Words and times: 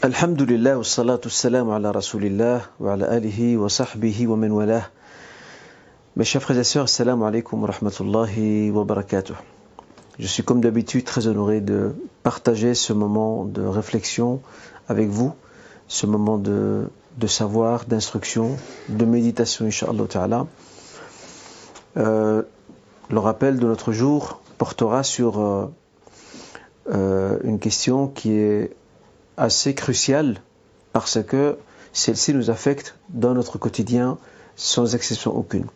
Alhamdulillah, 0.00 0.76
wa 0.78 0.84
salatu 0.84 1.28
salam 1.28 1.70
ala 1.70 1.90
rasulillah, 1.90 2.62
wa 2.78 2.92
ala 2.92 3.10
alihi 3.10 3.56
wa 3.56 3.66
sahbihi 3.66 4.28
wa 4.28 4.36
min. 4.36 4.80
Mes 6.14 6.24
chers 6.24 6.40
frères 6.40 6.56
et 6.56 6.62
sœurs, 6.62 6.84
assalamu 6.84 7.24
alaikum 7.24 7.60
wa 7.60 7.66
rahmatullahi 7.72 8.70
wa 8.70 8.84
barakatuh. 8.84 9.34
Je 10.20 10.26
suis 10.28 10.44
comme 10.44 10.60
d'habitude 10.60 11.02
très 11.04 11.26
honoré 11.26 11.60
de 11.60 11.96
partager 12.22 12.74
ce 12.74 12.92
moment 12.92 13.44
de 13.44 13.62
réflexion 13.62 14.40
avec 14.88 15.08
vous, 15.08 15.32
ce 15.88 16.06
moment 16.06 16.38
de, 16.38 16.88
de 17.16 17.26
savoir, 17.26 17.84
d'instruction, 17.84 18.56
de 18.88 19.04
méditation, 19.04 19.66
inshallah 19.66 20.06
ta'ala. 20.08 20.46
Euh, 21.96 22.42
le 23.10 23.18
rappel 23.18 23.58
de 23.58 23.66
notre 23.66 23.90
jour 23.90 24.42
portera 24.58 25.02
sur 25.02 25.40
euh, 25.40 25.66
euh, 26.92 27.38
une 27.42 27.58
question 27.58 28.06
qui 28.06 28.34
est 28.34 28.76
assez 29.38 29.74
cruciale 29.74 30.40
parce 30.92 31.22
que 31.22 31.56
celle-ci 31.92 32.34
nous 32.34 32.50
affecte 32.50 32.96
dans 33.08 33.34
notre 33.34 33.58
quotidien 33.58 34.18
sans 34.56 34.94
exception 34.94 35.36
aucune. 35.36 35.66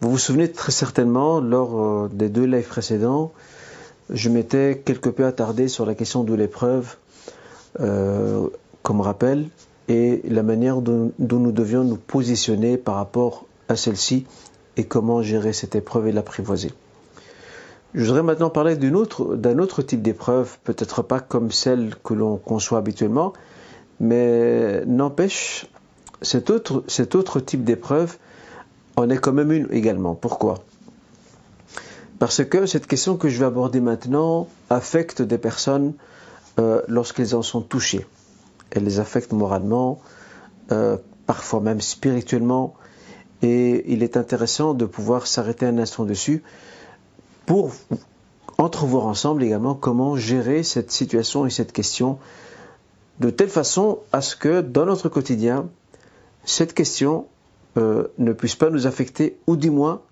Vous 0.00 0.10
vous 0.10 0.18
souvenez 0.18 0.50
très 0.50 0.72
certainement, 0.72 1.40
lors 1.40 2.08
des 2.08 2.28
deux 2.28 2.44
lives 2.44 2.68
précédents, 2.68 3.32
je 4.10 4.28
m'étais 4.28 4.80
quelque 4.84 5.08
peu 5.08 5.26
attardé 5.26 5.68
sur 5.68 5.84
la 5.84 5.94
question 5.94 6.24
de 6.24 6.34
l'épreuve 6.34 6.96
euh, 7.80 8.46
comme 8.82 9.00
rappel 9.00 9.48
et 9.88 10.22
la 10.24 10.42
manière 10.42 10.80
dont, 10.80 11.12
dont, 11.18 11.38
nous 11.38 11.52
devions 11.52 11.84
nous 11.84 11.96
positionner 11.96 12.76
par 12.76 12.94
rapport 12.94 13.44
à 13.68 13.76
celle-ci 13.76 14.26
et 14.76 14.84
comment 14.84 15.22
gérer 15.22 15.52
cette 15.52 15.74
épreuve 15.74 16.08
et 16.08 16.12
l'apprivoiser. 16.12 16.72
Je 17.94 18.04
voudrais 18.04 18.22
maintenant 18.22 18.50
parler 18.50 18.76
d'un 18.76 18.94
autre, 18.94 19.38
autre 19.58 19.82
type 19.82 20.02
d'épreuve, 20.02 20.58
peut-être 20.64 21.02
pas 21.02 21.20
comme 21.20 21.50
celle 21.50 21.94
que 22.04 22.12
l'on 22.12 22.36
conçoit 22.36 22.78
habituellement, 22.78 23.32
mais 23.98 24.84
n'empêche, 24.84 25.66
cet 26.20 26.50
autre, 26.50 26.84
cet 26.86 27.14
autre 27.14 27.40
type 27.40 27.64
d'épreuve 27.64 28.18
en 28.96 29.08
est 29.08 29.16
quand 29.16 29.32
même 29.32 29.52
une 29.52 29.68
également. 29.70 30.14
Pourquoi? 30.14 30.58
Parce 32.18 32.44
que 32.44 32.66
cette 32.66 32.86
question 32.86 33.16
que 33.16 33.28
je 33.28 33.38
vais 33.38 33.46
aborder 33.46 33.80
maintenant 33.80 34.48
affecte 34.68 35.22
des 35.22 35.38
personnes 35.38 35.94
euh, 36.58 36.82
lorsqu'elles 36.88 37.34
en 37.34 37.42
sont 37.42 37.62
touchées. 37.62 38.06
Elle 38.70 38.84
les 38.84 39.00
affecte 39.00 39.32
moralement, 39.32 40.00
euh, 40.72 40.98
parfois 41.26 41.60
même 41.60 41.80
spirituellement, 41.80 42.74
et 43.40 43.90
il 43.92 44.02
est 44.02 44.16
intéressant 44.16 44.74
de 44.74 44.84
pouvoir 44.84 45.26
s'arrêter 45.26 45.64
un 45.64 45.78
instant 45.78 46.04
dessus 46.04 46.42
pour 47.48 47.72
entrevoir 48.58 49.06
ensemble 49.06 49.42
également 49.42 49.74
comment 49.74 50.16
gérer 50.16 50.62
cette 50.62 50.90
situation 50.90 51.46
et 51.46 51.50
cette 51.50 51.72
question 51.72 52.18
de 53.20 53.30
telle 53.30 53.48
façon 53.48 54.00
à 54.12 54.20
ce 54.20 54.36
que 54.36 54.60
dans 54.60 54.84
notre 54.84 55.08
quotidien, 55.08 55.70
cette 56.44 56.74
question 56.74 57.26
euh, 57.78 58.08
ne 58.18 58.34
puisse 58.34 58.54
pas 58.54 58.68
nous 58.68 58.86
affecter, 58.86 59.38
ou 59.46 59.56
du 59.56 59.70
moins 59.70 60.02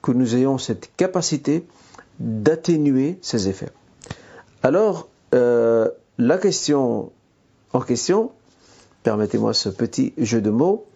que 0.00 0.10
nous 0.10 0.34
ayons 0.34 0.56
cette 0.56 0.90
capacité 0.96 1.66
d'atténuer 2.18 3.18
ces 3.20 3.48
effets. 3.48 3.68
Alors, 4.62 5.06
euh, 5.34 5.90
la 6.16 6.38
question 6.38 7.12
en 7.74 7.80
question, 7.82 8.30
permettez-moi 9.02 9.52
ce 9.52 9.68
petit 9.68 10.14
jeu 10.16 10.40
de 10.40 10.48
mots, 10.48 10.86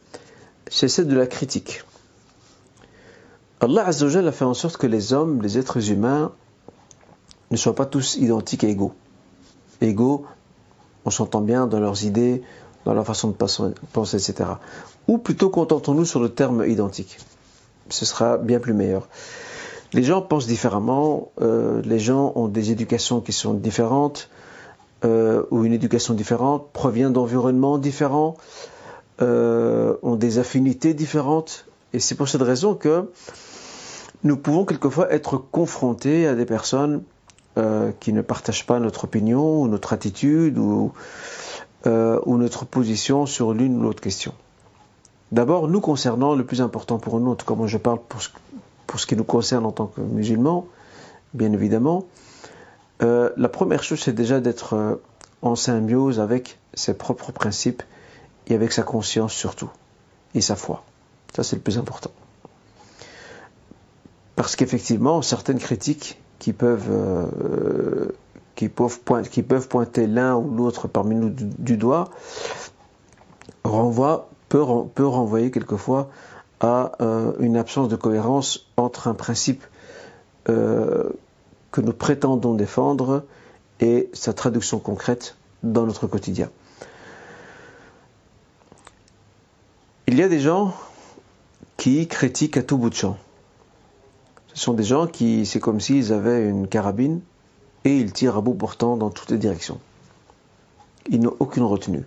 c'est 0.71 0.89
celle 0.89 1.09
de 1.09 1.15
la 1.15 1.27
critique. 1.27 1.85
Allah 3.65 3.87
Azzawajal 3.87 4.29
a 4.29 4.33
fait 4.33 4.45
en 4.45 4.53
sorte 4.53 4.77
que 4.77 4.87
les 4.87 5.15
hommes, 5.15 5.41
les 5.41 5.57
êtres 5.57 5.91
humains, 5.91 6.33
ne 7.51 7.57
soient 7.57 7.75
pas 7.75 7.87
tous 7.87 8.17
identiques 8.17 8.62
et 8.62 8.69
égaux. 8.69 8.93
Égaux, 9.81 10.27
on 11.06 11.11
s'entend 11.11 11.41
bien 11.41 11.67
dans 11.67 11.81
leurs 11.81 12.05
idées, 12.05 12.43
dans 12.84 12.93
leur 12.93 13.06
façon 13.06 13.29
de 13.29 13.33
penser, 13.33 14.17
etc. 14.17 14.51
Ou 15.09 15.17
plutôt 15.17 15.48
contentons-nous 15.48 16.05
sur 16.05 16.21
le 16.21 16.29
terme 16.29 16.62
identique. 16.69 17.17
Ce 17.89 18.05
sera 18.05 18.37
bien 18.37 18.61
plus 18.61 18.75
meilleur. 18.75 19.09
Les 19.94 20.03
gens 20.03 20.21
pensent 20.21 20.47
différemment, 20.47 21.31
euh, 21.41 21.81
les 21.87 21.99
gens 21.99 22.33
ont 22.34 22.49
des 22.49 22.71
éducations 22.71 23.22
qui 23.22 23.33
sont 23.33 23.55
différentes, 23.55 24.28
euh, 25.06 25.44
ou 25.50 25.65
une 25.65 25.72
éducation 25.72 26.12
différente, 26.12 26.69
provient 26.75 27.09
d'environnements 27.09 27.78
différents, 27.78 28.37
euh, 29.22 29.94
ont 30.03 30.17
des 30.17 30.38
affinités 30.38 30.93
différentes. 30.93 31.65
Et 31.94 32.00
c'est 32.00 32.15
pour 32.15 32.28
cette 32.28 32.43
raison 32.43 32.75
que 32.75 33.09
nous 34.25 34.39
pouvons 34.39 34.65
quelquefois 34.65 35.12
être 35.12 35.37
confrontés 35.37 36.27
à 36.27 36.35
des 36.35 36.47
personnes 36.47 37.03
euh, 37.59 37.93
qui 38.01 38.12
ne 38.12 38.23
partagent 38.23 38.67
pas 38.67 38.81
notre 38.81 39.05
opinion 39.05 39.62
ou 39.62 39.69
notre 39.69 39.93
attitude 39.93 40.59
ou, 40.59 40.93
euh, 41.87 42.19
ou 42.25 42.39
notre 42.39 42.65
position 42.65 43.27
sur 43.27 43.53
l'une 43.53 43.79
ou 43.79 43.83
l'autre 43.83 44.01
question. 44.01 44.33
D'abord, 45.31 45.69
nous 45.69 45.81
concernant, 45.81 46.35
le 46.35 46.45
plus 46.45 46.62
important 46.62 46.99
pour 46.99 47.21
nous, 47.21 47.31
en 47.31 47.35
tout 47.35 47.47
cas 47.47 47.55
moi 47.55 47.67
je 47.67 47.79
parle 47.79 48.01
pour 48.09 48.23
ce, 49.01 49.07
qui 49.07 49.15
nous 49.15 49.25
concerne 49.25 49.67
en 49.67 49.73
tant 49.73 49.87
que 49.87 50.01
musulmans, 50.01 50.67
bien 51.35 51.53
évidemment, 51.53 52.05
euh, 53.03 53.31
la 53.37 53.49
première 53.49 53.83
chose 53.83 54.01
c'est 54.01 54.12
déjà 54.12 54.41
d'être 54.41 55.01
en 55.43 55.55
symbiose 55.55 56.21
avec 56.21 56.59
ses 56.73 56.95
propres 56.95 57.33
principes 57.33 57.83
et 58.47 58.55
avec 58.55 58.73
sa 58.73 58.85
conscience 58.85 59.33
surtout, 59.33 59.71
et 60.35 60.41
sa 60.41 60.56
foi. 60.56 60.85
Ça 61.35 61.43
c'est 61.43 61.56
le 61.56 61.62
plus 61.62 61.79
important. 61.79 62.11
Parce 64.37 64.56
qu'effectivement, 64.56 65.22
certaines 65.22 65.59
critiques 65.59 66.21
qui 66.39 66.53
peuvent, 66.53 66.91
euh, 66.91 68.09
qui 68.56 68.69
peuvent, 68.69 69.69
pointer, 69.69 70.06
l'un 70.06 70.37
ou 70.37 70.55
l'autre 70.55 70.89
parmi 70.89 71.15
nous 71.15 71.31
du, 71.31 71.77
doigt 71.77 72.11
renvoient, 73.62 74.28
peut, 74.49 74.65
peut 74.94 75.06
renvoyer 75.06 75.50
quelquefois 75.50 76.11
à 76.61 76.93
euh, 77.00 77.33
une 77.41 77.56
absence 77.56 77.89
de 77.89 77.97
cohérence 77.97 78.67
entre 78.77 79.09
un 79.09 79.15
principe 79.15 79.65
euh, 80.49 81.11
que 81.71 81.81
nous 81.81 81.93
prétendons 81.93 82.55
défendre 82.55 83.25
et 83.81 84.11
sa 84.12 84.33
traduction 84.33 84.78
concrète 84.78 85.37
dans 85.62 85.87
notre 85.87 86.06
quotidien. 86.06 86.50
Il 90.06 90.19
y 90.19 90.23
a 90.23 90.28
des 90.28 90.41
gens 90.41 90.75
qui 91.77 92.06
critiquent 92.06 92.56
à 92.56 92.62
tout 92.62 92.77
bout 92.77 92.91
de 92.91 92.94
champ. 92.94 93.17
Ce 94.54 94.62
sont 94.62 94.72
des 94.72 94.84
gens 94.84 95.09
qui, 95.09 95.47
c'est 95.47 95.59
comme 95.59 95.81
s'ils 95.81 96.12
avaient 96.12 96.48
une 96.48 96.69
carabine 96.69 97.20
et 97.84 97.98
ils 97.98 98.12
tirent 98.12 98.37
à 98.37 98.41
bout 98.41 98.54
portant 98.54 98.97
dans 98.97 99.10
toutes 99.10 99.32
les 99.32 99.38
directions. 99.38 99.81
Ils 101.10 101.20
n'ont 101.20 101.34
aucune 101.41 101.65
retenue. 101.65 102.04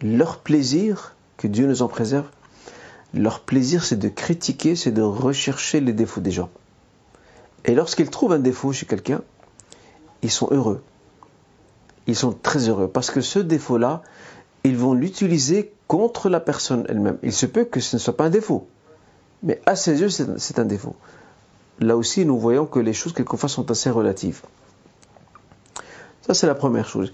Leur 0.00 0.38
plaisir, 0.38 1.16
que 1.36 1.48
Dieu 1.48 1.66
nous 1.66 1.82
en 1.82 1.88
préserve, 1.88 2.26
leur 3.14 3.40
plaisir 3.40 3.84
c'est 3.84 3.98
de 3.98 4.08
critiquer, 4.08 4.76
c'est 4.76 4.92
de 4.92 5.02
rechercher 5.02 5.80
les 5.80 5.92
défauts 5.92 6.20
des 6.20 6.30
gens. 6.30 6.50
Et 7.64 7.74
lorsqu'ils 7.74 8.10
trouvent 8.10 8.32
un 8.32 8.38
défaut 8.38 8.72
chez 8.72 8.86
quelqu'un, 8.86 9.20
ils 10.22 10.30
sont 10.30 10.48
heureux. 10.52 10.82
Ils 12.06 12.16
sont 12.16 12.32
très 12.32 12.68
heureux 12.68 12.88
parce 12.88 13.10
que 13.10 13.20
ce 13.20 13.40
défaut-là, 13.40 14.02
ils 14.62 14.76
vont 14.76 14.94
l'utiliser 14.94 15.72
contre 15.88 16.28
la 16.28 16.38
personne 16.38 16.86
elle-même. 16.88 17.18
Il 17.24 17.32
se 17.32 17.46
peut 17.46 17.64
que 17.64 17.80
ce 17.80 17.96
ne 17.96 18.00
soit 18.00 18.16
pas 18.16 18.26
un 18.26 18.30
défaut, 18.30 18.68
mais 19.42 19.60
à 19.66 19.74
ses 19.74 20.00
yeux, 20.00 20.10
c'est 20.10 20.58
un 20.60 20.64
défaut 20.64 20.94
là 21.82 21.96
aussi, 21.96 22.24
nous 22.24 22.38
voyons 22.38 22.66
que 22.66 22.78
les 22.78 22.92
choses, 22.92 23.12
quelquefois, 23.12 23.48
sont 23.48 23.70
assez 23.70 23.90
relatives. 23.90 24.42
Ça, 26.22 26.34
c'est 26.34 26.46
la 26.46 26.54
première 26.54 26.88
chose. 26.88 27.12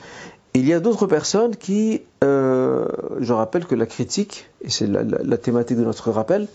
Il 0.54 0.66
y 0.66 0.72
a 0.72 0.80
d'autres 0.80 1.06
personnes 1.06 1.56
qui, 1.56 2.02
euh, 2.24 2.88
je 3.20 3.32
rappelle 3.32 3.66
que 3.66 3.74
la 3.74 3.86
critique, 3.86 4.50
et 4.62 4.70
c'est 4.70 4.86
la, 4.86 5.36
thématique 5.36 5.76
de 5.76 5.84
notre 5.84 6.10
rappel, 6.10 6.48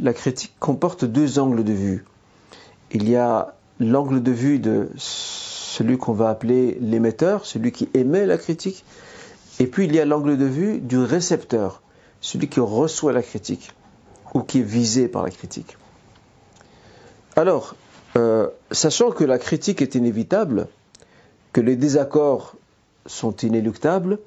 la 0.00 0.12
critique 0.12 0.52
comporte 0.58 1.04
deux 1.04 1.38
angles 1.38 1.64
de 1.64 1.72
vue. 1.72 2.04
Il 2.92 3.08
y 3.08 3.16
a 3.16 3.54
l'angle 3.80 4.22
de 4.22 4.32
vue 4.32 4.58
de 4.58 4.88
celui 4.96 5.98
qu'on 5.98 6.12
va 6.12 6.28
appeler 6.30 6.78
l'émetteur, 6.80 7.46
celui 7.46 7.72
qui 7.72 7.88
émet 7.94 8.26
la 8.26 8.38
critique, 8.38 8.84
et 9.60 9.66
puis 9.66 9.86
il 9.86 9.94
y 9.94 10.00
a 10.00 10.04
l'angle 10.04 10.36
de 10.36 10.44
vue 10.44 10.78
du 10.78 10.98
récepteur, 10.98 11.82
celui 12.20 12.48
qui 12.48 12.60
reçoit 12.60 13.12
la 13.12 13.22
critique, 13.22 13.72
ou 14.34 14.42
qui 14.42 14.60
est 14.60 14.62
visé 14.62 15.08
par 15.08 15.22
la 15.22 15.30
critique. 15.30 15.76
Alors, 17.38 17.76
euh, 18.16 18.48
sachant 18.72 19.12
que 19.12 19.22
la 19.22 19.38
critique 19.38 19.80
est 19.80 19.94
inévitable, 19.94 20.66
que 21.52 21.60
les 21.60 21.76
désaccords 21.76 22.56
sont 23.06 23.30
inéluctables, 23.36 24.18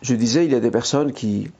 je 0.00 0.14
disais, 0.14 0.46
il 0.46 0.52
y 0.52 0.54
a 0.54 0.60
des 0.60 0.70
personnes 0.70 1.12
qui, 1.12 1.50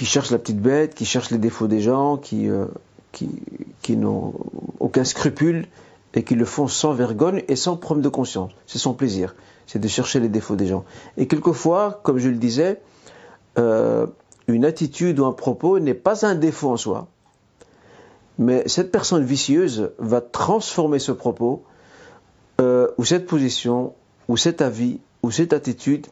cherchent 0.00 0.30
la 0.30 0.38
petite 0.38 0.62
bête, 0.62 0.94
qui 0.94 1.04
cherchent 1.04 1.28
les 1.30 1.36
défauts 1.36 1.66
des 1.66 1.82
gens, 1.82 2.16
qui, 2.16 2.48
euh, 2.48 2.64
qui 3.12 3.98
n'ont 3.98 4.32
aucun 4.78 5.04
scrupule 5.04 5.66
et 6.14 6.24
qui 6.24 6.34
le 6.34 6.46
font 6.46 6.66
sans 6.66 6.94
vergogne 6.94 7.44
et 7.48 7.56
sans 7.56 7.76
problème 7.76 8.02
de 8.02 8.08
conscience. 8.08 8.50
C'est 8.66 8.78
son 8.78 8.94
plaisir, 8.94 9.34
c'est 9.66 9.78
de 9.78 9.88
chercher 9.88 10.20
les 10.20 10.30
défauts 10.30 10.56
des 10.56 10.66
gens. 10.66 10.86
Et 11.18 11.26
quelquefois, 11.26 12.00
comme 12.02 12.16
je 12.16 12.30
le 12.30 12.36
disais, 12.36 12.80
euh, 13.58 14.06
une 14.48 14.64
attitude 14.64 15.20
ou 15.20 15.26
un 15.26 15.32
propos 15.32 15.80
n'est 15.80 15.92
pas 15.92 16.24
un 16.24 16.34
défaut 16.34 16.70
en 16.70 16.78
soi, 16.78 17.08
mais 18.40 18.66
cette 18.66 18.90
personne 18.90 19.22
vicieuse 19.22 19.90
va 19.98 20.22
transformer 20.22 20.98
ce 20.98 21.12
propos, 21.12 21.62
euh, 22.60 22.88
ou 22.96 23.04
cette 23.04 23.26
position, 23.26 23.92
ou 24.28 24.38
cet 24.38 24.62
avis, 24.62 24.98
ou 25.22 25.30
cette 25.30 25.52
attitude, 25.52 26.06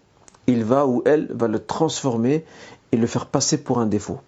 il 0.46 0.62
va 0.62 0.86
ou 0.86 1.02
elle 1.06 1.32
va 1.32 1.48
le 1.48 1.58
transformer 1.58 2.44
et 2.92 2.98
le 2.98 3.06
faire 3.06 3.26
passer 3.26 3.56
pour 3.56 3.78
un 3.78 3.86
défaut. 3.86 4.20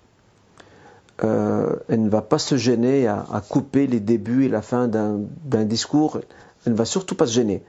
Euh, 1.22 1.76
elle 1.90 2.02
ne 2.02 2.08
va 2.08 2.22
pas 2.22 2.38
se 2.38 2.56
gêner 2.56 3.06
à, 3.06 3.42
couper 3.46 3.86
les 3.86 4.00
débuts 4.00 4.46
et 4.46 4.48
la 4.48 4.62
fin 4.62 4.88
d'un 4.88 5.64
discours. 5.64 6.20
Elle 6.64 6.72
ne 6.72 6.78
va 6.78 6.86
surtout 6.86 7.14
pas 7.14 7.26
se 7.26 7.34
gêner. 7.34 7.62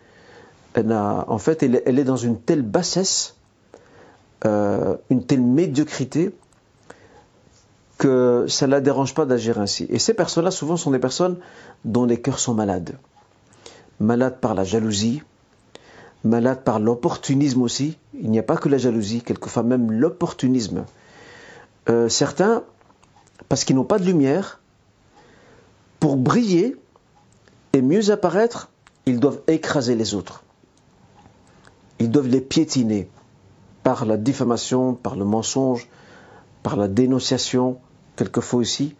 Elle 0.76 0.94
en 0.94 1.38
fait, 1.40 1.62
elle, 1.62 2.00
est 2.00 2.06
dans 2.06 2.16
une 2.16 2.40
telle 2.40 2.62
bassesse, 2.62 3.36
euh, 4.46 4.96
une 5.10 5.26
telle 5.26 5.42
médiocrité, 5.42 6.34
que 8.02 8.46
ça 8.48 8.66
ne 8.66 8.72
la 8.72 8.82
dérange 8.82 9.14
pas 9.14 9.26
d'agir 9.26 9.60
ainsi. 9.60 9.86
Et 9.92 10.00
ces 10.00 10.16
personnes-là, 10.16 10.50
souvent, 10.50 10.76
sont 10.76 10.90
des 10.90 10.98
personnes 10.98 11.38
dont 11.86 12.06
les 12.06 12.20
cœurs 12.20 12.40
sont 12.40 12.56
malades. 12.56 12.98
Malades 14.00 14.40
par 14.42 14.56
la 14.56 14.64
jalousie, 14.64 15.22
malades 16.24 16.64
par 16.64 16.80
l'opportunisme 16.80 17.62
aussi. 17.62 18.00
Il 18.20 18.32
n'y 18.32 18.40
a 18.40 18.44
pas 18.44 18.58
que 18.58 18.70
la 18.70 18.80
jalousie, 18.80 19.22
quelquefois 19.22 19.62
même 19.62 19.92
l'opportunisme. 19.92 20.86
Euh, 21.90 22.10
certains, 22.10 22.64
parce 23.50 23.66
qu'ils 23.66 23.76
n'ont 23.76 23.84
pas 23.84 24.00
de 24.00 24.06
lumière, 24.06 24.62
pour 26.00 26.18
briller 26.18 26.78
et 27.74 27.84
mieux 27.84 28.10
apparaître, 28.10 28.72
ils 29.06 29.20
doivent 29.20 29.42
écraser 29.46 29.94
les 29.94 30.16
autres. 30.16 30.44
Ils 32.00 32.10
doivent 32.10 32.30
les 32.30 32.42
piétiner 32.42 33.08
par 33.84 34.06
la 34.06 34.18
diffamation, 34.18 34.96
par 34.96 35.16
le 35.16 35.24
mensonge, 35.24 35.88
par 36.64 36.78
la 36.78 36.88
dénonciation, 36.88 37.78
quelquefois 38.16 38.60
aussi, 38.60 38.96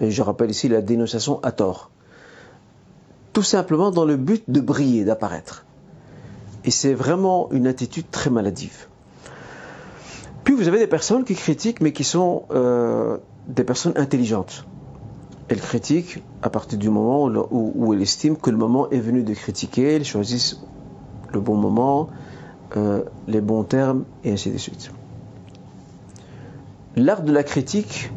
je 0.00 0.22
rappelle 0.22 0.50
ici 0.50 0.68
la 0.68 0.80
dénonciation 0.80 1.40
à 1.42 1.52
tort. 1.52 1.90
Tout 3.32 3.42
simplement 3.42 3.90
dans 3.90 4.04
le 4.04 4.16
but 4.16 4.44
de 4.48 4.60
briller, 4.60 5.04
d'apparaître. 5.04 5.64
Et 6.64 6.70
c'est 6.70 6.94
vraiment 6.94 7.50
une 7.50 7.66
attitude 7.66 8.10
très 8.10 8.30
maladive. 8.30 8.86
Puis 10.44 10.54
vous 10.54 10.68
avez 10.68 10.78
des 10.78 10.86
personnes 10.86 11.24
qui 11.24 11.34
critiquent, 11.34 11.80
mais 11.80 11.92
qui 11.92 12.04
sont 12.04 12.44
euh, 12.50 13.18
des 13.48 13.64
personnes 13.64 13.94
intelligentes. 13.96 14.64
Elles 15.48 15.60
critiquent 15.60 16.22
à 16.42 16.50
partir 16.50 16.78
du 16.78 16.88
moment 16.88 17.24
où, 17.24 17.72
où, 17.74 17.94
elles 17.94 18.02
estiment 18.02 18.36
que 18.36 18.50
le 18.50 18.56
moment 18.56 18.88
est 18.90 18.98
venu 18.98 19.22
de 19.22 19.34
critiquer, 19.34 19.94
elles 19.94 20.04
choisissent 20.04 20.60
le 21.32 21.40
bon 21.40 21.56
moment, 21.56 22.08
euh, 22.76 23.02
les 23.28 23.40
bons 23.40 23.64
termes, 23.64 24.04
et 24.24 24.32
ainsi 24.32 24.50
de 24.50 24.58
suite. 24.58 24.92
L'art 26.96 27.22
de 27.22 27.32
la 27.32 27.42
critique 27.42 28.10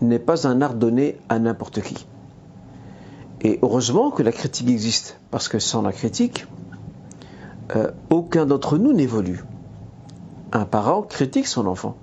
n'est 0.00 0.18
pas 0.18 0.46
un 0.46 0.62
art 0.62 0.74
donné 0.74 1.16
à 1.28 1.38
n'importe 1.38 1.80
qui. 1.82 2.06
Et 3.40 3.58
heureusement 3.62 4.10
que 4.10 4.22
la 4.22 4.32
critique 4.32 4.68
existe, 4.68 5.20
parce 5.30 5.48
que 5.48 5.58
sans 5.58 5.82
la 5.82 5.92
critique, 5.92 6.46
euh, 7.76 7.90
aucun 8.10 8.46
d'entre 8.46 8.78
nous 8.78 8.92
n'évolue. 8.92 9.44
Un 10.52 10.64
parent 10.64 11.02
critique 11.02 11.46
son 11.46 11.66
enfant. 11.66 11.96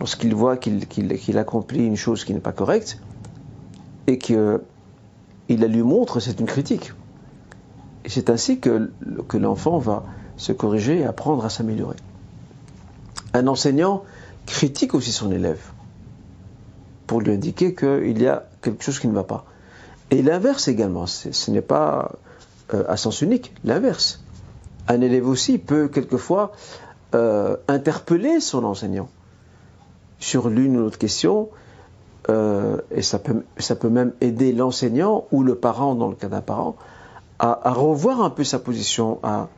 Lorsqu'il 0.00 0.34
voit 0.34 0.56
qu'il 0.56 1.38
accomplit 1.38 1.86
une 1.86 1.96
chose 1.96 2.24
qui 2.24 2.34
n'est 2.34 2.40
pas 2.40 2.52
correcte, 2.52 2.98
et 4.06 4.18
qu'il 4.18 4.60
lui 5.48 5.82
montre, 5.82 6.20
c'est 6.20 6.40
une 6.40 6.46
critique. 6.46 6.92
Et 8.04 8.10
c'est 8.10 8.28
ainsi 8.28 8.60
que 8.60 8.90
l'enfant 9.32 9.78
va 9.78 10.04
se 10.36 10.52
corriger 10.52 10.98
et 10.98 11.04
apprendre 11.04 11.44
à 11.44 11.48
s'améliorer. 11.48 11.96
Un 13.32 13.46
enseignant 13.46 14.02
critique 14.46 14.94
aussi 14.94 15.10
son 15.10 15.32
élève 15.32 15.73
pour 17.06 17.20
lui 17.20 17.32
indiquer 17.32 17.74
qu'il 17.74 18.20
y 18.20 18.26
a 18.26 18.46
quelque 18.62 18.82
chose 18.82 18.98
qui 18.98 19.08
ne 19.08 19.14
va 19.14 19.24
pas. 19.24 19.44
Et 20.10 20.22
l'inverse 20.22 20.68
également, 20.68 21.06
ce 21.06 21.50
n'est 21.50 21.62
pas 21.62 22.12
euh, 22.72 22.84
à 22.88 22.96
sens 22.96 23.20
unique, 23.20 23.52
l'inverse. 23.64 24.22
Un 24.88 25.00
élève 25.00 25.26
aussi 25.26 25.58
peut 25.58 25.88
quelquefois 25.88 26.52
euh, 27.14 27.56
interpeller 27.68 28.40
son 28.40 28.64
enseignant 28.64 29.08
sur 30.18 30.48
l'une 30.48 30.76
ou 30.76 30.80
l'autre 30.80 30.98
question, 30.98 31.48
euh, 32.30 32.78
et 32.90 33.02
ça 33.02 33.18
peut, 33.18 33.44
ça 33.58 33.76
peut 33.76 33.88
même 33.90 34.12
aider 34.20 34.52
l'enseignant 34.52 35.26
ou 35.30 35.42
le 35.42 35.54
parent, 35.54 35.94
dans 35.94 36.08
le 36.08 36.14
cas 36.14 36.28
d'un 36.28 36.40
parent, 36.40 36.76
à, 37.38 37.72
revoir 37.72 38.22
un 38.22 38.30
peu 38.30 38.44
sa 38.44 38.58
position, 38.58 39.18
à 39.22 39.48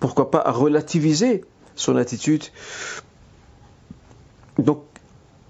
pourquoi 0.00 0.30
pas 0.30 0.40
à 0.40 0.50
relativiser 0.50 1.44
son 1.74 1.96
attitude. 1.96 2.44
Donc 4.58 4.82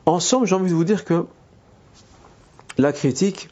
Ensemble, 0.09 0.47
j'ai 0.47 0.55
envie 0.55 0.71
de 0.71 0.75
vous 0.75 0.85
dire 0.85 1.05
que 1.05 1.27
la 2.79 2.95
critique, 2.95 3.51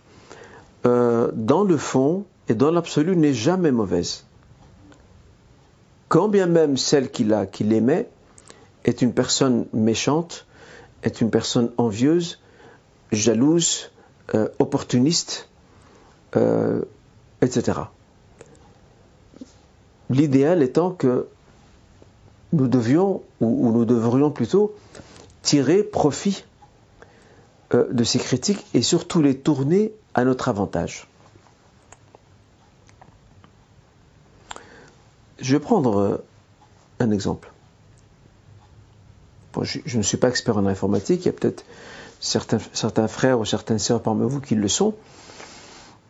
euh, 0.87 1.31
dans 1.35 1.65
le 1.65 1.77
fond 1.77 2.25
et 2.49 2.55
dans 2.55 2.71
l'absolu, 2.71 3.15
n'est 3.15 3.35
jamais 3.35 3.71
mauvaise. 3.71 4.25
Quand 6.09 6.29
bien 6.29 6.47
même 6.47 6.79
celle 6.79 7.11
qui 7.11 7.25
l'émet 7.61 8.09
est 8.87 9.03
une 9.03 9.13
personne 9.13 9.67
méchante, 9.75 10.47
est 11.03 11.21
une 11.21 11.29
personne 11.31 11.73
envieuse, 11.77 12.39
jalouse, 13.13 13.91
euh, 14.35 14.49
opportuniste, 14.59 15.51
euh, 16.37 16.81
etc. 17.43 17.81
L'idéal 20.09 20.63
étant 20.63 20.91
que 20.91 21.27
nous 22.55 22.67
devions, 22.67 23.21
ou 23.43 23.73
nous 23.73 23.85
devrions 23.85 24.31
plutôt, 24.31 24.75
tirer 25.47 25.85
profit 25.85 26.45
euh, 27.73 27.87
de 27.93 28.03
ces 28.03 28.19
critiques 28.19 28.67
et 28.75 28.83
surtout 28.83 29.23
les 29.23 29.39
tourner 29.39 29.93
à 30.13 30.25
notre 30.25 30.49
avantage. 30.49 31.07
Je 35.39 35.53
vais 35.53 35.61
prendre 35.61 35.99
euh, 36.01 36.25
un 36.99 37.13
exemple. 37.13 37.53
je, 39.63 39.97
ne 39.97 40.03
suis 40.03 40.17
pas 40.17 40.31
expert 40.31 40.57
en 40.57 40.67
informatique, 40.67 41.23
il 41.23 41.27
y 41.27 41.29
a 41.29 41.33
peut-être 41.33 41.65
certains, 42.19 42.59
frères 43.07 43.39
ou 43.39 43.45
certaines 43.45 43.79
sœurs 43.79 44.03
parmi 44.03 44.29
vous 44.29 44.41
qui 44.41 44.57
le 44.57 44.67
sont, 44.67 44.97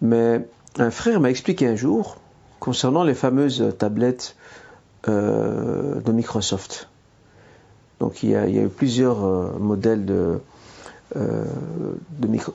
mais 0.00 0.48
un 0.78 0.90
frère 0.90 1.20
m'a 1.20 1.28
expliqué 1.28 1.66
un 1.66 1.76
jour 1.76 2.16
concernant 2.58 3.04
les 3.04 3.14
fameuses 3.14 3.74
tablettes 3.78 4.34
euh, 5.08 6.00
de 6.00 6.12
Microsoft. 6.12 6.88
Donc 8.00 8.22
il 8.22 8.30
y 8.30 8.36
a, 8.36 8.46
eu 8.48 8.68
plusieurs 8.68 9.24
euh, 9.24 9.58
modèles 9.58 10.04
de, 10.04 10.38
euh, 11.16 11.44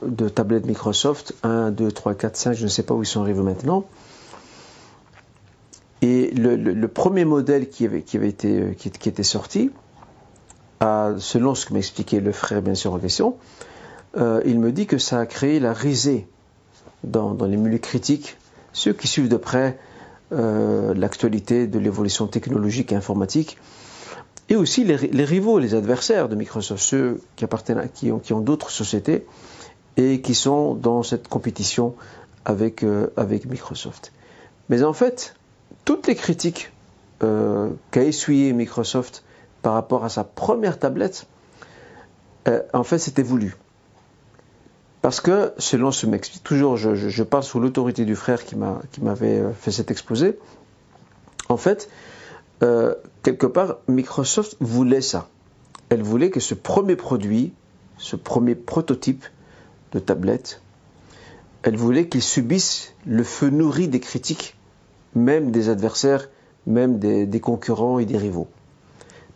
de, 0.03 0.29
tablettes 0.29 0.65
Microsoft, 0.65 1.33
1, 1.43 1.71
2, 1.71 1.91
3, 1.91 2.13
4, 2.13 2.35
5, 2.35 2.53
je 2.53 2.63
ne 2.63 2.69
sais 2.69 2.83
pas 2.83 2.93
où 2.93 3.01
ils 3.01 3.07
sont 3.07 3.21
arrivés 3.21 3.41
maintenant. 3.41 3.85
Et 6.03 6.31
le, 6.31 6.87
premier 6.87 7.25
modèle 7.25 7.69
qui 7.69 7.85
avait, 7.85 7.99
été, 7.99 8.59
euh, 8.59 8.73
était 9.05 9.23
sorti, 9.23 9.71
selon 10.81 11.53
ce 11.53 11.67
que 11.67 11.75
m'expliquait 11.75 12.19
le 12.19 12.31
frère 12.31 12.63
bien 12.63 12.73
sûr 12.73 12.93
en 12.93 12.97
question, 12.97 13.35
il 14.17 14.59
me 14.59 14.71
dit 14.71 14.87
que 14.87 14.97
ça 14.97 15.19
a 15.19 15.27
créé 15.27 15.59
la 15.59 15.73
risée 15.73 16.27
dans, 17.03 17.37
les 17.45 17.55
milieux 17.55 17.77
critiques, 17.77 18.37
ceux 18.73 18.91
qui 18.91 19.07
suivent 19.07 19.29
de 19.29 19.37
près 19.37 19.77
l'actualité 20.31 21.67
de 21.67 21.77
l'évolution 21.77 22.25
technologique 22.25 22.91
et 22.91 22.95
informatique, 22.95 23.59
et 24.51 24.55
aussi 24.57 24.83
les, 24.83 25.23
rivaux, 25.23 25.59
les 25.59 25.75
adversaires 25.75 26.27
de 26.27 26.35
Microsoft, 26.35 26.83
ceux 26.83 27.21
qui 27.37 27.45
appartiennent, 27.45 27.87
qui 27.93 28.11
ont, 28.11 28.41
d'autres 28.41 28.69
sociétés 28.69 29.25
et 29.95 30.19
qui 30.19 30.35
sont 30.35 30.75
dans 30.75 31.03
cette 31.03 31.29
compétition 31.29 31.95
avec, 32.43 32.83
euh, 32.83 33.07
Microsoft. 33.47 34.11
Mais 34.67 34.83
en 34.83 34.91
fait, 34.91 35.35
toutes 35.85 36.05
les 36.05 36.15
critiques 36.15 36.73
euh, 37.23 37.69
qu'a 37.91 38.03
essuyé 38.03 38.51
Microsoft 38.51 39.23
par 39.61 39.71
rapport 39.71 40.03
à 40.03 40.09
sa 40.09 40.25
première 40.25 40.79
tablette, 40.79 41.27
euh, 42.49 42.61
en 42.73 42.83
fait, 42.83 42.97
c'était 42.97 43.23
voulu. 43.23 43.55
Parce 45.01 45.21
que, 45.21 45.53
selon 45.59 45.91
ce 45.91 46.07
m'explique, 46.07 46.43
toujours 46.43 46.75
je, 46.75 46.93
je, 46.93 47.23
parle 47.23 47.43
sous 47.43 47.61
l'autorité 47.61 48.03
du 48.03 48.17
frère 48.17 48.43
qui 48.43 48.57
m'avait 48.57 49.43
fait 49.53 49.71
cet 49.71 49.91
exposé, 49.91 50.37
en 51.47 51.55
fait, 51.55 51.87
euh, 52.63 52.95
quelque 53.23 53.47
part, 53.47 53.77
Microsoft 53.87 54.57
voulait 54.59 55.01
ça. 55.01 55.27
Elle 55.89 56.03
voulait 56.03 56.29
que 56.29 56.39
ce 56.39 56.53
premier 56.53 56.95
produit, 56.95 57.53
ce 57.97 58.15
premier 58.15 58.55
prototype 58.55 59.25
de 59.91 59.99
tablette, 59.99 60.61
elle 61.63 61.77
voulait 61.77 62.07
qu'il 62.07 62.21
subisse 62.21 62.93
le 63.05 63.23
feu 63.23 63.49
nourri 63.49 63.87
des 63.87 63.99
critiques, 63.99 64.55
même 65.15 65.51
des 65.51 65.69
adversaires, 65.69 66.29
même 66.65 66.99
des, 66.99 67.39
concurrents 67.39 67.99
et 67.99 68.05
des 68.05 68.17
rivaux. 68.17 68.47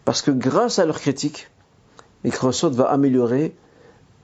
Parce 0.06 0.22
que 0.22 0.32
grâce 0.32 0.80
à 0.80 0.86
leurs 0.86 1.00
critiques, 1.00 1.50
Microsoft 2.24 2.76
va 2.76 2.86
améliorer 2.86 3.56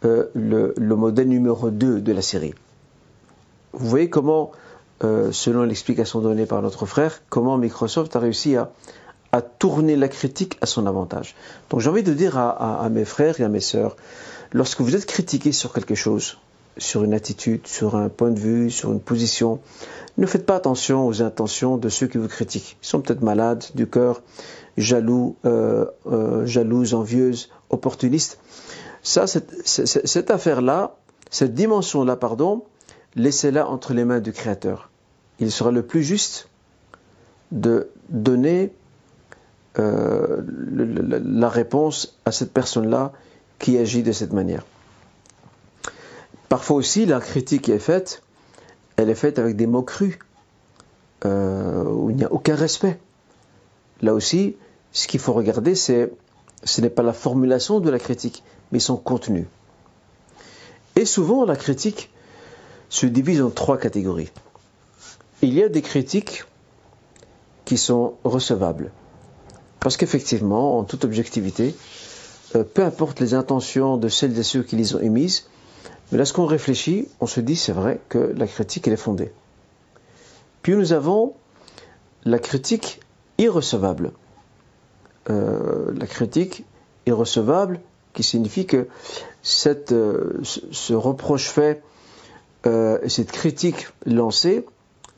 euh, 0.06 0.28
le, 0.34 0.96
modèle 0.96 1.28
numéro 1.28 1.70
2 1.70 2.02
de 2.02 2.12
la 2.12 2.22
série. 2.22 2.54
Vous 3.74 3.88
voyez 3.88 4.10
comment 4.10 4.52
euh, 5.04 5.32
selon 5.32 5.64
l'explication 5.64 6.22
donnée 6.22 6.46
par 6.46 6.62
notre 6.62 6.86
frère, 6.86 7.22
comment 7.30 7.58
Microsoft 7.58 8.16
a 8.16 8.20
réussi 8.20 8.56
à, 8.56 8.72
tourner 9.60 9.96
la 9.96 10.10
critique 10.10 10.58
à 10.62 10.66
son 10.66 10.86
avantage. 10.86 11.36
Donc 11.70 11.80
j'ai 11.80 11.90
envie 11.90 12.04
de 12.04 12.14
dire 12.14 12.38
à, 12.38 12.88
mes 12.92 13.06
frères 13.06 13.40
et 13.40 13.44
à 13.44 13.50
mes 13.50 13.62
sœurs, 13.62 13.96
lorsque 14.52 14.82
vous 14.82 14.96
êtes 14.96 15.06
critiqué 15.06 15.54
sur 15.54 15.72
quelque 15.72 15.96
chose, 15.96 16.38
sur 16.78 17.04
une 17.06 17.14
attitude, 17.14 17.66
sur 17.66 17.96
un 17.96 18.10
point 18.10 18.30
de 18.30 18.40
vue, 18.40 18.70
sur 18.70 18.92
une 18.92 19.00
position. 19.00 19.60
Ne 20.18 20.26
faites 20.26 20.46
pas 20.46 20.58
attention 20.58 21.08
aux 21.08 21.22
intentions 21.22 21.78
de 21.78 21.88
ceux 21.88 22.08
qui 22.08 22.18
vous 22.18 22.28
critiquent. 22.28 22.78
Ils 22.84 22.88
sont 22.88 23.00
peut-être 23.00 23.22
malades 23.22 23.64
du 23.74 23.88
cœur, 23.88 24.22
jaloux, 24.78 25.38
euh, 25.46 25.86
euh, 26.08 26.46
jalouses, 26.46 26.94
envieuses, 26.94 27.50
opportunistes. 27.70 28.38
Ça, 29.02 29.28
cette, 29.28 29.66
cette 29.66 30.30
affaire-là, 30.30 30.98
cette 31.30 31.54
dimension-là, 31.54 32.18
pardon, 32.18 32.66
laissez-la 33.16 33.68
entre 33.68 33.94
les 33.94 34.06
mains 34.06 34.20
du 34.20 34.34
Créateur. 34.34 34.91
Il 35.42 35.52
sera 35.52 35.72
le 35.72 35.82
plus 35.82 36.04
juste 36.04 36.48
de 37.52 37.90
donner 38.10 38.72
euh, 39.80 40.42
la 40.48 41.50
réponse 41.50 42.18
à 42.26 42.32
cette 42.32 42.54
personne-là 42.54 43.12
qui 43.60 43.78
agit 43.78 44.04
de 44.04 44.12
cette 44.12 44.34
manière. 44.34 44.66
Parfois 46.48 46.78
aussi, 46.78 47.06
la 47.06 47.20
critique 47.20 47.70
est 47.70 47.80
faite, 47.80 48.22
elle 48.98 49.10
est 49.10 49.16
faite 49.16 49.40
avec 49.40 49.56
des 49.56 49.68
mots 49.68 49.82
crus, 49.82 50.20
euh, 51.26 51.84
où 51.86 52.10
il 52.12 52.18
n'y 52.18 52.24
a 52.24 52.32
aucun 52.32 52.56
respect. 52.56 53.00
Là 54.02 54.14
aussi, 54.14 54.56
ce 54.92 55.08
qu'il 55.08 55.20
faut 55.20 55.34
regarder, 55.34 55.74
ce 55.74 56.10
n'est 56.80 56.90
pas 56.90 57.04
la 57.04 57.14
formulation 57.14 57.80
de 57.80 57.90
la 57.90 58.00
critique, 58.00 58.44
mais 58.72 58.80
son 58.80 58.98
contenu. 58.98 59.48
Et 60.96 61.06
souvent, 61.06 61.46
la 61.46 61.56
critique 61.56 62.12
se 62.90 63.06
divise 63.08 63.42
en 63.42 63.50
trois 63.50 63.78
catégories. 63.78 64.30
Il 65.42 65.54
y 65.54 65.64
a 65.64 65.70
des 65.70 65.82
critiques 65.82 66.44
qui 67.66 67.78
sont 67.78 68.14
recevables. 68.24 68.92
Parce 69.80 69.98
qu'effectivement, 69.98 70.78
en 70.78 70.84
toute 70.84 71.04
objectivité, 71.06 71.76
euh, 72.56 72.64
peu 72.64 72.84
importe 72.84 73.20
les 73.20 73.34
intentions 73.34 73.98
de 73.98 74.08
celles 74.08 74.38
et 74.38 74.44
ceux 74.44 74.62
qui 74.62 74.76
les 74.76 74.96
ont 74.96 75.00
émises, 75.00 75.48
mais 76.12 76.18
lorsqu'on 76.18 76.46
réfléchit, 76.46 77.08
on 77.20 77.26
se 77.26 77.40
dit 77.40 77.56
c'est 77.56 77.72
vrai 77.72 78.00
que 78.10 78.18
la 78.18 78.46
critique 78.46 78.88
est 78.88 78.96
fondée. 78.98 79.32
Puis 80.62 80.76
nous 80.76 80.94
avons 80.94 81.34
la 82.26 82.38
critique 82.38 83.00
irrecevable. 83.38 84.12
Euh, 85.30 85.92
la 85.96 86.06
critique 86.06 86.66
irrecevable 87.06 87.80
qui 88.14 88.24
signifie 88.24 88.66
que 88.66 88.88
euh, 89.92 90.40
ce 90.44 90.94
reproche 90.94 91.50
fait, 91.50 91.82
euh, 92.66 93.00
cette 93.08 93.32
critique 93.32 93.88
lancée 94.06 94.66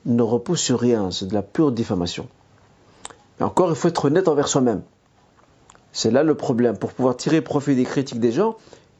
ne 0.05 0.21
repose 0.21 0.59
sur 0.59 0.79
rien, 0.79 1.11
c'est 1.11 1.27
de 1.27 1.33
la 1.33 1.41
pure 1.41 1.71
diffamation. 1.71 2.27
Mais 3.39 3.45
encore, 3.45 3.69
il 3.69 3.75
faut 3.75 3.87
être 3.87 4.05
honnête 4.05 4.27
envers 4.27 4.47
soi-même. 4.47 4.81
C'est 5.91 6.11
là 6.11 6.23
le 6.23 6.35
problème. 6.35 6.77
Pour 6.77 6.93
pouvoir 6.93 7.15
tirer 7.15 7.41
profit 7.41 7.75
des 7.75 7.83
critiques 7.83 8.19
des 8.19 8.31
gens, 8.31 8.57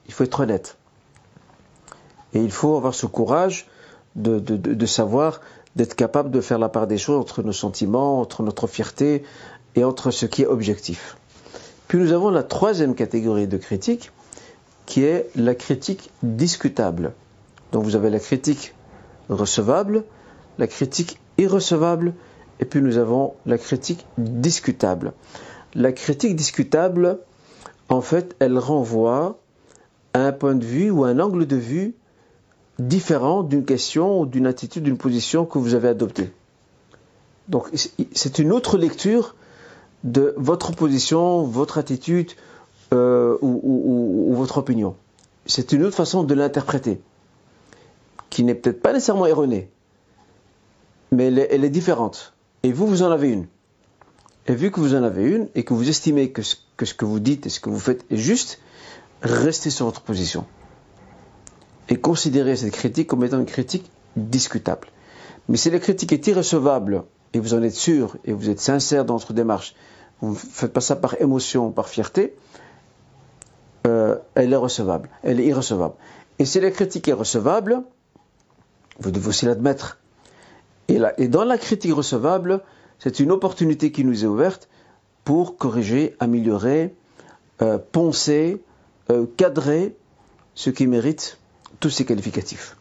il 0.08 0.14
faut 0.14 0.24
être 0.24 0.40
honnête. 0.40 0.78
Et 2.34 2.40
il 2.42 2.52
faut 2.52 2.76
avoir 2.76 2.94
ce 2.94 3.06
courage 3.06 3.68
de, 4.16 4.40
de, 4.40 4.56
de 4.56 4.86
savoir, 4.86 5.42
d'être 5.76 5.96
capable 5.96 6.32
de 6.32 6.42
faire 6.42 6.60
la 6.60 6.70
part 6.70 6.88
des 6.88 6.98
choses 6.98 7.20
entre 7.20 7.42
nos 7.44 7.52
sentiments, 7.52 8.20
entre 8.20 8.44
notre 8.44 8.68
fierté 8.68 9.24
et 9.76 9.84
entre 9.84 10.12
ce 10.12 10.26
qui 10.26 10.44
est 10.44 10.48
objectif. 10.48 11.18
Puis 11.88 11.98
nous 11.98 12.12
avons 12.12 12.30
la 12.30 12.44
troisième 12.44 12.96
catégorie 12.96 13.48
de 13.48 13.58
critique, 13.58 14.12
qui 14.86 15.04
est 15.04 15.30
la 15.36 15.56
critique 15.56 16.12
discutable. 16.22 17.14
Donc 17.72 17.84
vous 17.84 17.96
avez 17.96 18.10
la 18.10 18.20
critique 18.20 18.74
recevable, 19.30 20.04
la 20.58 20.68
critique 20.68 21.20
irrecevable, 21.38 22.14
et 22.60 22.66
puis 22.66 22.82
nous 22.82 22.98
avons 22.98 23.34
la 23.46 23.58
critique 23.58 24.06
discutable. 24.18 25.14
La 25.74 25.92
critique 25.92 26.36
discutable, 26.36 27.20
en 27.90 28.02
fait, 28.02 28.36
elle 28.40 28.58
renvoie 28.58 29.40
à 30.14 30.20
un 30.28 30.32
point 30.32 30.56
de 30.56 30.66
vue 30.66 30.92
ou 30.92 31.04
un 31.04 31.20
angle 31.20 31.48
de 31.48 31.56
vue 31.56 31.96
différent 32.80 33.44
d'une 33.44 33.66
question 33.66 34.22
ou 34.22 34.26
d'une 34.26 34.48
attitude, 34.48 34.84
d'une 34.84 34.98
position 34.98 35.46
que 35.46 35.58
vous 35.58 35.74
avez 35.74 35.88
adoptée. 35.88 36.32
Donc 37.48 37.70
c'est 38.14 38.40
une 38.40 38.52
autre 38.52 38.78
lecture 38.78 39.36
de 40.04 40.34
votre 40.38 40.72
position, 40.72 41.44
votre 41.44 41.78
attitude 41.78 42.32
euh, 42.94 43.38
ou, 43.42 44.34
votre 44.36 44.58
opinion. 44.58 44.96
C'est 45.46 45.72
une 45.72 45.84
autre 45.84 45.96
façon 45.96 46.24
de 46.24 46.34
l'interpréter, 46.34 47.02
qui 48.30 48.44
n'est 48.44 48.56
peut-être 48.56 48.82
pas 48.82 48.94
nécessairement 48.94 49.26
erronée, 49.26 49.70
mais 51.13 51.27
elle 51.27 51.63
est, 51.63 51.70
différente. 51.70 52.34
Et 52.63 52.72
vous, 52.72 52.88
vous 52.88 53.03
en 53.03 53.12
avez 53.12 53.29
une. 53.29 53.48
Et 54.48 54.55
vu 54.55 54.72
que 54.72 54.79
vous 54.79 54.96
en 54.96 55.03
avez 55.03 55.24
une 55.24 55.48
et 55.55 55.63
que 55.63 55.74
vous 55.74 55.88
estimez 55.88 56.32
que 56.32 56.41
ce 56.41 56.93
que 56.93 57.05
vous 57.05 57.20
dites 57.20 57.46
et 57.46 57.50
ce 57.50 57.60
que 57.60 57.70
vous 57.70 57.79
faites 57.79 58.05
est 58.10 58.17
juste, 58.17 58.60
restez 59.22 59.70
sur 59.70 59.86
votre 59.86 60.01
position. 60.01 60.46
Et 61.89 61.98
considérez 61.98 62.55
cette 62.55 62.74
critique 62.74 63.08
comme 63.08 63.24
étant 63.24 63.39
une 63.39 63.46
critique 63.46 63.89
discutable. 64.15 64.88
Mais 65.50 65.58
si 65.58 65.70
la 65.70 65.79
critique 65.79 66.12
est 66.12 66.27
irrecevable 66.27 67.03
et 67.34 67.39
vous 67.39 67.53
en 67.53 67.63
êtes 67.63 67.75
sûr 67.75 68.17
et 68.25 68.34
vous 68.34 68.50
êtes 68.50 68.60
sincère 68.60 69.05
dans 69.05 69.17
votre 69.17 69.34
démarche, 69.34 69.75
vous 70.22 70.32
ne 70.32 70.36
faites 70.36 70.74
pas 70.74 70.82
ça 70.82 70.96
par 70.96 71.22
émotion, 71.22 71.72
par 71.72 71.89
fierté, 71.89 72.36
euh, 73.88 74.17
elle 74.36 74.53
est 74.53 74.58
recevable, 74.58 75.10
elle 75.24 75.39
est 75.39 75.46
irrecevable. 75.46 75.96
Et 76.39 76.46
si 76.46 76.60
la 76.60 76.72
critique 76.72 77.08
est 77.08 77.13
recevable, 77.13 77.84
vous 79.00 79.12
devez 79.12 79.27
aussi 79.27 79.46
l'admettre. 79.46 80.00
Et, 80.90 81.28
dans 81.28 81.44
la 81.46 81.58
critique 81.58 81.94
recevable, 81.94 82.62
c'est 83.00 83.20
une 83.20 83.32
opportunité 83.32 83.92
qui 83.92 84.04
nous 84.04 84.24
est 84.24 84.28
ouverte 84.28 84.70
pour 85.24 85.58
corriger, 85.58 86.16
améliorer, 86.20 86.94
euh, 87.62 87.78
poncer, 87.78 88.62
euh, 89.12 89.25
cadrer 89.36 89.98
ce 90.56 90.70
qui 90.70 90.88
mérite 90.88 91.38
tous 91.82 91.90
ces 91.90 92.06
qualificatifs. 92.06 92.78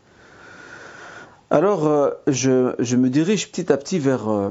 Alors, 1.50 1.86
euh, 1.86 2.10
je, 2.28 2.96
me 2.96 3.08
dirige 3.10 3.50
petit 3.50 3.72
à 3.72 3.76
petit 3.76 3.98
vers, 3.98 4.28
euh, 4.28 4.50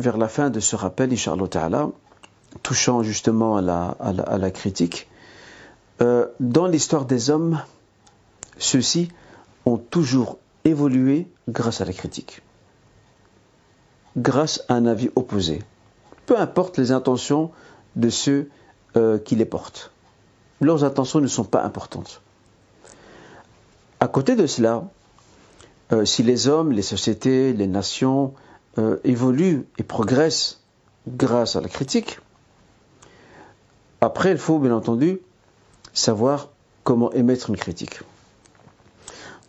vers 0.00 0.16
la 0.16 0.26
fin 0.26 0.50
de 0.50 0.58
ce 0.58 0.74
rappel, 0.74 1.12
Inch'Allah 1.12 1.46
Ta'ala, 1.46 1.90
touchant 2.64 3.04
justement 3.04 3.56
à 3.56 3.62
la, 3.62 4.50
critique. 4.50 5.08
Dans 6.00 6.66
l'histoire 6.66 7.04
des 7.04 7.30
hommes, 7.30 7.62
ceux-ci 8.58 9.10
ont 9.66 9.76
toujours 9.76 10.38
évolué 10.64 11.28
grâce 11.48 11.80
à 11.82 11.84
la 11.84 11.92
critique, 11.92 12.42
grâce 14.16 14.62
à 14.68 14.74
un 14.74 14.86
avis 14.86 15.10
opposé, 15.16 15.62
peu 16.26 16.38
importe 16.38 16.78
les 16.78 16.92
intentions 16.92 17.50
de 17.96 18.10
ceux 18.10 18.48
qui 19.24 19.36
les 19.36 19.44
portent. 19.44 19.92
Leurs 20.60 20.82
intentions 20.84 21.20
ne 21.20 21.28
sont 21.28 21.44
pas 21.44 21.62
importantes. 21.62 22.20
À 24.00 24.08
côté 24.08 24.34
de 24.34 24.46
cela, 24.46 24.84
euh, 25.92 26.04
si 26.04 26.22
les 26.22 26.48
hommes, 26.48 26.72
les 26.72 26.82
sociétés, 26.82 27.52
les 27.52 27.66
nations 27.66 28.32
euh, 28.78 28.98
évoluent 29.04 29.66
et 29.78 29.82
progressent 29.82 30.60
grâce 31.08 31.56
à 31.56 31.60
la 31.60 31.68
critique, 31.68 32.18
après 34.00 34.30
il 34.30 34.38
faut 34.38 34.58
bien 34.58 34.74
entendu 34.74 35.20
savoir 35.92 36.48
comment 36.84 37.12
émettre 37.12 37.50
une 37.50 37.56
critique. 37.56 38.00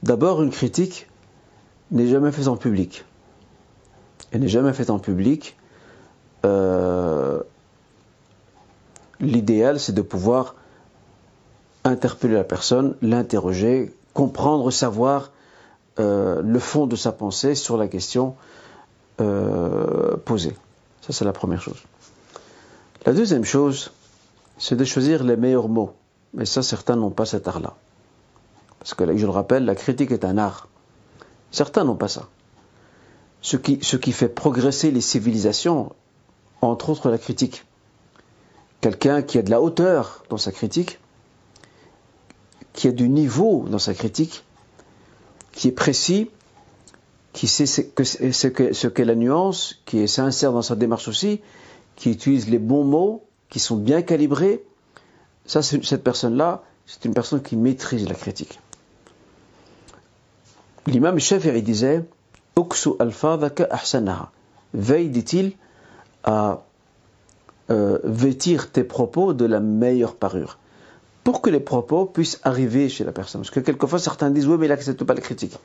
D'abord, 0.04 0.42
une 0.42 0.52
critique 0.52 1.08
n'est 1.92 2.08
jamais 2.08 2.32
faite 2.32 2.48
en 2.48 2.58
public. 2.58 3.06
Elle 4.32 4.42
n'est 4.42 4.48
jamais 4.48 4.74
faite 4.74 4.90
en 4.90 5.00
public. 5.00 5.58
Euh, 6.46 7.42
l'idéal, 9.20 9.80
c'est 9.80 9.94
de 9.94 10.02
pouvoir 10.02 10.56
interpeller 11.84 12.36
la 12.36 12.44
personne, 12.44 12.96
l'interroger, 13.02 13.94
comprendre, 14.14 14.72
savoir 14.72 15.32
euh, 16.00 16.42
le 16.42 16.60
fond 16.60 16.88
de 16.88 16.96
sa 16.96 17.12
pensée 17.12 17.56
sur 17.56 17.78
la 17.78 17.88
question 17.88 18.36
euh, 19.20 20.16
posée. 20.18 20.56
Ça, 21.02 21.14
c'est 21.14 21.26
la 21.26 21.34
première 21.34 21.62
chose. 21.62 21.82
La 23.06 23.14
deuxième 23.14 23.44
chose, 23.44 23.92
c'est 24.58 24.76
de 24.76 24.86
choisir 24.86 25.24
les 25.24 25.36
meilleurs 25.36 25.68
mots. 25.68 25.94
Mais 26.34 26.46
ça, 26.46 26.64
certains 26.64 26.96
n'ont 26.96 27.10
pas 27.10 27.26
cet 27.26 27.48
art-là. 27.48 27.74
Parce 28.80 28.94
que, 28.94 29.18
je 29.18 29.26
le 29.26 29.32
rappelle, 29.32 29.66
la 29.66 29.76
critique 29.76 30.12
est 30.12 30.24
un 30.24 30.38
art. 30.38 30.68
Certains 31.52 31.84
n'ont 31.84 31.96
pas 31.96 32.08
ça. 32.08 32.28
Ce 33.42 33.58
qui, 33.58 33.80
ce 33.82 33.98
qui 33.98 34.12
fait 34.12 34.30
progresser 34.30 34.92
les 34.92 35.02
civilisations, 35.02 35.94
entre 36.62 36.90
autres 36.90 37.10
la 37.10 37.18
critique. 37.18 37.66
Quelqu'un 38.82 39.22
qui 39.22 39.38
a 39.38 39.42
de 39.42 39.50
la 39.50 39.62
hauteur 39.62 40.24
dans 40.30 40.38
sa 40.38 40.52
critique, 40.52 41.00
qui 42.74 42.88
a 42.88 42.92
du 42.92 43.10
niveau 43.10 43.66
dans 43.68 43.80
sa 43.80 43.94
critique, 43.94 44.44
qui 45.52 45.68
est 45.68 45.72
précis, 45.72 46.30
qui 47.34 47.48
sait 47.48 47.66
ce 47.66 48.48
qu'est 48.48 48.74
ce 48.74 49.02
la 49.02 49.16
nuance, 49.16 49.82
qui 49.86 50.00
est 50.00 50.08
sincère 50.08 50.52
dans 50.54 50.62
sa 50.62 50.76
démarche 50.76 51.08
aussi, 51.08 51.42
qui 51.96 52.12
utilise 52.12 52.50
les 52.50 52.60
bons 52.60 52.84
mots, 52.84 53.24
qui 53.50 53.60
sont 53.60 53.78
bien 53.78 54.02
calibrés. 54.02 54.64
Ça, 55.46 55.62
cette 55.62 56.04
personne-là, 56.04 56.64
c'est 56.86 57.06
une 57.06 57.14
personne 57.14 57.42
qui 57.42 57.56
maîtrise 57.56 58.08
la 58.08 58.16
critique. 58.16 58.60
L'imam 60.88 61.20
Shafi'i 61.20 61.62
disait 61.62 62.04
Uksu 62.58 62.92
al-fadaka 63.00 63.68
ahsanaha. 63.70 64.32
Veille, 64.74 65.10
dit-il, 65.10 65.54
à 66.24 66.64
euh, 67.70 68.00
vêtir 68.04 68.72
tes 68.72 68.84
propos 68.84 69.34
de 69.34 69.46
la 69.46 69.60
meilleure 69.60 70.16
parure 70.16 70.58
pour 71.24 71.42
que 71.42 71.50
les 71.50 71.60
propos 71.60 72.06
puissent 72.06 72.40
arriver 72.44 72.90
chez 72.90 73.04
la 73.04 73.12
personne. 73.12 73.42
Parce 73.42 73.52
que 73.52 73.60
quelquefois, 73.60 74.00
certains 74.00 74.30
disent, 74.32 74.48
oui, 74.48 74.58
mais 74.58 74.66
il 74.66 74.70
n'accepte 74.70 75.04
pas 75.04 75.14
les 75.14 75.22
critiques. 75.22 75.58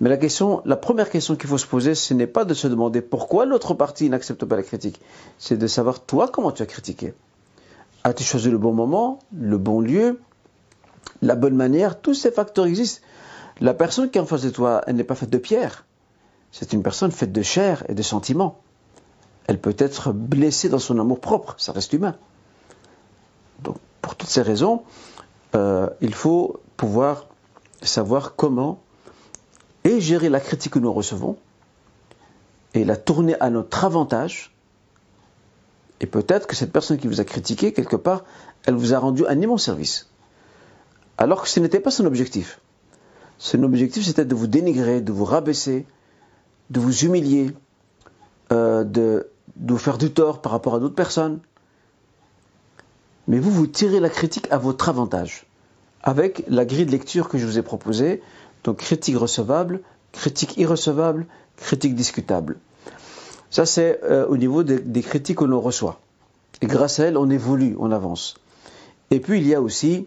Mais 0.00 0.10
la 0.10 0.16
question, 0.16 0.62
la 0.64 0.76
première 0.76 1.10
question 1.10 1.36
qu'il 1.36 1.48
faut 1.48 1.58
se 1.58 1.66
poser, 1.66 1.94
ce 1.94 2.14
n'est 2.14 2.26
pas 2.26 2.44
de 2.44 2.54
se 2.54 2.68
demander 2.68 3.00
pourquoi 3.00 3.46
l'autre 3.46 3.74
partie 3.74 4.10
n'accepte 4.10 4.44
pas 4.44 4.56
la 4.56 4.62
critique. 4.62 5.00
C'est 5.38 5.56
de 5.56 5.66
savoir, 5.66 6.00
toi, 6.00 6.28
comment 6.28 6.52
tu 6.52 6.62
as 6.62 6.66
critiqué. 6.66 7.14
As-tu 8.04 8.22
choisi 8.22 8.50
le 8.50 8.58
bon 8.58 8.72
moment, 8.72 9.18
le 9.36 9.58
bon 9.58 9.80
lieu, 9.80 10.20
la 11.22 11.34
bonne 11.34 11.56
manière? 11.56 12.00
Tous 12.00 12.14
ces 12.14 12.30
facteurs 12.30 12.66
existent. 12.66 13.00
La 13.60 13.74
personne 13.74 14.10
qui 14.10 14.18
est 14.18 14.20
en 14.20 14.26
face 14.26 14.42
de 14.42 14.50
toi, 14.50 14.82
elle 14.86 14.96
n'est 14.96 15.04
pas 15.04 15.14
faite 15.14 15.30
de 15.30 15.38
pierre. 15.38 15.86
C'est 16.58 16.72
une 16.72 16.82
personne 16.82 17.12
faite 17.12 17.32
de 17.32 17.42
chair 17.42 17.84
et 17.90 17.94
de 17.94 18.00
sentiments. 18.00 18.62
Elle 19.46 19.60
peut 19.60 19.76
être 19.76 20.12
blessée 20.12 20.70
dans 20.70 20.78
son 20.78 20.98
amour 20.98 21.20
propre, 21.20 21.54
ça 21.58 21.72
reste 21.72 21.92
humain. 21.92 22.16
Donc, 23.62 23.76
pour 24.00 24.16
toutes 24.16 24.30
ces 24.30 24.40
raisons, 24.40 24.82
euh, 25.54 25.90
il 26.00 26.14
faut 26.14 26.60
pouvoir 26.78 27.26
savoir 27.82 28.36
comment 28.36 28.80
et 29.84 30.00
gérer 30.00 30.30
la 30.30 30.40
critique 30.40 30.72
que 30.72 30.78
nous 30.78 30.94
recevons 30.94 31.36
et 32.72 32.86
la 32.86 32.96
tourner 32.96 33.38
à 33.38 33.50
notre 33.50 33.84
avantage. 33.84 34.56
Et 36.00 36.06
peut-être 36.06 36.46
que 36.46 36.56
cette 36.56 36.72
personne 36.72 36.96
qui 36.96 37.06
vous 37.06 37.20
a 37.20 37.24
critiqué, 37.24 37.74
quelque 37.74 37.96
part, 37.96 38.24
elle 38.64 38.76
vous 38.76 38.94
a 38.94 38.98
rendu 38.98 39.26
un 39.26 39.38
immense 39.42 39.64
service. 39.64 40.08
Alors 41.18 41.42
que 41.42 41.50
ce 41.50 41.60
n'était 41.60 41.80
pas 41.80 41.90
son 41.90 42.06
objectif. 42.06 42.60
Son 43.36 43.62
objectif, 43.62 44.06
c'était 44.06 44.24
de 44.24 44.34
vous 44.34 44.46
dénigrer, 44.46 45.02
de 45.02 45.12
vous 45.12 45.26
rabaisser, 45.26 45.84
de 46.70 46.80
vous 46.80 47.04
humilier, 47.04 47.52
euh, 48.52 48.84
de, 48.84 49.30
vous 49.60 49.78
faire 49.78 49.98
du 49.98 50.10
tort 50.10 50.40
par 50.40 50.52
rapport 50.52 50.74
à 50.74 50.80
d'autres 50.80 50.94
personnes. 50.94 51.40
Mais 53.28 53.38
vous, 53.38 53.50
vous 53.50 53.66
tirez 53.66 54.00
la 54.00 54.08
critique 54.08 54.46
à 54.50 54.58
votre 54.58 54.88
avantage. 54.88 55.46
Avec 56.02 56.44
la 56.48 56.64
grille 56.64 56.86
de 56.86 56.92
lecture 56.92 57.28
que 57.28 57.38
je 57.38 57.46
vous 57.46 57.58
ai 57.58 57.62
proposée, 57.62 58.22
donc 58.62 58.78
critique 58.78 59.16
recevable, 59.16 59.80
critique 60.12 60.56
irrecevable, 60.56 61.26
critique 61.56 61.94
discutable. 61.94 62.56
Ça 63.50 63.66
c'est 63.66 64.00
euh, 64.04 64.26
au 64.26 64.36
niveau 64.36 64.62
des, 64.62 65.02
critiques 65.02 65.38
que 65.38 65.44
l'on 65.44 65.60
reçoit. 65.60 66.00
Et 66.62 66.66
grâce 66.66 67.00
à 67.00 67.06
elles, 67.06 67.16
on 67.16 67.30
évolue, 67.30 67.76
on 67.78 67.90
avance. 67.90 68.36
Et 69.10 69.20
puis 69.20 69.40
il 69.40 69.46
y 69.46 69.54
a 69.54 69.60
aussi 69.60 70.06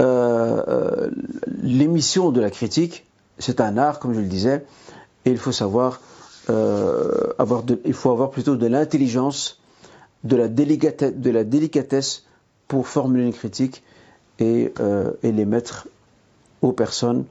euh, 0.00 1.10
l'émission 1.62 2.30
de 2.30 2.40
la 2.40 2.50
critique. 2.50 3.06
C'est 3.38 3.60
un 3.60 3.76
art, 3.78 3.98
comme 3.98 4.14
je 4.14 4.20
le 4.20 4.26
disais, 4.26 4.64
et 5.24 5.30
il 5.30 5.38
faut 5.38 5.52
savoir 5.52 6.00
avoir 6.48 7.62
il 7.84 7.94
faut 7.94 8.10
avoir 8.10 8.30
plutôt 8.30 8.56
de 8.56 8.66
l'intelligence, 8.66 9.60
de 10.24 10.36
la, 10.36 10.48
de 10.48 11.30
la 11.30 11.44
délicatesse 11.44 12.24
pour 12.66 12.88
formuler 12.88 13.24
une 13.26 13.32
critique 13.32 13.82
et, 14.40 14.72
et 15.22 15.32
les 15.32 15.44
mettre 15.44 15.86
aux 16.62 16.72
personnes, 16.72 17.24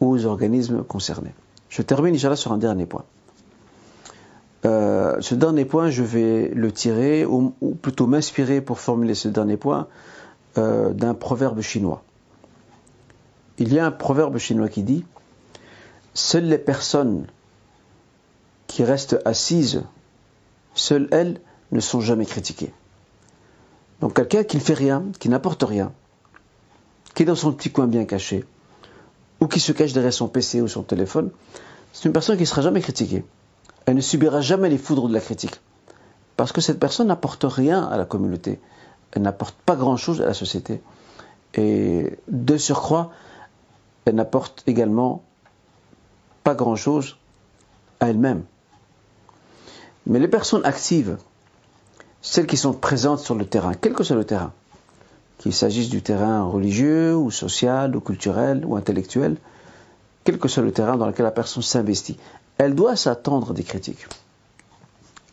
aux 0.00 0.26
organismes 0.26 0.84
concernés. 0.84 1.34
Je 1.68 1.82
termine, 1.82 2.14
Inch'Allah, 2.14 2.36
sur 2.36 2.52
un 2.52 2.58
dernier 2.58 2.86
point. 2.86 3.04
Euh, 4.64 5.16
ce 5.20 5.34
dernier 5.34 5.64
point, 5.64 5.90
je 5.90 6.02
vais 6.02 6.48
le 6.48 6.72
tirer, 6.72 7.24
ou, 7.24 7.54
plutôt 7.80 8.06
m'inspirer 8.06 8.60
pour 8.60 8.80
formuler 8.80 9.14
ce 9.14 9.28
dernier 9.28 9.56
point, 9.56 9.86
euh, 10.58 10.92
d'un 10.92 11.14
proverbe 11.14 11.60
chinois. 11.60 12.02
Il 13.58 13.72
y 13.72 13.78
a 13.78 13.86
un 13.86 13.90
proverbe 13.90 14.38
chinois 14.38 14.68
qui 14.68 14.82
dit 14.82 15.04
Seules 16.16 16.48
les 16.48 16.56
personnes 16.56 17.26
qui 18.68 18.84
restent 18.84 19.20
assises, 19.26 19.82
seules 20.74 21.08
elles 21.10 21.42
ne 21.72 21.80
sont 21.80 22.00
jamais 22.00 22.24
critiquées. 22.24 22.72
Donc 24.00 24.14
quelqu'un 24.14 24.42
qui 24.42 24.56
ne 24.56 24.62
fait 24.62 24.72
rien, 24.72 25.04
qui 25.18 25.28
n'apporte 25.28 25.62
rien, 25.62 25.92
qui 27.14 27.24
est 27.24 27.26
dans 27.26 27.34
son 27.34 27.52
petit 27.52 27.70
coin 27.70 27.86
bien 27.86 28.06
caché, 28.06 28.46
ou 29.40 29.46
qui 29.46 29.60
se 29.60 29.72
cache 29.72 29.92
derrière 29.92 30.14
son 30.14 30.26
PC 30.26 30.62
ou 30.62 30.68
son 30.68 30.82
téléphone, 30.82 31.32
c'est 31.92 32.06
une 32.06 32.14
personne 32.14 32.36
qui 32.36 32.44
ne 32.44 32.48
sera 32.48 32.62
jamais 32.62 32.80
critiquée. 32.80 33.22
Elle 33.84 33.96
ne 33.96 34.00
subira 34.00 34.40
jamais 34.40 34.70
les 34.70 34.78
foudres 34.78 35.08
de 35.08 35.12
la 35.12 35.20
critique. 35.20 35.60
Parce 36.38 36.50
que 36.50 36.62
cette 36.62 36.80
personne 36.80 37.08
n'apporte 37.08 37.44
rien 37.44 37.84
à 37.84 37.98
la 37.98 38.06
communauté. 38.06 38.58
Elle 39.12 39.20
n'apporte 39.20 39.56
pas 39.66 39.76
grand-chose 39.76 40.22
à 40.22 40.24
la 40.24 40.32
société. 40.32 40.80
Et 41.52 42.18
de 42.28 42.56
surcroît, 42.56 43.12
elle 44.06 44.14
n'apporte 44.14 44.62
également 44.66 45.22
pas 46.46 46.54
grand-chose 46.54 47.16
à 47.98 48.08
elle-même. 48.08 48.44
Mais 50.06 50.20
les 50.20 50.28
personnes 50.28 50.64
actives, 50.64 51.16
celles 52.22 52.46
qui 52.46 52.56
sont 52.56 52.72
présentes 52.72 53.18
sur 53.18 53.34
le 53.34 53.44
terrain, 53.44 53.74
quel 53.74 53.94
que 53.94 54.04
soit 54.04 54.14
le 54.14 54.24
terrain, 54.24 54.52
qu'il 55.38 55.52
s'agisse 55.52 55.88
du 55.88 56.02
terrain 56.02 56.44
religieux 56.44 57.16
ou 57.16 57.32
social 57.32 57.96
ou 57.96 58.00
culturel 58.00 58.64
ou 58.64 58.76
intellectuel, 58.76 59.38
quel 60.22 60.38
que 60.38 60.46
soit 60.46 60.62
le 60.62 60.70
terrain 60.70 60.96
dans 60.96 61.08
lequel 61.08 61.24
la 61.24 61.32
personne 61.32 61.64
s'investit, 61.64 62.16
elle 62.58 62.76
doit 62.76 62.94
s'attendre 62.94 63.52
des 63.52 63.64
critiques. 63.64 64.06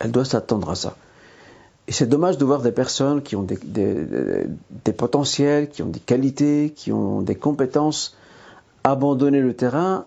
Elle 0.00 0.10
doit 0.10 0.24
s'attendre 0.24 0.68
à 0.70 0.74
ça. 0.74 0.96
Et 1.86 1.92
c'est 1.92 2.06
dommage 2.06 2.38
de 2.38 2.44
voir 2.44 2.60
des 2.60 2.72
personnes 2.72 3.22
qui 3.22 3.36
ont 3.36 3.44
des, 3.44 4.92
potentiels, 4.98 5.68
qui 5.68 5.84
ont 5.84 5.90
des 5.90 6.00
qualités, 6.00 6.72
qui 6.74 6.90
ont 6.90 7.22
des 7.22 7.36
compétences, 7.36 8.16
abandonner 8.82 9.40
le 9.40 9.54
terrain. 9.54 10.06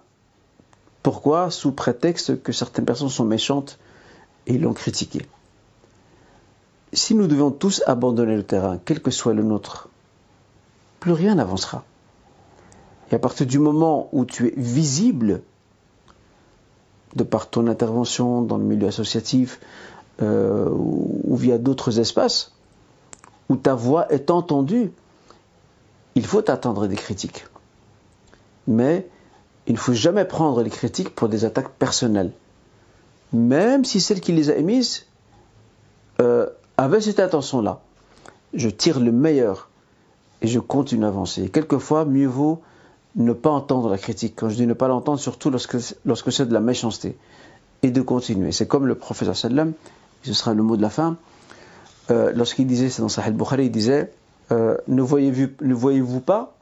Pourquoi 1.04 1.52
Sous 1.52 1.72
prétexte 1.72 2.42
que 2.42 2.52
certaines 2.52 2.86
personnes 2.86 3.10
sont 3.10 3.26
méchantes 3.26 3.80
et 4.46 4.58
l'ont 4.58 4.74
critiqué 4.74 5.22
si 6.94 7.16
nous 7.16 7.28
devions 7.28 7.52
tous 7.52 7.84
abandonner 7.86 8.36
le 8.36 8.44
terrain, 8.44 8.80
quel 8.84 9.02
que 9.02 9.12
soit 9.12 9.34
le 9.34 9.44
nôtre, 9.44 9.90
plus 11.00 11.12
rien 11.12 11.36
n'avancera. 11.36 11.84
Et 13.12 13.16
à 13.16 13.20
partir 13.20 13.46
du 13.46 13.60
moment 13.60 14.10
où 14.12 14.26
tu 14.26 14.48
es 14.48 14.54
visible, 14.56 15.42
de 17.16 17.24
par 17.24 17.50
ton 17.50 17.68
intervention 17.68 18.42
dans 18.42 18.58
le 18.58 18.64
milieu 18.64 18.88
associatif 18.88 19.60
euh, 20.22 20.70
ou 20.70 21.36
via 21.36 21.58
d'autres 21.58 22.00
espaces, 22.00 22.54
où 23.50 23.56
ta 23.56 23.76
voix 23.76 24.12
est 24.12 24.30
entendue, 24.30 24.92
il 26.16 26.26
faut 26.26 26.50
attendre 26.50 26.88
des 26.88 26.96
critiques. 26.96 27.46
Mais 28.68 29.08
il 29.68 29.74
ne 29.74 29.78
faut 29.78 29.94
jamais 29.94 30.26
prendre 30.26 30.64
les 30.64 30.70
critiques 30.70 31.14
pour 31.14 31.30
des 31.30 31.46
attaques 31.46 31.70
personnelles. 31.70 32.32
Même 33.34 33.84
si 33.86 34.00
celle 34.00 34.22
qui 34.22 34.32
les 34.32 34.50
a 34.50 34.56
émises 34.56 35.06
euh, 36.22 36.48
avec 36.78 37.02
cette 37.04 37.20
intention-là, 37.20 37.82
je 38.54 38.70
tire 38.70 39.00
le 39.00 39.12
meilleur 39.12 39.70
et 40.42 40.48
je 40.48 40.60
continue 40.60 41.06
à 41.06 41.10
avancer. 41.10 41.50
quelquefois, 41.50 42.06
mieux 42.06 42.28
vaut 42.28 42.62
ne 43.16 43.34
pas 43.34 43.50
entendre 43.50 43.90
la 43.90 43.98
critique. 43.98 44.34
Quand 44.38 44.50
je 44.50 44.56
dis 44.56 44.68
ne 44.68 44.74
pas 44.74 44.88
l'entendre, 44.88 45.20
surtout 45.20 45.50
lorsque, 45.50 45.78
lorsque 46.06 46.32
c'est 46.32 46.46
de 46.46 46.54
la 46.54 46.60
méchanceté. 46.60 47.18
Et 47.84 47.92
de 47.92 48.02
continuer. 48.02 48.52
C'est 48.52 48.68
comme 48.68 48.88
le 48.88 48.96
prophète 48.96 49.32
sallam, 49.34 49.74
ce 50.24 50.34
sera 50.34 50.54
le 50.54 50.64
mot 50.64 50.78
de 50.78 50.82
la 50.82 50.90
fin, 50.90 51.18
euh, 52.10 52.32
lorsqu'il 52.34 52.66
disait, 52.66 52.90
c'est 52.90 53.02
dans 53.04 53.10
Sahih 53.10 53.32
Bukhari, 53.32 53.66
il 53.66 53.72
disait, 53.72 54.12
euh, 54.52 54.78
ne 54.88 55.02
voyez-vous 55.02 55.76
voyez 55.76 56.02
pas, 56.26 56.57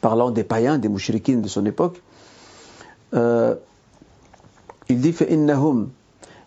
parlant 0.00 0.30
des 0.30 0.44
païens, 0.44 0.78
des 0.78 0.88
mouchriquines 0.88 1.42
de 1.42 1.48
son 1.48 1.64
époque, 1.66 2.02
euh, 3.14 3.54
il 4.88 5.00
dit, 5.00 5.12
فإنهم 5.12 5.90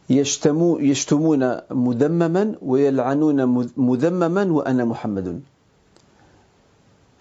يشتمون 0.10 1.43
مذمما 1.72 2.56
ويلعنون 2.62 3.39
مذمما 3.78 4.43
وأنا 4.52 4.86
محمد 4.86 5.41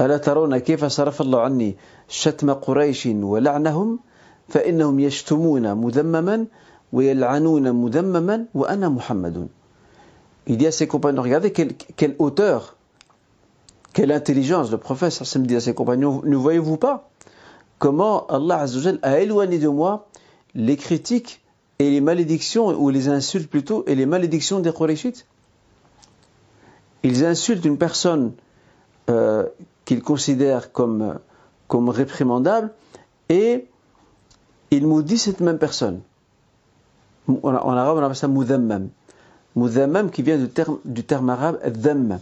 ألا 0.00 0.16
ترون 0.16 0.58
كيف 0.58 0.84
صرف 0.84 1.20
الله 1.20 1.40
عني 1.40 1.76
شتم 2.08 2.52
قريش 2.52 3.06
ولعنهم 3.06 3.98
فإنهم 4.48 5.00
يشتمون 5.00 5.74
مذمما 5.74 6.46
ويلعنون 6.92 7.72
مذمما 7.72 8.44
وأنا 8.54 8.88
محمد 8.88 9.48
Il 10.50 10.56
dit 10.56 10.66
à 10.66 10.72
ses 10.72 10.86
compagnons, 10.86 11.20
regardez 11.20 11.52
quelle, 11.52 11.74
quelle 11.74 12.16
hauteur, 12.18 12.76
quelle 13.93 14.11
intelligence 14.11 14.71
le 14.71 14.77
prophète 14.77 15.17
Hassan 15.21 15.43
dit 15.43 15.55
à 15.55 15.61
ses 15.61 15.73
compagnons, 15.73 16.21
ne 16.25 16.35
voyez-vous 16.35 16.77
pas 16.77 17.09
comment 17.79 18.25
Allah 18.27 18.65
a 19.01 19.19
éloigné 19.19 19.59
de 19.59 19.67
moi 19.67 20.07
les 20.55 20.77
critiques 20.77 21.41
et 21.79 21.89
les 21.89 22.01
malédictions, 22.01 22.67
ou 22.67 22.89
les 22.89 23.09
insultes 23.09 23.49
plutôt, 23.49 23.83
et 23.87 23.95
les 23.95 24.05
malédictions 24.05 24.59
des 24.59 24.71
Qurayshites? 24.71 25.25
Ils 27.03 27.25
insultent 27.25 27.65
une 27.65 27.77
personne 27.77 28.33
euh, 29.09 29.45
qu'ils 29.85 30.01
considèrent 30.01 30.71
comme, 30.71 31.19
comme 31.67 31.89
réprimandable 31.89 32.71
et 33.29 33.67
ils 34.71 34.87
maudissent 34.87 35.23
cette 35.23 35.41
même 35.41 35.57
personne. 35.57 36.01
En, 37.27 37.53
arabe, 37.53 37.97
on 37.97 38.03
appelle 38.03 38.15
ça 38.15 38.27
mudhammam. 38.27 38.89
Mudhammam 39.55 40.09
qui 40.09 40.23
vient 40.23 40.37
du 40.37 40.49
terme, 40.49 40.79
du 40.85 41.03
terme 41.03 41.29
arabe 41.29 41.59
dhamm. 41.65 42.19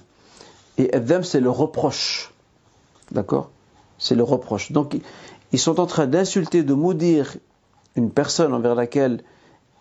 Et 0.82 1.00
dhamm, 1.00 1.24
c'est 1.24 1.40
le 1.40 1.50
reproche. 1.50 2.34
D'accord? 3.12 3.50
C'est 3.98 4.16
le 4.16 4.24
reproche. 4.24 4.72
Donc, 4.72 4.98
ils 5.52 5.60
sont 5.60 5.80
en 5.80 5.86
train 5.86 6.08
d'insulter, 6.08 6.64
de 6.64 6.74
maudire 6.74 7.36
une 7.96 8.10
personne 8.10 8.54
envers 8.54 8.74
laquelle 8.74 9.22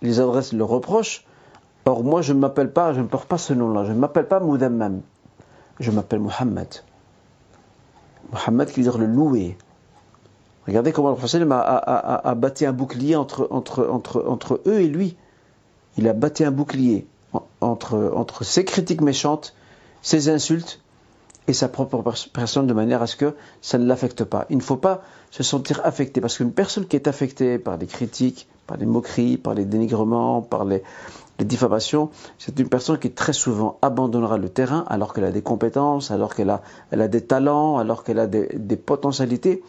ils 0.03 0.21
adressent 0.21 0.53
le 0.53 0.65
reproche. 0.65 1.25
Or, 1.87 2.05
moi, 2.05 2.21
je 2.21 2.33
ne 2.33 2.39
m'appelle 2.39 2.73
pas, 2.73 2.93
je 2.93 3.01
ne 3.01 3.07
porte 3.07 3.27
pas 3.27 3.39
ce 3.39 3.55
nom-là. 3.55 3.85
Je 3.85 3.93
ne 3.93 3.99
m'appelle 3.99 4.29
pas 4.29 4.41
Moudammam. 4.41 5.01
je 5.79 5.91
m'appelle 5.91 6.21
Mohammed. 6.21 6.69
Mohammed 8.33 8.69
qui 8.69 8.81
veut 8.81 8.91
dire 8.91 8.99
le 8.99 9.07
louer. 9.07 9.57
Regardez 10.67 10.93
comment 10.93 11.11
le 11.11 11.17
prophète 11.17 11.43
a, 11.51 12.35
bâti 12.37 12.67
un 12.67 12.73
bouclier 12.73 13.17
entre 13.17 14.61
eux 14.67 14.81
et 14.81 14.87
lui. 14.87 15.17
Il 15.97 16.07
a 16.07 16.13
bâti 16.13 16.45
un 16.45 16.51
bouclier 16.51 17.07
entre, 17.61 18.13
entre 18.15 18.45
ses 18.45 18.65
critiques 18.65 19.01
méchantes, 19.01 19.55
ses 20.03 20.29
insultes 20.29 20.80
sa 21.53 21.69
propre 21.69 22.03
personne 22.33 22.67
de 22.67 22.75
manière 22.75 23.03
à 23.03 23.07
ce 23.07 23.17
que 23.17 23.35
ça 23.61 23.79
ne 23.79 23.87
l'affecte 23.87 24.25
pas. 24.25 24.47
Il 24.51 24.57
ne 24.57 24.63
faut 24.63 24.77
pas 24.77 25.03
se 25.31 25.43
sentir 25.43 25.81
affecté 25.85 26.21
parce 26.21 26.37
qu'une 26.37 26.53
personne 26.53 26.87
qui 26.87 26.97
est 26.97 27.09
affectée 27.09 27.59
par 27.59 27.77
les 27.77 27.87
critiques, 27.87 28.49
par 28.67 28.77
les 28.77 28.87
moqueries, 28.87 29.37
par 29.37 29.55
les 29.55 29.65
dénigrements, 29.65 30.43
par 30.43 30.65
les, 30.65 30.83
diffamations, 31.39 32.11
c'est 32.39 32.59
une 32.59 32.69
personne 32.69 32.99
qui 32.99 33.11
très 33.11 33.33
souvent 33.33 33.79
abandonnera 33.81 34.37
le 34.37 34.51
terrain 34.51 34.85
alors 34.89 35.15
qu'elle 35.15 35.25
a 35.25 35.33
des 35.33 35.41
compétences, 35.41 36.11
alors 36.11 36.35
qu'elle 36.35 36.51
a, 36.51 36.61
elle 36.91 37.01
a 37.01 37.09
des 37.09 37.23
talents, 37.23 37.79
alors 37.79 38.05
qu'elle 38.05 38.19
a 38.19 38.27
des, 38.27 38.49
des 38.55 38.77
potentialités. 38.77 39.63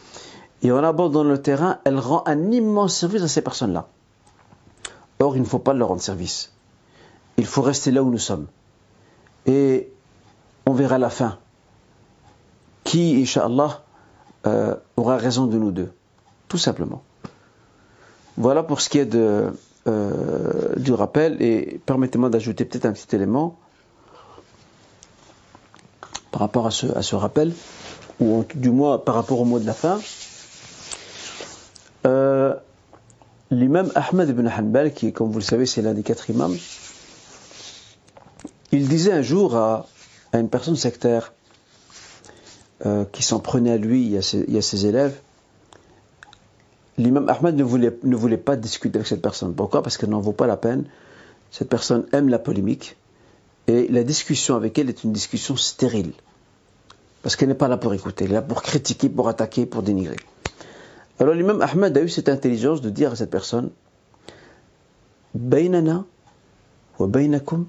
Et 0.64 0.72
en 0.74 0.84
abandonnant 0.84 1.30
le 1.30 1.42
terrain, 1.42 1.80
elle 1.86 1.98
rend 1.98 2.24
un 2.26 2.52
immense 2.52 2.96
service 2.96 3.24
à 3.24 3.30
ces 3.30 3.42
personnes-là. 3.42 3.88
Or, 5.22 5.38
il 5.38 5.42
ne 5.42 5.48
faut 5.48 5.60
pas 5.60 5.74
leur 5.74 5.88
rendre 5.88 6.02
service. 6.02 6.52
Il 7.38 7.46
faut 7.46 7.62
rester 7.62 7.92
là 7.92 8.04
où 8.04 8.10
nous 8.10 8.18
sommes. 8.18 8.48
Et 9.46 9.92
on 10.66 10.74
verra 10.74 10.98
la 10.98 11.10
fin. 11.10 11.38
Qui, 12.92 13.22
Inch'Allah, 13.22 13.84
euh, 14.46 14.76
aura 14.98 15.16
raison 15.16 15.46
de 15.46 15.58
nous 15.58 15.72
deux. 15.72 15.94
Tout 16.50 16.58
simplement. 16.58 17.04
Voilà 18.36 18.64
pour 18.64 18.82
ce 18.82 18.90
qui 18.90 18.98
est 18.98 19.16
euh, 19.16 19.52
du 20.76 20.92
rappel. 20.92 21.42
Et 21.42 21.80
permettez-moi 21.86 22.30
d'ajouter 22.30 22.66
peut-être 22.66 22.86
un 22.86 22.92
petit 22.92 23.16
élément 23.16 23.58
par 26.34 26.42
rapport 26.42 26.68
à 26.68 26.72
ce, 26.72 27.16
rappel, 27.16 27.54
ou 28.20 28.44
du 28.56 28.72
moins 28.72 28.98
par 28.98 29.16
rapport 29.16 29.40
au 29.40 29.46
mot 29.46 29.60
de 29.60 29.66
la 29.66 29.74
fin. 29.74 29.98
Euh, 32.06 32.54
l'imam 33.52 33.90
Ahmed 33.96 34.28
ibn 34.28 34.50
Hanbal, 34.50 34.94
qui, 34.94 35.14
comme 35.14 35.32
vous 35.32 35.40
le 35.40 35.46
savez, 35.46 35.66
c'est 35.66 35.82
l'un 35.82 35.94
des 35.94 36.04
quatre 36.04 36.30
imams, 36.30 36.58
il 38.74 38.90
disait 38.90 39.14
un 39.14 39.22
jour 39.22 39.56
à 39.56 39.88
une 40.34 40.50
personne 40.50 40.76
sectaire 40.76 41.32
euh, 42.86 43.06
qui 43.12 43.22
s'en 43.22 43.40
prenait 43.40 43.72
à 43.72 43.78
lui 43.78 44.16
et 44.16 44.18
à 44.18 44.22
ses, 44.22 44.86
élèves, 44.86 45.20
l'imam 46.98 47.30
Ahmed 47.30 47.56
ne 47.56 47.64
voulait, 47.64 48.38
pas 48.38 48.56
discuter 48.56 48.98
avec 48.98 49.08
cette 49.08 49.22
personne. 49.22 49.54
Pourquoi? 49.54 49.84
Parce 49.84 49.98
qu'elle 49.98 50.10
n'en 50.10 50.20
vaut 50.20 50.32
pas 50.32 50.48
la 50.48 50.58
peine. 50.58 50.86
Cette 51.52 51.70
personne 51.70 52.06
aime 52.12 52.30
la 52.30 52.40
polémique 52.40 52.98
et 53.68 53.88
la 53.90 54.04
discussion 54.04 54.56
avec 54.56 54.80
elle 54.80 54.90
est 54.90 55.04
une 55.04 55.12
discussion 55.12 55.56
stérile. 55.56 56.14
Parce 57.22 57.36
qu'elle 57.36 57.50
n'est 57.50 57.56
pas 57.56 57.68
là 57.68 57.78
pour 57.78 57.94
écouter, 57.94 58.26
elle 58.26 58.32
est 58.32 58.36
là 58.36 58.42
pour 58.42 58.64
critiquer, 58.64 59.10
pour 59.10 59.30
attaquer, 59.30 59.66
pour 59.66 59.84
dénigrer. 59.84 60.18
Alors 61.20 61.36
l'imam 61.36 61.62
Ahmed 61.62 61.96
a 61.96 62.02
eu 62.02 62.10
cette 62.10 62.30
intelligence 62.30 62.82
de 62.82 62.90
dire 62.90 63.12
à 63.12 63.16
cette 63.16 63.30
personne 63.30 63.70
Bainana 65.36 66.04
wa 66.98 67.08
bainakum 67.08 67.68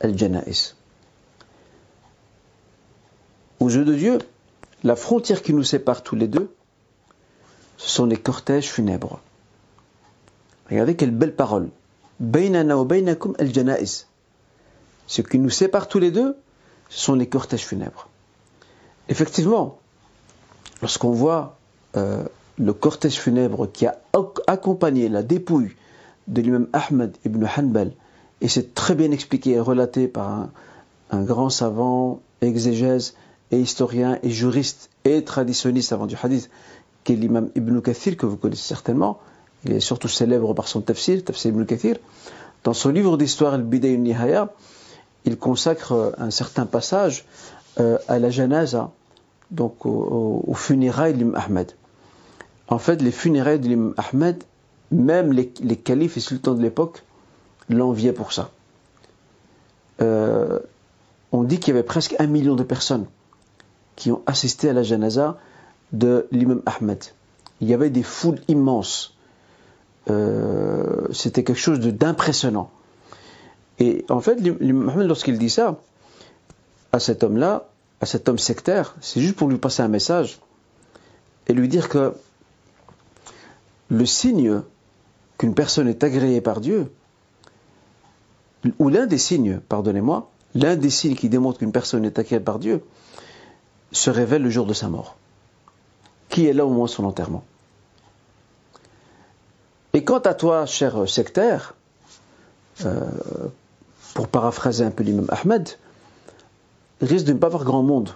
al-jana'is. 0.00 0.74
Aux 3.60 3.68
yeux 3.68 3.84
de 3.84 3.94
Dieu, 3.94 4.18
la 4.88 4.96
frontière 4.96 5.42
qui 5.42 5.52
nous 5.52 5.64
sépare 5.64 6.02
tous 6.02 6.16
les 6.16 6.28
deux, 6.28 6.50
ce 7.76 7.90
sont 7.90 8.06
les 8.06 8.16
cortèges 8.16 8.70
funèbres. 8.70 9.20
Regardez 10.70 10.96
quelle 10.96 11.10
belle 11.10 11.36
parole. 11.36 11.68
Ce 15.06 15.20
qui 15.20 15.38
nous 15.38 15.50
sépare 15.50 15.88
tous 15.88 15.98
les 15.98 16.10
deux, 16.10 16.38
ce 16.88 17.00
sont 17.00 17.14
les 17.14 17.26
cortèges 17.26 17.66
funèbres. 17.66 18.08
Effectivement, 19.10 19.78
lorsqu'on 20.80 21.12
voit 21.12 21.58
euh, 21.98 22.24
le 22.56 22.72
cortège 22.72 23.20
funèbre 23.20 23.70
qui 23.70 23.84
a 23.84 24.00
accompagné 24.46 25.10
la 25.10 25.22
dépouille 25.22 25.76
de 26.28 26.40
l'imam 26.40 26.66
Ahmed 26.72 27.14
ibn 27.26 27.46
Hanbal, 27.58 27.92
et 28.40 28.48
c'est 28.48 28.72
très 28.72 28.94
bien 28.94 29.10
expliqué 29.10 29.50
et 29.50 29.60
relaté 29.60 30.08
par 30.08 30.48
un, 31.10 31.22
grand 31.24 31.50
savant, 31.50 32.22
exégèse 32.40 33.14
et 33.50 33.58
historien 33.58 34.18
et 34.22 34.30
juriste 34.30 34.90
et 35.04 35.24
traditionniste 35.24 35.92
avant 35.92 36.06
du 36.06 36.16
hadith, 36.22 36.50
qui 37.04 37.14
est 37.14 37.16
l'imam 37.16 37.50
Ibn 37.54 37.80
Kathir, 37.80 38.16
que 38.16 38.26
vous 38.26 38.36
connaissez 38.36 38.66
certainement. 38.66 39.18
Il 39.64 39.72
est 39.72 39.80
surtout 39.80 40.08
célèbre 40.08 40.54
par 40.54 40.68
son 40.68 40.80
tafsir, 40.80 41.24
tafsir 41.24 41.50
Ibn 41.50 41.64
Kathir. 41.64 41.96
Dans 42.64 42.74
son 42.74 42.90
livre 42.90 43.16
d'histoire, 43.16 43.54
al 43.54 43.62
Bidayun 43.62 43.98
Nihaya, 43.98 44.52
il 45.24 45.36
consacre 45.36 46.14
un 46.18 46.30
certain 46.30 46.66
passage 46.66 47.24
euh, 47.80 47.98
à 48.08 48.18
la 48.18 48.30
janaza, 48.30 48.90
donc 49.50 49.86
au, 49.86 50.54
funérailles 50.54 51.14
de 51.14 51.18
l'imam 51.18 51.34
Ahmed. 51.36 51.72
En 52.68 52.78
fait, 52.78 53.00
les 53.00 53.10
funérailles 53.10 53.60
de 53.60 53.68
l'imam 53.68 53.94
Ahmed, 53.96 54.44
même 54.90 55.32
les, 55.32 55.52
les 55.60 55.76
califes 55.76 56.16
et 56.16 56.20
sultans 56.20 56.54
de 56.54 56.62
l'époque 56.62 57.02
l'enviaient 57.68 58.12
pour 58.12 58.32
ça. 58.32 58.50
Euh, 60.00 60.58
on 61.32 61.42
dit 61.42 61.58
qu'il 61.58 61.74
y 61.74 61.76
avait 61.76 61.86
presque 61.86 62.14
un 62.18 62.26
million 62.26 62.54
de 62.54 62.62
personnes 62.62 63.06
qui 63.98 64.12
ont 64.12 64.22
assisté 64.26 64.70
à 64.70 64.72
la 64.72 64.84
janaza 64.84 65.38
de 65.92 66.28
l'imam 66.30 66.62
Ahmed. 66.66 67.02
Il 67.60 67.68
y 67.68 67.74
avait 67.74 67.90
des 67.90 68.04
foules 68.04 68.38
immenses. 68.46 69.16
Euh, 70.08 71.08
c'était 71.12 71.42
quelque 71.42 71.58
chose 71.58 71.80
d'impressionnant. 71.80 72.70
Et 73.80 74.04
en 74.08 74.20
fait, 74.20 74.36
l'imam 74.36 74.88
Ahmed, 74.88 75.08
lorsqu'il 75.08 75.36
dit 75.36 75.50
ça 75.50 75.80
à 76.92 77.00
cet 77.00 77.24
homme-là, 77.24 77.68
à 78.00 78.06
cet 78.06 78.28
homme 78.28 78.38
sectaire, 78.38 78.94
c'est 79.00 79.20
juste 79.20 79.34
pour 79.34 79.48
lui 79.48 79.58
passer 79.58 79.82
un 79.82 79.88
message 79.88 80.38
et 81.48 81.52
lui 81.52 81.66
dire 81.66 81.88
que 81.88 82.14
le 83.90 84.06
signe 84.06 84.62
qu'une 85.38 85.54
personne 85.54 85.88
est 85.88 86.04
agréée 86.04 86.40
par 86.40 86.60
Dieu, 86.60 86.92
ou 88.78 88.88
l'un 88.90 89.06
des 89.06 89.18
signes, 89.18 89.58
pardonnez-moi, 89.68 90.30
l'un 90.54 90.76
des 90.76 90.90
signes 90.90 91.16
qui 91.16 91.28
démontre 91.28 91.58
qu'une 91.58 91.72
personne 91.72 92.04
est 92.04 92.18
agréée 92.20 92.40
par 92.40 92.60
Dieu, 92.60 92.82
se 93.92 94.10
révèle 94.10 94.42
le 94.42 94.50
jour 94.50 94.66
de 94.66 94.74
sa 94.74 94.88
mort. 94.88 95.16
Qui 96.28 96.46
est 96.46 96.52
là 96.52 96.66
au 96.66 96.68
moment 96.68 96.84
de 96.84 96.90
son 96.90 97.04
enterrement? 97.04 97.44
Et 99.94 100.04
quant 100.04 100.18
à 100.18 100.34
toi, 100.34 100.66
cher 100.66 101.08
sectaire, 101.08 101.74
euh, 102.84 103.04
pour 104.14 104.28
paraphraser 104.28 104.84
un 104.84 104.90
peu 104.90 105.02
l'imam 105.02 105.26
Ahmed, 105.30 105.68
risque 107.00 107.26
de 107.26 107.32
ne 107.32 107.38
pas 107.38 107.46
avoir 107.46 107.64
grand 107.64 107.82
monde 107.82 108.10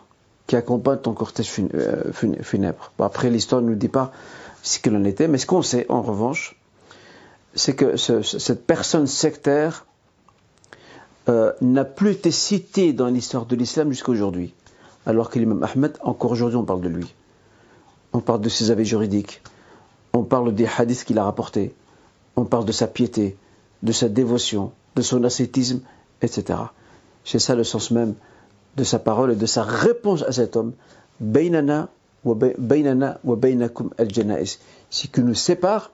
qui 0.46 0.56
accompagne 0.56 0.98
ton 0.98 1.14
cortège 1.14 1.50
euh, 1.74 2.12
funèbre. 2.12 2.92
après, 2.98 3.30
l'histoire 3.30 3.62
ne 3.62 3.68
nous 3.68 3.74
dit 3.74 3.88
pas 3.88 4.12
ce 4.62 4.78
qu'il 4.78 4.94
en 4.96 5.04
était. 5.04 5.28
Mais 5.28 5.38
ce 5.38 5.46
qu'on 5.46 5.62
sait, 5.62 5.86
en 5.88 6.02
revanche, 6.02 6.56
c'est 7.54 7.74
que 7.74 7.96
cette 7.96 8.66
personne 8.66 9.06
sectaire 9.06 9.86
euh, 11.28 11.52
n'a 11.60 11.84
plus 11.84 12.12
été 12.12 12.30
citée 12.30 12.92
dans 12.92 13.06
l'histoire 13.06 13.46
de 13.46 13.56
l'islam 13.56 13.90
jusqu'à 13.90 14.10
aujourd'hui. 14.10 14.54
Alors 15.06 15.30
que 15.30 15.38
l'imam 15.38 15.62
Ahmed, 15.62 15.96
encore 16.02 16.32
aujourd'hui, 16.32 16.56
on 16.56 16.64
parle 16.64 16.80
de 16.80 16.88
lui. 16.88 17.14
On 18.12 18.20
parle 18.20 18.40
de 18.40 18.48
ses 18.48 18.70
avis 18.70 18.84
juridiques. 18.84 19.42
On 20.12 20.22
parle 20.22 20.54
des 20.54 20.66
hadiths 20.66 21.04
qu'il 21.04 21.18
a 21.18 21.24
rapportés. 21.24 21.74
On 22.36 22.44
parle 22.44 22.64
de 22.64 22.72
sa 22.72 22.86
piété, 22.86 23.36
de 23.82 23.92
sa 23.92 24.08
dévotion, 24.08 24.72
de 24.96 25.02
son 25.02 25.24
ascétisme, 25.24 25.80
etc. 26.20 26.58
C'est 27.24 27.38
ça 27.38 27.54
le 27.54 27.64
sens 27.64 27.90
même 27.90 28.14
de 28.76 28.84
sa 28.84 28.98
parole 28.98 29.32
et 29.32 29.36
de 29.36 29.46
sa 29.46 29.62
réponse 29.62 30.22
à 30.22 30.32
cet 30.32 30.56
homme. 30.56 30.72
Bainana 31.20 31.88
ce 34.90 35.06
qui 35.08 35.20
nous 35.20 35.34
sépare, 35.34 35.90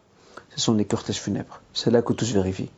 ce 0.50 0.60
sont 0.60 0.74
les 0.74 0.84
cortèges 0.84 1.20
funèbres. 1.20 1.60
C'est 1.72 1.90
là 1.90 2.02
que 2.02 2.12
tout 2.12 2.24
se 2.24 2.34
vérifie. 2.34 2.70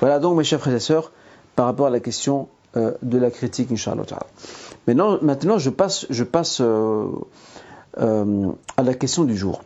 Voilà 0.00 0.18
donc, 0.18 0.38
mes 0.38 0.44
chers 0.44 0.60
frères 0.60 0.74
et 0.74 0.80
sœurs, 0.80 1.12
par 1.54 1.66
rapport 1.66 1.86
à 1.86 1.90
la 1.90 2.00
question 2.00 2.48
euh, 2.76 2.92
de 3.02 3.18
la 3.18 3.30
critique, 3.30 3.72
Inch'Allah. 3.72 4.04
Maintenant, 4.86 5.18
maintenant, 5.22 5.58
je 5.58 5.70
passe, 5.70 6.06
je 6.10 6.24
passe 6.24 6.60
euh, 6.60 7.06
euh, 7.98 8.50
à 8.76 8.82
la 8.82 8.92
question 8.92 9.24
du 9.24 9.36
jour. 9.36 9.62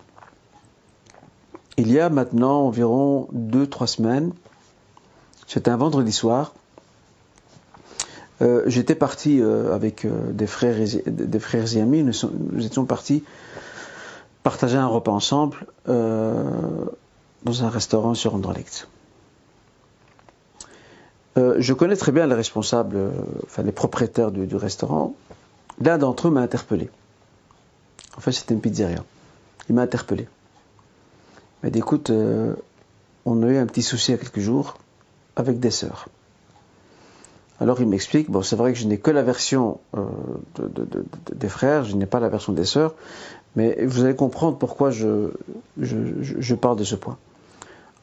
Il 1.77 1.91
y 1.91 1.99
a 1.99 2.09
maintenant 2.09 2.67
environ 2.67 3.27
2-3 3.35 3.87
semaines, 3.87 4.33
c'était 5.47 5.71
un 5.71 5.77
vendredi 5.77 6.13
soir, 6.13 6.55
j'étais 8.67 8.95
parti 8.95 9.43
avec 9.43 10.07
des, 10.07 10.47
frères 10.47 10.81
et, 10.81 11.03
des 11.07 11.39
frères 11.39 11.77
et 11.77 11.81
amis, 11.81 12.03
nous, 12.03 12.65
étions 12.65 12.85
partis 12.87 13.23
partager 14.43 14.77
un 14.77 14.87
repas 14.87 15.13
ensemble 15.13 15.67
dans 15.87 17.65
un 17.65 17.69
restaurant 17.69 18.15
sur 18.15 18.35
Anderlecht. 18.35 18.89
Je 21.37 21.73
connais 21.73 21.97
très 21.97 22.13
bien 22.13 22.27
les 22.27 22.35
responsables, 22.35 22.99
enfin 23.45 23.63
les 23.63 23.73
propriétaires 23.73 24.31
du, 24.31 24.57
restaurant. 24.57 25.15
L'un 25.81 25.97
d'entre 25.97 26.29
eux 26.29 26.31
m'a 26.31 26.41
interpellé. 26.41 26.91
En 28.17 28.21
fait, 28.21 28.33
c'était 28.33 28.55
une 28.55 28.61
pizzeria. 28.61 29.05
Il 29.69 29.75
m'a 29.75 29.83
interpellé. 29.83 30.29
Il 31.63 31.67
m'a 31.67 31.71
dit 31.71 31.79
écoute, 31.79 32.11
on 33.25 33.43
a 33.43 33.47
eu 33.47 33.57
un 33.57 33.67
petit 33.67 33.83
souci 33.83 34.13
il 34.13 34.19
quelques 34.19 34.41
jours 34.41 34.77
avec 35.37 35.61
des 35.61 35.71
sœurs. 35.71 36.09
Alors 37.61 37.81
il 37.81 37.87
m'explique, 37.87 38.31
bon 38.31 38.43
c'est 38.43 38.57
vrai 38.57 38.73
que 38.73 38.79
je 38.79 38.87
n'ai 38.87 38.99
que 38.99 39.11
la 39.11 39.23
version 39.23 39.81
euh, 39.95 40.07
des 41.35 41.49
frères, 41.49 41.85
je 41.85 41.95
n'ai 41.95 42.07
pas 42.07 42.19
la 42.19 42.31
version 42.31 42.55
des 42.55 42.65
sœurs, 42.65 42.95
mais 43.55 43.85
vous 43.85 44.03
allez 44.05 44.17
comprendre 44.17 44.57
pourquoi 44.57 44.91
je, 44.91 45.31
je, 45.79 46.55
parle 46.55 46.77
de 46.77 46.85
ce 46.85 46.95
point. 46.95 47.19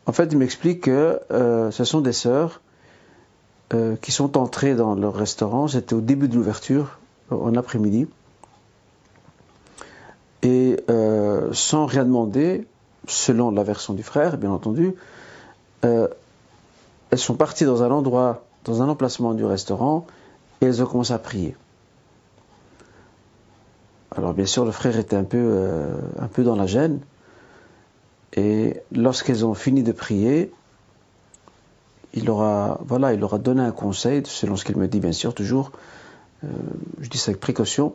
En 0.05 0.11
fait, 0.11 0.25
il 0.31 0.37
m'explique 0.37 0.81
que 0.81 1.19
euh, 1.31 1.71
ce 1.71 1.83
sont 1.85 2.01
des 2.01 2.13
sœurs 2.13 2.61
euh, 3.73 3.95
qui 3.97 4.11
sont 4.11 4.37
entrées 4.37 4.75
dans 4.75 4.95
leur 4.95 5.15
restaurant, 5.15 5.67
c'était 5.67 5.93
au 5.93 6.01
début 6.01 6.27
de 6.27 6.35
l'ouverture, 6.35 6.99
en 7.29 7.55
après-midi, 7.55 8.07
et 10.43 10.77
sans 11.51 11.85
rien 11.85 12.05
demander, 12.05 12.65
selon 13.07 13.51
la 13.51 13.63
version 13.63 13.93
du 13.93 14.03
frère, 14.03 14.37
bien 14.37 14.51
entendu, 14.51 14.93
elles 15.81 16.07
sont 17.17 17.35
parties 17.35 17.65
dans 17.65 17.83
un 17.83 17.91
endroit 17.91 18.43
dans 18.67 18.81
un 18.81 18.89
emplacement 18.89 19.33
du 19.33 19.45
restaurant 19.45 20.05
et 20.61 20.65
elles 20.65 20.83
ont 20.83 20.85
commencé 20.85 21.13
à 21.13 21.19
prier. 21.19 21.55
Alors 24.15 24.33
bien 24.33 24.45
sûr, 24.45 24.65
le 24.65 24.71
frère 24.71 24.97
était 24.99 25.15
un 25.15 25.23
peu, 25.23 25.37
euh, 25.39 25.95
un 26.19 26.27
peu 26.27 26.43
dans 26.43 26.55
la 26.55 26.67
gêne. 26.67 26.99
Et 28.33 28.77
lorsqu'elles 28.91 29.45
ont 29.45 29.53
fini 29.53 29.83
de 29.83 29.91
prier, 29.91 30.51
il 32.17 32.29
aura 32.29 33.37
donné 33.39 33.61
un 33.61 33.71
conseil, 33.71 34.23
selon 34.25 34.55
ce 34.55 34.65
qu'il 34.65 34.77
me 34.77 34.87
dit 34.87 34.99
bien 34.99 35.11
sûr 35.11 35.33
toujours, 35.33 35.71
euh, 36.43 36.47
je 37.01 37.09
dis 37.09 37.17
ça 37.17 37.31
avec 37.31 37.41
précaution, 37.41 37.93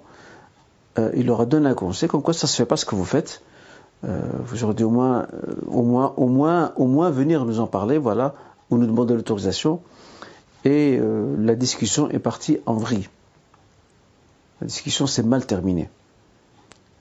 euh, 0.98 1.10
il 1.14 1.30
aura 1.30 1.46
donné 1.46 1.68
un 1.68 1.74
conseil 1.74 2.08
comme 2.08 2.22
quoi 2.22 2.34
ça 2.34 2.46
se 2.46 2.56
fait 2.56 2.66
pas 2.66 2.76
ce 2.76 2.84
que 2.84 2.94
vous 2.94 3.04
faites. 3.04 3.42
vous 4.02 4.64
aurez 4.64 4.74
dû 4.74 4.82
au 4.82 4.90
moins, 4.90 5.28
au 5.68 5.82
moins, 5.82 6.72
au 6.76 6.86
moins, 6.86 7.10
venir 7.10 7.44
nous 7.44 7.60
en 7.60 7.68
parler, 7.68 7.98
voilà, 7.98 8.34
ou 8.70 8.76
nous 8.76 8.86
demander 8.86 9.14
l'autorisation 9.14 9.80
et 10.64 10.98
euh, 11.00 11.34
la 11.38 11.54
discussion 11.54 12.08
est 12.10 12.18
partie 12.18 12.58
en 12.66 12.74
vrille. 12.74 13.08
La 14.60 14.66
discussion 14.66 15.06
s'est 15.06 15.22
mal 15.22 15.44
terminée. 15.44 15.88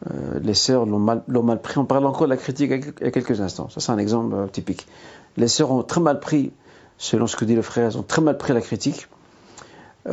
Euh, 0.09 0.39
les 0.41 0.55
sœurs 0.55 0.85
l'ont 0.85 0.99
mal, 0.99 1.61
pris. 1.61 1.77
On 1.77 1.85
parle 1.85 2.05
encore 2.05 2.23
de 2.23 2.31
la 2.31 2.37
critique 2.37 2.71
il 2.71 3.05
y 3.05 3.07
a 3.07 3.11
quelques 3.11 3.39
instants. 3.39 3.69
Ça, 3.69 3.79
c'est 3.79 3.91
un 3.91 3.99
exemple 3.99 4.33
euh, 4.33 4.47
typique. 4.47 4.87
Les 5.37 5.47
sœurs 5.47 5.71
ont 5.71 5.83
très 5.83 6.01
mal 6.01 6.19
pris, 6.19 6.51
selon 7.01 7.25
ce 7.25 7.35
que 7.35 7.45
dit 7.45 7.55
le 7.55 7.63
frère, 7.63 7.87
elles 7.87 7.97
ont 7.97 8.03
très 8.03 8.21
mal 8.21 8.37
pris 8.37 8.53
la 8.53 8.61
critique. 8.61 9.07
et 10.05 10.11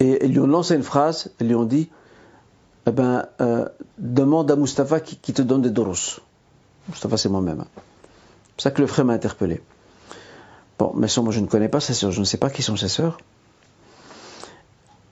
elles 0.00 0.30
lui 0.30 0.40
ont 0.40 0.46
lancé 0.46 0.74
une 0.74 0.82
phrase, 0.82 1.30
elles 1.38 1.46
lui 1.46 1.54
ont 1.54 1.64
dit 1.64 1.88
eh 2.86 2.90
ben, 2.90 3.26
demande 3.96 4.50
à 4.50 4.56
Mustapha 4.56 5.00
qui, 5.00 5.32
te 5.32 5.40
donne 5.40 5.62
des 5.62 5.70
doros. 5.70 6.20
Mustapha, 6.88 7.16
c'est 7.16 7.28
moi-même. 7.28 7.64
C'est 8.56 8.64
ça 8.64 8.70
que 8.72 8.80
le 8.80 8.88
frère 8.88 9.04
m'a 9.04 9.14
interpellé. 9.14 9.62
Bon, 10.78 10.92
mais 10.96 11.06
moi 11.18 11.32
je 11.32 11.40
ne 11.40 11.46
connais 11.46 11.68
pas 11.68 11.78
ses 11.78 11.94
sœurs, 11.94 12.10
je 12.10 12.18
ne 12.18 12.24
sais 12.24 12.36
pas 12.36 12.50
qui 12.50 12.62
sont 12.62 12.76
ses 12.76 12.88
sœurs. 12.88 13.18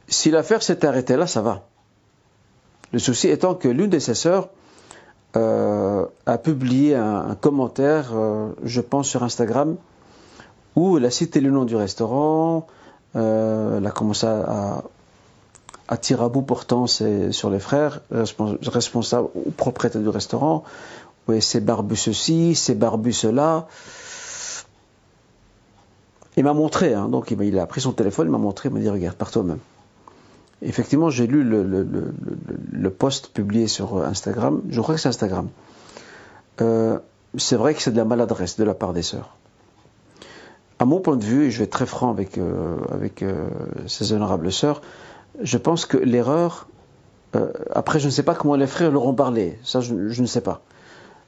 Si 0.09 0.31
l'affaire 0.31 0.63
s'est 0.63 0.85
arrêtée 0.85 1.17
là, 1.17 1.29
ça 1.29 1.43
va. 1.43 1.69
Le 2.93 2.99
souci 2.99 3.29
étant 3.29 3.55
que 3.55 3.69
l'une 3.69 3.89
de 3.89 4.01
ses 4.01 4.15
sœurs 4.15 4.49
euh, 5.37 6.07
a 6.27 6.39
publié 6.39 6.95
un, 6.95 7.35
commentaire, 7.35 8.11
euh, 8.15 8.51
je 8.65 8.81
pense 8.81 9.09
sur 9.09 9.23
Instagram, 9.23 9.77
où 10.77 10.99
elle 10.99 11.05
a 11.05 11.11
cité 11.11 11.41
le 11.41 11.51
nom 11.51 11.65
du 11.65 11.77
restaurant, 11.77 12.67
euh, 13.17 13.79
elle 13.79 13.87
a 13.87 13.91
commencé 13.91 14.27
à, 14.27 14.83
à 15.89 15.97
tirer 15.97 16.25
à 16.25 16.29
bout 16.29 16.43
portant 16.43 16.87
sur 16.87 17.51
les 17.51 17.59
frères, 17.59 18.01
responsables 18.11 19.29
ou 19.35 19.51
propriétaires 19.51 20.03
du 20.03 20.09
restaurant, 20.09 20.65
oui, 21.29 21.41
c'est 21.41 21.61
barbu 21.61 21.97
ceci, 21.97 22.55
c'est 22.55 22.75
barbu 22.75 23.13
cela. 23.13 23.69
Il 26.37 26.45
m'a 26.45 26.55
montré, 26.55 26.95
hein, 26.95 27.09
donc 27.09 27.31
il 27.31 27.59
a, 27.59 27.67
pris 27.67 27.81
son 27.81 27.93
téléphone, 27.93 28.27
il 28.27 28.31
m'a 28.31 28.39
montré, 28.39 28.69
il 28.69 28.75
m'a 28.75 28.81
dit 28.81 28.89
regarde 28.89 29.17
par 29.17 29.31
toi-même. 29.31 29.59
Effectivement, 30.63 31.11
j'ai 31.11 31.27
lu 31.27 31.43
le, 31.43 32.91
post 32.91 33.33
publié 33.33 33.67
sur 33.67 34.03
Instagram, 34.05 34.63
je 34.69 34.81
crois 34.81 34.95
que 34.95 35.01
c'est 35.01 35.09
Instagram. 35.09 35.49
Euh, 36.61 36.99
c'est 37.37 37.57
vrai 37.57 37.75
que 37.75 37.83
c'est 37.83 37.91
de 37.91 37.97
la 37.97 38.05
maladresse 38.05 38.57
de 38.57 38.65
la 38.65 38.75
part 38.75 38.93
des 38.93 39.03
sœurs. 39.03 39.37
À 40.79 40.85
mon 40.85 41.01
point 41.01 41.17
de 41.17 41.25
vue, 41.25 41.47
et 41.47 41.51
je 41.51 41.59
vais 41.59 41.65
être 41.65 41.71
très 41.71 41.87
franc 41.87 42.11
avec, 42.11 42.39
euh, 42.39 42.77
avec 42.93 43.23
euh, 43.23 43.49
ces 43.87 44.13
honorables 44.13 44.53
sœurs, 44.53 44.83
je 45.41 45.59
pense 45.59 45.87
que 45.87 45.97
l'erreur, 45.97 46.69
après 47.75 47.99
je 47.99 48.07
ne 48.07 48.11
sais 48.11 48.23
pas 48.23 48.35
comment 48.35 48.57
les 48.57 48.67
frères 48.67 48.91
leur 48.91 49.07
ont 49.07 49.15
parlé, 49.15 49.59
ça 49.65 49.81
je, 49.81 49.95
ne 49.95 50.27
sais 50.27 50.43
pas. 50.43 50.61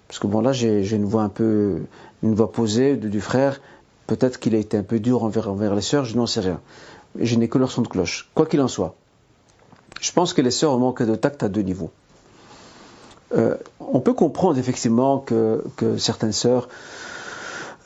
Parce 0.07 0.18
que 0.18 0.27
bon 0.27 0.42
là 0.42 0.53
j'ai 0.53 0.94
une 0.94 1.07
voix 1.07 1.23
un 1.23 1.31
peu, 1.31 1.79
une 2.23 2.35
voix 2.35 2.53
posée 2.53 2.97
du 2.97 3.23
frère, 3.23 3.59
Peut-être 4.07 4.38
qu'il 4.38 4.55
a 4.55 4.59
été 4.59 4.77
un 4.77 4.83
peu 4.83 5.01
dur 5.01 5.25
envers, 5.25 5.49
envers 5.49 5.75
les 5.75 5.81
sœurs, 5.81 6.05
je 6.05 6.16
n'en 6.16 6.27
sais 6.27 6.40
rien. 6.40 6.61
Je 7.18 7.37
n'ai 7.37 7.49
que 7.49 7.59
leur 7.59 7.70
son 7.70 7.83
de 7.83 7.88
cloche. 7.88 8.31
Quoi 8.35 8.47
qu'il 8.47 8.61
en 8.61 8.68
soit, 8.68 8.97
je 10.05 10.12
pense 10.12 10.35
que 10.35 10.43
les 10.43 10.51
sœurs 10.51 10.73
ont 10.73 10.79
manqué 10.79 11.07
de 11.07 11.14
tact 11.14 11.43
à 11.43 11.49
deux 11.49 11.62
niveaux. 11.62 11.90
Euh, 13.35 13.57
on 13.81 14.01
peut 14.01 14.12
comprendre 14.12 14.59
effectivement 14.59 15.19
que, 15.19 15.64
certaines 15.97 16.33
sœurs, 16.33 16.69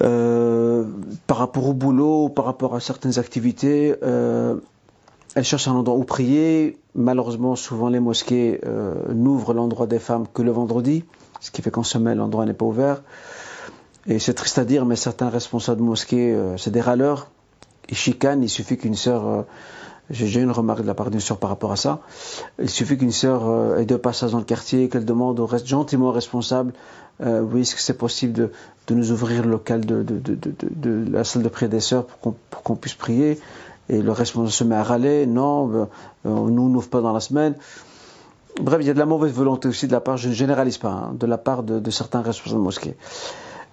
euh, 0.02 0.84
par 1.28 1.36
rapport 1.36 1.68
au 1.68 1.74
boulot, 1.74 2.28
par 2.28 2.44
rapport 2.44 2.74
à 2.74 2.80
certaines 2.80 3.20
activités, 3.20 3.94
euh, 4.02 4.56
elles 5.36 5.44
cherchent 5.44 5.68
un 5.68 5.76
endroit 5.76 5.96
où 5.96 6.02
prier. 6.02 6.76
Malheureusement, 6.96 7.54
souvent 7.54 7.88
les 7.88 8.00
mosquées 8.00 8.60
n'ouvrent 9.10 9.54
l'endroit 9.54 9.86
des 9.86 10.00
femmes 10.00 10.26
que 10.34 10.42
le 10.42 10.50
vendredi, 10.50 11.04
ce 11.38 11.52
qui 11.52 11.62
fait 11.62 11.70
qu'en 11.70 11.84
semaine 11.84 12.18
l'endroit 12.18 12.46
n'est 12.46 12.52
pas 12.52 12.66
ouvert. 12.66 13.02
Et 14.08 14.18
c'est 14.18 14.34
triste 14.34 14.58
à 14.58 14.64
dire, 14.64 14.84
mais 14.86 14.96
certains 14.96 15.28
responsables 15.28 15.80
de 15.80 15.86
mosquées, 15.86 16.36
c'est 16.56 16.72
des 16.72 16.80
râleurs. 16.80 17.30
Ils 17.88 17.96
chicanent, 17.96 18.42
il 18.42 18.48
suffit 18.48 18.76
qu'une 18.76 18.96
sœur, 18.96 19.44
j'ai 20.10 20.40
une 20.40 20.50
remarque 20.50 20.82
de 20.82 20.86
la 20.86 20.94
part 20.94 21.10
d'une 21.10 21.20
sœur 21.20 21.38
par 21.38 21.50
rapport 21.50 21.72
à 21.72 21.76
ça, 21.76 22.00
il 22.60 22.70
suffit 22.70 22.96
qu'une 22.96 23.12
sœur 23.12 23.48
euh, 23.48 23.78
ait 23.78 23.86
de 23.86 23.96
passage 23.96 24.32
dans 24.32 24.38
le 24.38 24.44
quartier, 24.44 24.88
qu'elle 24.88 25.04
demande 25.04 25.40
au 25.40 25.46
reste 25.46 25.66
gentiment 25.66 26.10
responsable, 26.12 26.72
oui, 27.20 27.62
est-ce 27.62 27.74
que 27.74 27.80
c'est 27.80 27.98
possible 27.98 28.32
de, 28.32 28.52
de, 28.86 28.94
nous 28.94 29.10
ouvrir 29.10 29.42
le 29.42 29.50
local 29.50 29.84
de, 29.84 30.04
de, 30.04 30.20
de 30.24 31.04
la 31.10 31.24
salle 31.24 31.42
de 31.42 31.48
prière 31.48 31.68
des 31.68 31.80
sœurs 31.80 32.06
pour 32.06 32.36
qu'on 32.62 32.76
puisse 32.76 32.94
prier 32.94 33.40
Et 33.88 34.00
le 34.00 34.12
responsable 34.12 34.52
se 34.52 34.62
met 34.62 34.76
à 34.76 34.84
râler, 34.84 35.26
non, 35.26 35.66
ben, 35.66 35.88
nous 36.24 36.70
n'ouvre 36.70 36.88
pas 36.88 37.00
dans 37.00 37.12
la 37.12 37.18
semaine. 37.18 37.56
Bref, 38.60 38.78
il 38.80 38.86
y 38.86 38.90
a 38.90 38.94
de 38.94 38.98
la 38.98 39.06
mauvaise 39.06 39.32
volonté 39.32 39.68
aussi 39.68 39.86
de 39.86 39.92
la 39.92 40.00
part, 40.00 40.16
je 40.16 40.28
ne 40.28 40.34
généralise 40.34 40.78
pas, 40.78 40.90
hein, 40.90 41.14
de 41.18 41.26
la 41.26 41.38
part 41.38 41.62
de, 41.62 41.90
certains 41.90 42.22
responsables 42.22 42.60
de 42.60 42.64
mosquées. 42.64 42.96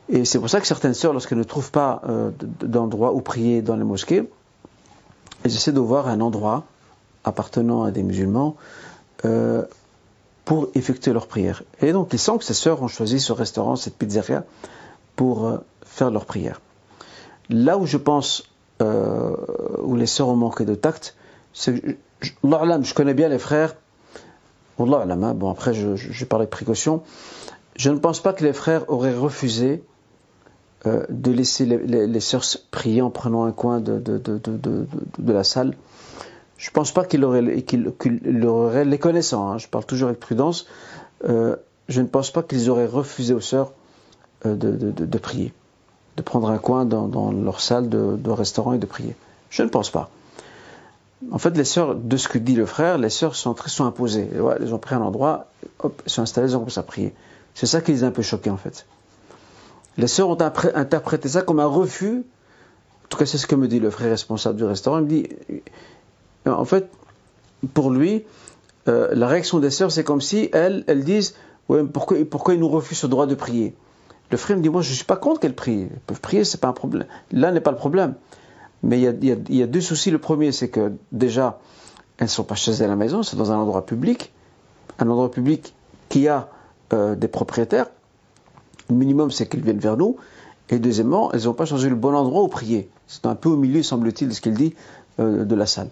Et 0.10 0.26
c'est 0.26 0.38
pour 0.38 0.50
ça 0.50 0.62
que 0.62 0.68
certaines 0.68 0.94
sœurs, 0.94 1.14
lorsqu'elles 1.14 1.40
ne 1.40 1.44
trouvent 1.44 1.72
pas 1.72 2.02
euh, 2.08 2.30
d'endroit 2.62 3.14
où 3.14 3.22
prier 3.22 3.64
dans 3.64 3.76
les 3.76 3.84
mosquées, 3.84 4.30
elles 5.46 5.54
essaient 5.54 5.72
de 5.72 5.80
voir 5.80 6.08
un 6.08 6.22
endroit 6.22 6.64
appartenant 7.24 7.84
à 7.84 7.92
des 7.92 8.02
musulmans 8.02 8.56
euh, 9.26 9.64
pour 10.44 10.70
effectuer 10.74 11.14
leur 11.14 11.28
prière. 11.28 11.62
Et 11.82 11.94
donc 11.94 12.14
ils 12.14 12.20
sentent 12.20 12.40
que 12.40 12.46
ces 12.46 12.56
sœurs 12.56 12.82
ont 12.82 12.88
choisi 12.88 13.20
ce 13.20 13.32
restaurant, 13.32 13.76
cette 13.76 13.96
pizzeria, 13.96 14.44
pour 15.16 15.46
euh, 15.46 15.58
faire 15.86 16.10
leur 16.10 16.26
prière. 16.26 16.62
Là 17.50 17.78
où 17.78 17.86
je 17.86 17.98
pense, 17.98 18.50
où 18.80 19.96
les 19.96 20.08
sœurs 20.08 20.30
ont 20.30 20.36
manqué 20.36 20.66
de 20.66 20.74
tact, 20.74 21.16
c'est 21.54 21.80
que, 21.80 21.96
je, 22.22 22.32
je 22.82 22.94
connais 22.96 23.14
bien 23.14 23.30
les 23.30 23.38
frères, 23.38 23.76
hein, 24.80 25.34
bon 25.36 25.52
après 25.52 25.76
je, 25.76 25.96
je, 25.96 26.26
de 26.26 26.46
précaution, 26.46 27.04
je 27.76 27.92
ne 27.92 28.00
pense 28.00 28.20
pas 28.20 28.34
que 28.34 28.44
les 28.44 28.52
frères 28.52 28.90
auraient 28.90 29.14
refusé 29.14 29.84
euh, 30.88 31.04
de 31.10 31.32
laisser 31.32 31.66
les, 31.66 32.06
les, 32.06 32.20
sœurs 32.20 32.46
prier 32.70 33.02
en 33.02 33.10
prenant 33.10 33.46
un 33.46 33.52
coin 33.52 33.80
de, 33.80 34.02
la 35.26 35.44
salle. 35.44 35.74
Je 36.58 36.70
ne 36.70 36.74
pense 36.74 36.92
pas 36.92 37.06
qu'il 37.06 37.26
aurait, 37.26 37.42
les 37.42 39.00
connaissant, 39.00 39.50
hein, 39.50 39.58
je 39.58 39.68
parle 39.68 39.86
toujours 39.86 40.10
avec 40.10 40.20
prudence, 40.20 40.68
euh, 41.28 41.56
je 41.90 42.02
ne 42.02 42.08
pense 42.08 42.30
pas 42.30 42.44
qu'ils 42.44 42.70
auraient 42.70 42.86
refusé 42.86 43.34
aux 43.34 43.42
sœurs 43.42 43.72
euh, 44.46 44.56
de, 44.56 45.18
prier, 45.18 45.54
de 46.18 46.22
prendre 46.22 46.52
un 46.52 46.60
coin 46.60 46.86
dans, 46.86 47.32
leur 47.32 47.62
salle 47.62 47.90
de, 47.90 48.30
restaurant 48.30 48.74
et 48.74 48.78
de 48.78 48.86
prier. 48.86 49.16
Je 49.50 49.64
ne 49.64 49.70
pense 49.70 49.90
pas. 49.90 50.12
En 51.32 51.40
fait, 51.40 51.58
les 51.58 51.64
sœurs, 51.64 51.96
de 51.96 52.18
ce 52.18 52.28
que 52.28 52.38
dit 52.38 52.56
le 52.56 52.68
frère, 52.68 53.00
les 53.00 53.10
sœurs 53.10 53.36
sont 53.36 53.56
imposées. 53.80 54.30
elles 54.60 54.74
ont 54.74 54.78
pris 54.78 54.94
un 54.94 55.02
endroit, 55.02 55.48
hop, 55.80 56.00
elles 56.06 56.12
sont 56.12 56.22
installées, 56.22 56.50
elles 56.50 56.56
ont 56.56 56.60
commencé 56.60 56.80
à 56.80 56.84
prier. 56.84 57.14
C'est 57.56 57.66
ça 57.66 57.82
qui 57.82 57.92
les 57.92 58.04
a 58.04 58.08
un 58.08 58.12
peu 58.12 58.22
choqués 58.22 58.52
en 58.52 58.58
fait. 58.58 58.86
Les 59.98 60.08
sœurs 60.08 60.30
ont 60.30 60.38
interprété 60.40 61.30
ça 61.30 61.42
comme 61.42 61.60
un 61.60 61.66
refus. 61.66 62.24
En 63.06 63.08
tout 63.10 63.18
cas, 63.18 63.26
c'est 63.26 63.38
ce 63.38 63.48
que 63.48 63.56
me 63.56 63.68
dit 63.68 63.80
le 63.80 63.90
frère 63.90 64.10
responsable 64.10 64.58
du 64.58 64.64
restaurant. 64.64 64.98
Il 65.00 65.04
me 65.04 65.10
dit, 65.10 65.30
euh, 66.48 66.52
en 66.52 66.66
fait, 66.66 66.90
pour 67.74 67.92
lui, 67.92 68.24
euh, 68.88 69.10
la 69.14 69.28
réaction 69.28 69.60
des 69.60 69.70
sœurs, 69.70 69.92
c'est 69.92 70.04
comme 70.04 70.22
si 70.22 70.50
elles, 70.54 70.84
elles 70.88 71.04
disent, 71.04 71.36
pourquoi 71.68 72.54
ils 72.54 72.60
nous 72.60 72.70
refusent 72.70 73.00
ce 73.00 73.08
droit 73.08 73.26
de 73.26 73.36
prier? 73.36 73.76
Le 74.32 74.38
frère 74.38 74.58
me 74.58 74.62
dit, 74.62 74.70
moi, 74.70 74.82
je 74.82 74.90
ne 74.90 74.96
suis 74.96 75.06
pas 75.06 75.18
contre 75.18 75.40
qu'elles 75.40 75.56
prient. 75.56 75.88
Elles 75.92 76.00
peuvent 76.08 76.22
prier, 76.22 76.44
c'est 76.44 76.60
pas 76.60 76.68
un 76.68 76.74
problème. 76.74 77.08
Là 77.32 77.52
n'est 77.52 77.62
pas 77.62 77.72
le 77.72 77.78
problème. 77.78 78.16
Mais 78.84 79.00
il 79.00 79.26
y, 79.50 79.64
a, 79.64 79.68
deux 79.68 79.82
soucis. 79.82 80.12
Le 80.12 80.20
premier, 80.20 80.52
c'est 80.52 80.70
que 80.70 80.94
déjà, 81.12 81.60
elles 82.18 82.26
ne 82.26 82.30
sont 82.30 82.44
pas 82.44 82.56
chez 82.56 82.72
elles 82.72 82.84
à 82.84 82.88
la 82.88 82.96
maison, 82.96 83.24
c'est 83.24 83.36
dans 83.36 83.52
un 83.52 83.58
endroit 83.58 83.86
public. 83.86 84.32
Un 85.00 85.10
endroit 85.10 85.32
public 85.32 85.74
qui 86.10 86.28
a 86.28 86.50
euh, 86.94 87.16
des 87.16 87.28
propriétaires. 87.28 87.88
Le 88.90 88.96
minimum, 88.96 89.32
c'est 89.32 89.48
qu'ils 89.48 89.62
viennent 89.62 89.80
vers 89.80 89.98
nous. 89.98 90.18
Et 90.70 90.80
deuxièmement, 90.80 91.32
elles 91.32 91.44
n'ont 91.44 91.54
pas 91.54 91.66
choisi 91.66 91.90
le 91.90 91.96
bon 91.96 92.16
endroit 92.16 92.42
où 92.42 92.48
prier. 92.48 92.90
C'est 93.08 93.26
un 93.26 93.36
peu 93.36 93.50
au 93.50 93.58
milieu, 93.58 93.84
semble-t-il, 93.84 94.30
de 94.30 94.34
ce 94.34 94.42
qu'il 94.42 94.54
dit, 94.54 94.74
euh, 95.20 95.46
de 95.46 95.56
la 95.56 95.66
salle. 95.66 95.90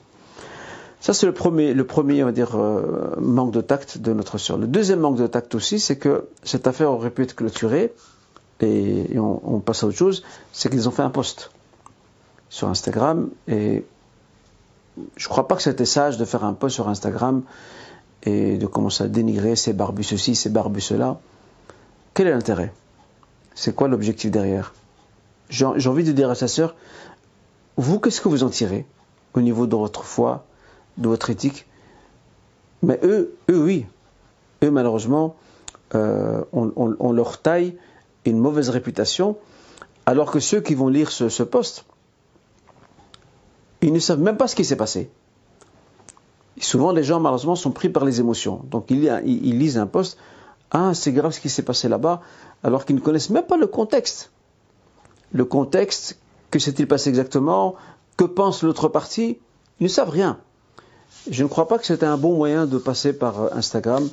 Ça, 0.99 1.13
c'est 1.13 1.25
le 1.25 1.34
premier, 1.34 1.73
le 1.73 1.86
premier, 1.86 2.23
on 2.23 2.27
va 2.27 2.32
dire, 2.32 2.56
euh, 2.56 3.15
manque 3.19 3.51
de 3.51 3.62
tact 3.62 3.97
de 3.97 4.13
notre 4.13 4.38
sœur. 4.38 4.58
Le 4.58 4.67
deuxième 4.67 4.99
manque 4.99 5.17
de 5.17 5.27
tact 5.27 5.53
aussi, 5.53 5.79
c'est 5.79 5.97
que 5.97 6.29
cette 6.43 6.65
affaire 6.65 6.91
aurait 6.91 7.10
pu 7.10 7.23
être 7.23 7.36
clôturée, 7.36 7.93
et, 8.62 9.19
on, 9.19 9.60
passe 9.60 9.84
à 9.84 9.88
autre 9.88 9.97
chose, 9.97 10.23
c'est 10.53 10.69
qu'ils 10.69 10.88
ont 10.88 10.91
fait 10.91 11.01
un 11.01 11.10
post 11.10 11.51
sur 12.49 12.69
Instagram, 12.69 13.29
et 13.49 13.84
je 15.17 15.25
ne 15.25 15.29
crois 15.29 15.47
pas 15.47 15.56
que 15.56 15.62
c'était 15.62 15.86
sage 15.86 16.17
de 16.17 16.23
faire 16.23 16.45
un 16.45 16.53
post 16.53 16.75
sur 16.75 16.88
Instagram 16.88 17.43
et 18.23 18.58
de 18.58 18.65
commencer 18.65 19.03
à 19.03 19.08
dénigrer 19.08 19.56
ces 19.56 19.73
barbus 19.73 20.03
ceci, 20.03 20.36
ces 20.36 20.49
barbus 20.49 20.82
cela. 20.82 21.19
Quel 22.13 22.27
est 22.27 22.32
l'intérêt? 22.32 22.71
C'est 23.56 23.76
quoi 23.76 23.88
l'objectif 23.88 24.32
derrière? 24.32 24.74
J'ai 25.50 25.66
envie 25.66 26.04
de 26.04 26.12
dire 26.12 26.30
à 26.30 26.36
sa 26.36 26.48
sœur, 26.48 26.76
vous, 27.78 28.00
qu'est-ce 28.00 28.22
que 28.22 28.30
vous 28.30 28.44
en 28.44 28.50
tirez 28.50 28.86
au 29.34 29.42
niveau 29.42 29.68
de 29.68 29.76
votre 29.76 30.04
foi, 30.04 30.46
de 30.98 31.08
votre 31.08 31.30
éthique? 31.30 31.66
Mais 32.82 33.00
eux, 33.04 33.36
eux, 33.50 33.63
oui. 33.63 33.86
Eux, 34.63 34.72
malheureusement, 34.72 35.36
euh, 35.96 36.44
leur 37.13 37.42
taille 37.42 37.78
une 38.26 38.39
mauvaise 38.39 38.70
réputation, 38.70 39.38
alors 40.06 40.32
que 40.32 40.39
ceux 40.39 40.62
qui 40.62 40.76
vont 40.76 40.88
lire 40.88 41.12
ce, 41.12 41.30
ce 41.30 41.44
poste, 41.44 41.86
ils 43.82 43.92
ne 43.92 44.00
savent 44.00 44.22
même 44.22 44.38
pas 44.38 44.48
ce 44.48 44.56
qui 44.56 44.66
s'est 44.66 44.78
passé. 44.78 45.10
souvent, 46.58 46.92
les 46.92 47.04
gens, 47.04 47.20
malheureusement, 47.20 47.56
sont 47.56 47.72
pris 47.72 47.89
par 47.89 48.06
les 48.06 48.20
émotions. 48.20 48.62
Donc, 48.72 48.86
ils, 48.89 49.04
ils 49.26 49.58
lisent 49.60 49.78
un 49.78 49.88
poste, 49.88 50.18
ah, 50.73 50.93
c'est 50.93 51.12
grave 51.12 51.31
ce 51.31 51.39
qui 51.39 51.49
s'est 51.49 51.63
passé 51.63 51.88
là-bas, 51.88 52.21
alors 52.63 52.86
qu'ils 52.86 52.95
ne 52.95 53.01
connaissent 53.01 53.29
même 53.29 53.45
pas 53.45 53.57
le 53.57 53.67
contexte. 53.67 54.31
Le 55.31 55.45
contexte, 55.45 56.17
que 56.49 56.57
s'est-il 56.59 56.88
passé 56.88 57.09
exactement, 57.09 57.75
que 58.17 58.23
pense 58.23 58.63
l'autre 58.63 58.88
partie, 58.88 59.38
ils 59.79 59.83
ne 59.83 59.89
savent 59.89 60.09
rien. 60.09 60.39
Je 61.29 61.43
ne 61.43 61.47
crois 61.47 61.67
pas 61.67 61.77
que 61.77 61.86
c'était 61.86 62.07
un 62.07 62.17
bon 62.17 62.36
moyen 62.36 62.65
de 62.65 62.77
passer 62.77 63.13
par 63.13 63.41
euh, 63.41 63.49
Instagram 63.53 64.09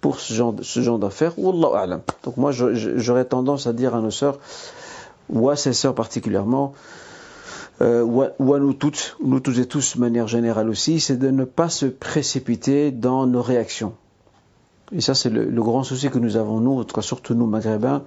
pour 0.00 0.18
ce 0.20 0.32
genre, 0.32 0.98
d'affaires. 0.98 1.34
Donc 1.36 2.36
moi, 2.36 2.52
j'aurais 2.52 3.24
tendance 3.24 3.66
à 3.66 3.72
dire 3.72 3.94
à 3.94 4.00
nos 4.00 4.10
sœurs, 4.10 4.38
ou 5.28 5.50
à 5.50 5.56
ses 5.56 5.72
sœurs 5.72 5.94
particulièrement, 5.94 6.72
euh, 7.80 8.02
ou, 8.02 8.54
à, 8.54 8.58
nous 8.58 8.72
toutes, 8.72 9.16
nous 9.22 9.40
tous 9.40 9.58
et 9.58 9.66
tous 9.66 9.96
de 9.96 10.00
manière 10.00 10.26
générale 10.26 10.68
aussi, 10.68 11.00
c'est 11.00 11.16
de 11.16 11.30
ne 11.30 11.44
pas 11.44 11.68
se 11.68 11.86
précipiter 11.86 12.92
dans 12.92 13.26
nos 13.26 13.42
réactions. 13.42 13.94
Et 14.92 15.00
ça, 15.00 15.14
c'est 15.14 15.30
le, 15.30 15.62
grand 15.62 15.82
souci 15.82 16.10
que 16.10 16.18
nous 16.18 16.36
avons, 16.36 16.60
nous, 16.60 16.80
en 16.80 16.84
tout 16.84 16.94
cas 16.94 17.02
surtout 17.02 17.34
nous, 17.34 17.46
maghrébins, 17.46 18.02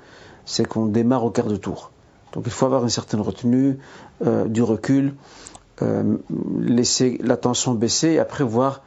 c'est 0.46 0.65
qu'on 0.65 0.88
démarre 0.88 1.24
au 1.24 1.30
quart 1.30 1.48
de 1.48 1.56
tour. 1.56 1.91
Donc 2.34 2.44
il 2.46 2.52
faut 2.52 2.65
avoir 2.65 2.84
une 2.84 2.89
certaine 2.89 3.22
retenue, 3.22 3.78
euh, 4.26 4.46
du 4.46 4.63
recul, 4.63 5.13
euh, 5.82 6.17
laisser 6.60 7.20
l'attention 7.24 7.74
baisser 7.74 8.10
et 8.10 8.20
après 8.20 8.44
voir 8.44 8.82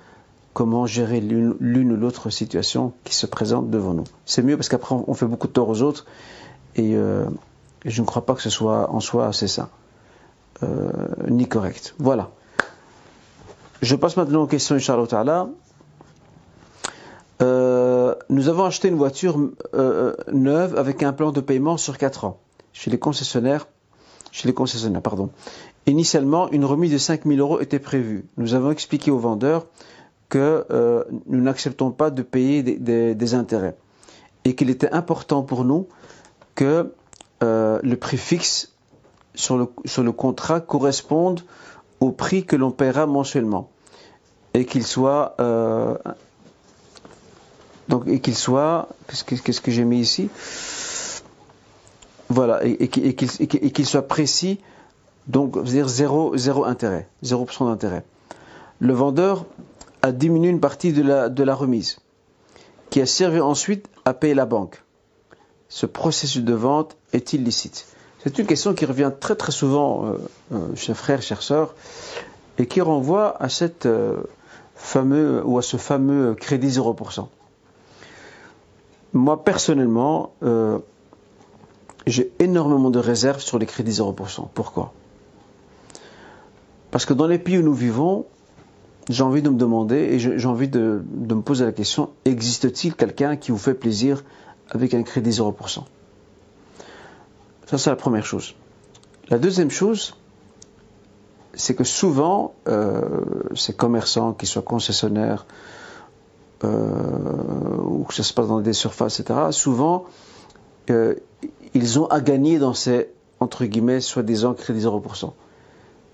comment 0.55 0.87
gérer 0.87 1.21
l'une 1.21 1.93
ou 1.93 1.97
l'autre 1.97 2.31
situation 2.31 2.93
qui 3.05 3.15
se 3.15 3.27
présente 3.27 3.71
devant 3.71 3.93
nous. 3.93 4.05
C'est 4.25 4.43
mieux 4.43 4.57
parce 4.57 4.69
qu'après 4.69 4.95
on 4.95 5.15
fait 5.15 5.27
beaucoup 5.27 5.49
de 5.49 5.53
tort 5.53 5.69
aux 5.69 5.83
autres 5.83 6.07
et, 6.77 6.95
euh, 6.95 7.25
je 7.85 8.01
ne 8.01 8.07
crois 8.07 8.25
pas 8.25 8.35
que 8.35 8.41
ce 8.41 8.51
soit 8.51 8.91
en 8.91 9.01
soi 9.01 9.27
assez 9.27 9.49
sain, 9.49 9.69
ni 11.29 11.47
correct. 11.47 11.95
Voilà. 11.99 12.31
Je 13.83 13.95
passe 13.97 14.17
maintenant 14.17 14.45
aux 14.45 14.47
questions, 14.47 14.77
Inch'Allah 14.77 15.49
nous 18.29 18.49
avons 18.49 18.65
acheté 18.65 18.89
une 18.89 18.97
voiture 18.97 19.39
euh, 19.75 20.15
neuve 20.33 20.77
avec 20.79 21.03
un 21.03 21.13
plan 21.13 21.33
de 21.33 21.41
paiement 21.41 21.77
sur 21.77 21.99
4 21.99 22.25
ans 22.25 22.41
chez 22.73 22.91
les 22.91 22.99
concessionnaires. 22.99 23.69
Chez 24.33 24.49
les 24.49 24.55
concessionnaires, 24.55 25.03
pardon. 25.03 25.31
Initialement, 25.87 26.51
une 26.51 26.65
remise 26.65 26.93
de 26.93 26.99
5000 26.99 27.39
euros 27.39 27.61
était 27.61 27.79
prévue. 27.79 28.27
Nous 28.37 28.55
avons 28.55 28.73
expliqué 28.73 29.11
au 29.13 29.19
vendeur 29.19 29.67
que 30.29 30.67
euh, 30.71 31.05
nous 31.27 31.41
n'acceptons 31.41 31.93
pas 31.93 32.11
de 32.11 32.23
payer 32.23 32.63
des, 32.63 33.35
intérêts 33.35 33.77
et 34.45 34.57
qu'il 34.57 34.71
était 34.71 34.91
important 34.91 35.43
pour 35.43 35.65
nous 35.65 35.87
que 36.55 36.93
le 37.43 37.95
prix 37.95 38.17
fixe 38.17 38.73
sur 39.35 39.57
le 39.59 40.13
contrat 40.13 40.61
corresponde 40.61 41.43
au 42.01 42.11
prix 42.11 42.45
que 42.45 42.57
l'on 42.57 42.71
paiera 42.71 43.07
mensuellement 43.07 43.71
et 44.55 44.65
qu'il 44.65 44.85
soit 44.85 45.37
donc, 47.89 48.07
et 48.07 48.21
qu'il 48.21 48.35
soit, 48.35 48.89
qu'est-ce 49.09 49.61
que, 49.61 49.71
j'ai 49.71 49.85
mis 49.85 50.01
ici? 50.01 50.31
Voilà, 52.29 52.65
et, 52.65 52.89
qu'il 52.89 53.87
soit 53.87 54.09
précis, 54.09 54.59
donc, 55.27 55.55
c'est-à-dire 55.55 55.89
zéro, 55.89 56.37
zéro 56.37 56.65
intérêt, 56.65 57.09
0% 57.25 57.67
d'intérêt. 57.67 58.05
Le 58.81 58.93
vendeur 58.93 59.45
a 60.03 60.13
diminué 60.13 60.51
une 60.51 60.61
partie 60.61 60.93
de 60.93 61.03
la, 61.03 61.55
remise, 61.55 61.99
qui 62.91 63.01
a 63.01 63.07
servi 63.07 63.41
ensuite 63.41 63.89
à 64.05 64.15
payer 64.15 64.35
la 64.35 64.47
banque. 64.47 64.83
Ce 65.69 65.87
processus 65.87 66.43
de 66.43 66.55
vente 66.55 66.97
est 67.13 67.33
illicite 67.33 67.87
C'est 68.23 68.39
une 68.39 68.47
question 68.47 68.75
qui 68.75 68.85
revient 68.85 69.11
très 69.19 69.35
très 69.35 69.53
souvent, 69.53 70.07
euh, 70.07 70.19
euh, 70.53 70.77
chers 70.77 70.97
frères, 70.97 71.23
chers 71.23 71.43
sœurs, 71.43 71.75
et 72.59 72.67
qui 72.67 72.81
renvoie 72.81 73.43
à 73.43 73.49
cette 73.49 73.87
euh, 73.87 74.23
fameux 74.77 75.43
ou 75.45 75.59
à 75.59 75.63
ce 75.63 75.77
fameux 75.77 76.35
crédit 76.35 76.69
0%. 76.69 77.29
Moi, 79.15 79.45
personnellement, 79.45 80.33
euh, 80.43 80.79
j'ai 82.07 82.33
énormément 82.41 82.91
de 82.91 82.99
réserves 82.99 83.41
sur 83.41 83.59
les 83.59 83.67
crédits 83.67 83.93
0%. 83.93 84.49
Pourquoi? 84.53 84.93
Parce 86.91 87.07
que 87.07 87.15
dans 87.15 87.27
les 87.27 87.39
pays 87.39 87.59
où 87.59 87.63
nous 87.63 87.75
vivons, 87.75 88.27
j'ai 89.09 89.23
envie 89.23 89.43
de 89.43 89.51
me 89.51 89.57
demander 89.57 89.97
et 89.97 90.19
j'ai 90.19 90.49
envie 90.49 90.69
de, 90.69 91.03
me 91.29 91.41
poser 91.43 91.65
la 91.65 91.73
question, 91.73 92.11
existe-t-il 92.25 92.95
quelqu'un 92.95 93.37
qui 93.37 93.53
vous 93.53 93.59
fait 93.59 93.75
plaisir 93.75 94.25
avec 94.71 94.95
un 94.95 95.03
crédit 95.03 95.31
0% 95.31 95.85
Ça, 97.67 97.79
c'est 97.79 97.91
la 97.91 97.97
première 97.97 98.27
chose. 98.27 98.55
La 99.29 99.39
deuxième 99.39 99.71
chose, 99.71 100.17
c'est 101.55 101.75
que 101.75 101.85
souvent, 101.85 102.55
euh, 102.69 103.03
ces 103.55 103.75
commerçants, 103.75 104.33
qu'ils 104.33 104.49
soient 104.49 104.63
concessionnaires, 104.63 105.47
ou 106.63 108.05
que 108.05 108.15
ça 108.15 108.23
se 108.23 108.33
passe 108.33 108.49
dans 108.49 108.61
des 108.61 108.73
surfaces, 108.73 109.21
etc., 109.21 109.39
souvent, 109.51 110.05
euh, 110.91 111.15
ils 111.75 111.99
ont 111.99 112.07
à 112.07 112.21
gagner 112.21 112.59
dans 112.59 112.75
ces, 112.75 113.11
entre 113.41 113.65
guillemets, 113.65 114.01
soi-disant 114.01 114.55
crédits 114.55 114.87
0%. 114.87 115.33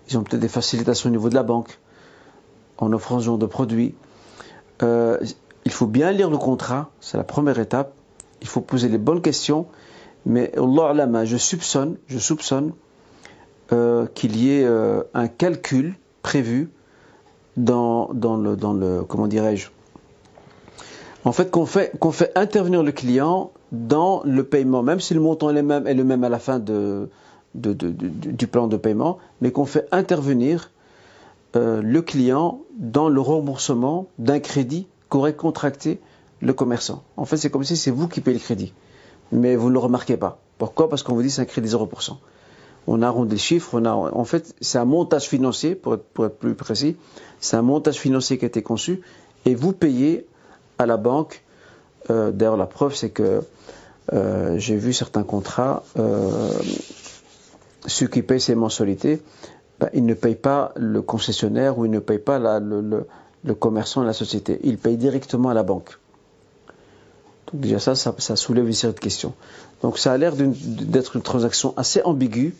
Ils 0.09 0.18
ont 0.18 0.22
peut-être 0.22 0.40
des 0.40 0.48
facilitations 0.48 1.09
au 1.09 1.12
niveau 1.12 1.29
de 1.29 1.35
la 1.35 1.42
banque, 1.42 1.79
en 2.79 2.92
offrant 2.92 3.20
ce 3.20 3.26
genre 3.26 3.38
de 3.38 3.46
produits. 3.46 3.94
Euh, 4.83 5.18
il 5.64 5.72
faut 5.72 5.87
bien 5.87 6.11
lire 6.11 6.31
le 6.31 6.38
contrat, 6.38 6.90
c'est 7.00 7.16
la 7.16 7.24
première 7.24 7.59
étape. 7.59 7.92
Il 8.40 8.48
faut 8.48 8.61
poser 8.62 8.88
les 8.88 8.98
bonnes 8.98 9.20
questions. 9.20 9.66
Mais 10.26 10.53
Allah 10.57 11.24
je 11.24 11.37
soupçonne, 11.37 11.96
je 12.07 12.18
soupçonne 12.18 12.72
qu'il 14.14 14.37
y 14.37 14.53
ait 14.53 14.66
un 15.14 15.29
calcul 15.29 15.94
prévu 16.22 16.70
dans, 17.57 18.11
dans 18.12 18.37
le, 18.37 19.03
comment 19.05 19.26
dirais-je, 19.26 19.70
en 21.24 21.33
fait, 21.33 21.50
qu'on 21.50 21.66
fait, 21.66 21.92
intervenir 22.35 22.83
le 22.83 22.92
client 22.92 23.52
dans 23.72 24.22
le 24.24 24.44
paiement, 24.44 24.83
même 24.83 25.00
si 25.00 25.14
le 25.14 25.20
montant 25.20 25.50
est 25.50 25.54
le 25.54 25.62
même, 25.62 25.85
le 25.85 26.24
à 26.24 26.28
la 26.28 26.38
fin 26.38 26.59
du 26.59 28.46
plan 28.46 28.68
de 28.68 28.76
paiement, 28.76 29.18
mais 29.40 29.52
qu'on 29.52 29.66
fait 29.66 29.87
intervenir 29.92 30.70
euh, 31.56 31.83
le 31.83 32.00
client 32.00 32.61
dans 32.78 33.09
le 33.09 33.20
remboursement 33.20 34.06
d'un 34.18 34.38
crédit 34.38 34.87
qu'aurait 35.09 35.35
contracté 35.35 36.00
le 36.40 36.52
commerçant. 36.52 37.02
En 37.16 37.24
fait, 37.26 37.37
c'est 37.37 37.50
comme 37.50 37.64
si 37.64 37.76
c'est 37.76 37.90
vous 37.90 38.09
qui 38.09 38.20
payez 38.20 38.38
le 38.38 38.42
crédit, 38.42 38.72
mais 39.30 39.56
vous 39.56 39.68
ne 39.68 39.74
le 39.74 39.78
remarquez 39.78 40.16
pas. 40.16 40.40
Pourquoi? 40.59 40.88
Parce 40.88 41.02
qu'on 41.02 41.14
vous 41.14 41.22
dit 41.22 41.30
c'est 41.30 41.42
un 41.42 41.46
crédit 41.46 41.68
0%. 41.68 42.16
On 42.87 43.02
arrondit 43.02 43.33
les 43.33 43.38
chiffres, 43.38 43.70
on 43.74 43.85
a, 43.85 43.92
en 43.92 44.24
fait, 44.24 44.54
c'est 44.62 44.78
un 44.78 44.87
montage 44.87 45.28
financier, 45.28 45.74
pour 45.74 45.94
être, 45.94 46.04
pour 46.04 46.24
être 46.24 46.38
plus 46.38 46.54
précis, 46.54 46.96
c'est 47.38 47.56
un 47.56 47.62
montage 47.62 47.96
financier 47.96 48.38
qui 48.38 48.46
a 48.46 48.48
été 48.48 48.62
conçu, 48.62 49.02
et 49.44 49.54
vous 49.54 49.72
payez 49.72 50.26
à 50.81 50.87
la 50.87 50.97
banque. 50.97 51.43
Euh, 52.09 52.33
d'ailleurs, 52.33 52.57
la 52.57 52.66
preuve, 52.66 52.95
c'est 52.95 53.11
que 53.11 53.43
euh, 54.12 54.59
j'ai 54.59 54.76
vu 54.76 54.93
certains 54.93 55.22
contrats, 55.22 55.83
euh, 55.99 56.51
ceux 57.87 58.07
qui 58.07 58.22
payent 58.22 58.41
ces 58.41 58.55
mensualités, 58.55 59.22
ben, 59.78 59.91
ils 59.93 60.05
ne 60.05 60.14
payent 60.14 60.35
pas 60.35 60.72
le 60.76 61.03
concessionnaire 61.03 61.78
ou 61.78 61.85
ils 61.85 61.91
ne 61.91 61.99
payent 62.01 62.18
pas 62.18 62.39
le, 62.39 63.55
commerçant 63.55 64.03
et 64.03 64.07
la 64.07 64.12
société. 64.12 64.59
Ils 64.64 64.78
payent 64.78 64.97
directement 64.97 65.51
à 65.51 65.55
la 65.55 65.62
banque. 65.62 65.99
Donc 67.53 67.61
déjà 67.61 67.78
ça, 67.78 67.95
ça, 67.95 68.37
soulève 68.37 68.66
une 68.66 68.72
série 68.72 68.95
de 68.95 69.01
questions. 69.01 69.35
Donc 69.83 69.99
ça 69.99 70.12
a 70.12 70.18
l'air 70.18 70.35
d'être 70.37 71.16
une 71.16 71.22
transaction 71.22 71.74
assez 71.76 72.03
ambiguë 72.03 72.55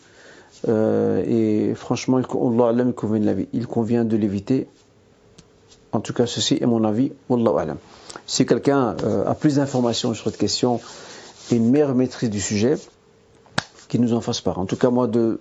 et 0.67 1.73
franchement, 1.75 2.19
il 2.19 3.67
convient 3.67 4.05
de 4.05 4.17
l'éviter. 4.17 4.67
En 5.91 5.99
tout 5.99 6.13
cas, 6.13 6.25
ceci 6.25 6.57
est 6.61 6.65
mon 6.65 6.83
avis. 6.83 7.11
Wallahu. 7.29 7.75
Si 8.25 8.45
quelqu'un 8.45 8.95
euh, 9.03 9.25
a 9.25 9.35
plus 9.35 9.55
d'informations 9.55 10.13
sur 10.13 10.25
cette 10.25 10.37
question 10.37 10.79
et 11.51 11.55
une 11.55 11.69
meilleure 11.69 11.95
maîtrise 11.95 12.29
du 12.29 12.41
sujet, 12.41 12.77
qu'il 13.87 14.01
nous 14.01 14.13
en 14.13 14.21
fasse 14.21 14.41
part. 14.41 14.57
En 14.57 14.65
tout 14.65 14.77
cas, 14.77 14.89
moi, 14.89 15.07
de, 15.07 15.39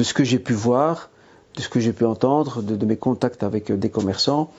ce 0.00 0.12
que 0.12 0.24
j'ai 0.24 0.38
pu 0.38 0.52
voir, 0.52 1.10
de 1.56 1.62
ce 1.62 1.68
que 1.68 1.80
j'ai 1.80 1.92
pu 1.92 2.04
entendre, 2.04 2.62
de, 2.62 2.86
mes 2.86 2.96
contacts 2.96 3.42
avec 3.42 3.72
des 3.72 3.88
commerçants, 3.88 4.50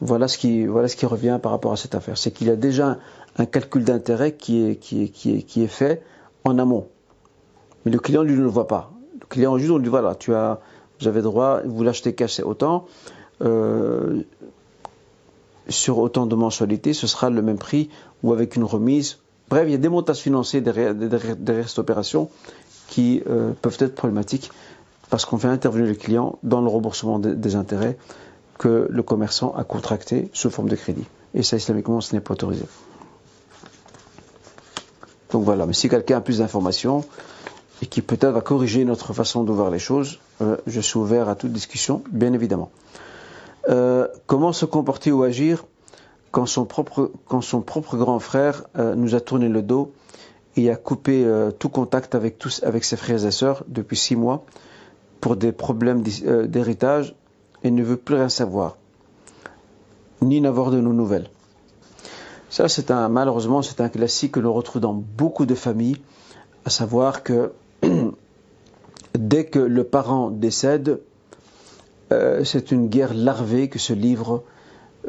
voilà 0.00 0.28
ce 0.28 0.38
qui, 0.38 0.66
revient 0.66 1.38
par 1.42 1.52
rapport 1.52 1.72
à 1.72 1.76
cette 1.76 1.94
affaire. 1.94 2.16
C'est 2.16 2.30
qu'il 2.30 2.46
y 2.46 2.50
a 2.50 2.56
déjà 2.56 2.98
un, 3.36 3.46
calcul 3.46 3.84
d'intérêt 3.84 4.32
qui 4.32 4.64
est 4.70 5.66
fait 5.66 6.02
en 6.44 6.58
amont. 6.58 6.86
Mais 7.84 7.92
le 7.92 7.98
client, 7.98 8.22
lui, 8.22 8.34
ne 8.34 8.42
le 8.42 8.48
voit 8.48 8.66
pas. 8.66 8.92
Le 9.20 9.26
client, 9.26 9.56
juste, 9.58 9.70
on 9.70 9.78
lui 9.78 9.84
dit, 9.84 9.90
voilà, 9.90 10.14
tu 10.14 10.34
as, 10.34 10.60
vous 11.00 11.08
avez 11.08 11.22
droit, 11.22 11.60
vous 11.64 11.82
l'achetez 11.82 12.14
cash, 12.14 12.34
c'est 12.34 12.42
autant. 12.42 12.86
Euh, 13.42 14.22
sur 15.70 15.98
autant 15.98 16.26
de 16.26 16.34
mensualités, 16.34 16.92
ce 16.92 17.06
sera 17.06 17.30
le 17.30 17.42
même 17.42 17.58
prix 17.58 17.88
ou 18.22 18.32
avec 18.32 18.56
une 18.56 18.64
remise. 18.64 19.18
Bref, 19.48 19.64
il 19.66 19.72
y 19.72 19.74
a 19.74 19.78
des 19.78 19.88
montages 19.88 20.18
financiers 20.18 20.60
derrière, 20.60 20.94
derrière, 20.94 21.68
cette 21.68 21.78
opération 21.78 22.30
qui 22.88 23.22
euh, 23.28 23.52
peuvent 23.62 23.76
être 23.80 23.94
problématiques 23.94 24.50
parce 25.10 25.24
qu'on 25.24 25.38
fait 25.38 25.48
intervenir 25.48 25.88
le 25.88 25.94
client 25.94 26.38
dans 26.42 26.60
le 26.60 26.68
remboursement 26.68 27.18
des, 27.18 27.56
intérêts 27.56 27.98
que 28.58 28.86
le 28.88 29.02
commerçant 29.02 29.52
a 29.56 29.64
contracté 29.64 30.30
sous 30.32 30.50
forme 30.50 30.68
de 30.68 30.76
crédit. 30.76 31.04
Et 31.34 31.42
ça, 31.42 31.56
islamiquement, 31.56 32.00
ce 32.00 32.14
n'est 32.14 32.20
pas 32.20 32.34
autorisé. 32.34 32.64
Donc 35.32 35.44
voilà, 35.44 35.66
mais 35.66 35.72
si 35.72 35.88
quelqu'un 35.88 36.18
a 36.18 36.20
plus 36.20 36.38
d'informations 36.38 37.04
et 37.82 37.86
qui 37.86 38.02
peut-être 38.02 38.32
va 38.32 38.40
corriger 38.40 38.84
notre 38.84 39.12
façon 39.12 39.42
de 39.42 39.52
voir 39.52 39.70
les 39.70 39.78
choses, 39.78 40.18
euh, 40.42 40.56
je 40.66 40.80
suis 40.80 40.98
ouvert 40.98 41.28
à 41.28 41.34
toute 41.34 41.52
discussion, 41.52 42.02
bien 42.10 42.32
évidemment. 42.32 42.70
Euh, 43.70 44.08
comment 44.26 44.52
se 44.52 44.64
comporter 44.64 45.12
ou 45.12 45.22
agir 45.22 45.64
quand 46.30 46.46
son 46.46 46.64
propre, 46.64 47.10
grand 47.96 48.20
frère 48.20 48.64
euh, 48.76 48.94
nous 48.94 49.14
a 49.14 49.20
tourné 49.20 49.48
le 49.48 49.62
dos 49.62 49.92
et 50.56 50.70
a 50.70 50.76
coupé 50.76 51.24
tout 51.58 51.68
contact 51.68 52.14
avec 52.14 52.84
ses 52.84 52.96
frères 52.96 53.24
et 53.24 53.30
sœurs 53.30 53.64
depuis 53.68 53.96
six 53.96 54.16
mois 54.16 54.44
pour 55.20 55.36
des 55.36 55.52
problèmes 55.52 56.02
d'héritage 56.02 57.14
et 57.62 57.70
ne 57.70 57.82
veut 57.82 57.96
plus 57.96 58.16
rien 58.16 58.28
savoir, 58.28 58.76
ni 60.22 60.40
n'avoir 60.40 60.70
de 60.70 60.80
nos 60.80 60.92
nouvelles. 60.92 61.30
Ça, 62.48 62.68
c'est 62.68 62.90
un, 62.90 63.08
malheureusement, 63.08 63.62
c'est 63.62 63.80
un 63.80 63.88
classique 63.88 64.32
que 64.32 64.40
l'on 64.40 64.52
retrouve 64.52 64.82
dans 64.82 64.94
beaucoup 64.94 65.46
de 65.46 65.54
familles, 65.54 65.98
à 66.64 66.70
savoir 66.70 67.22
que 67.22 67.52
dès 69.14 69.44
que 69.44 69.60
le 69.60 69.84
parent 69.84 70.30
décède, 70.30 71.00
euh, 72.12 72.44
c'est 72.44 72.72
une 72.72 72.88
guerre 72.88 73.14
larvée 73.14 73.68
que 73.68 73.78
se 73.78 73.92
livrent 73.92 74.42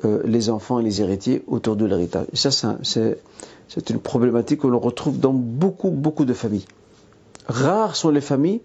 euh, 0.05 0.21
les 0.23 0.49
enfants 0.49 0.79
et 0.79 0.83
les 0.83 1.01
héritiers 1.01 1.43
autour 1.47 1.75
de 1.75 1.85
l'héritage. 1.85 2.27
Ça, 2.33 2.51
c'est 2.51 3.89
une 3.89 3.99
problématique 3.99 4.61
que 4.61 4.67
l'on 4.67 4.79
retrouve 4.79 5.19
dans 5.19 5.33
beaucoup, 5.33 5.89
beaucoup 5.89 6.25
de 6.25 6.33
familles. 6.33 6.65
Rares 7.47 7.95
sont 7.95 8.09
les 8.09 8.21
familles 8.21 8.61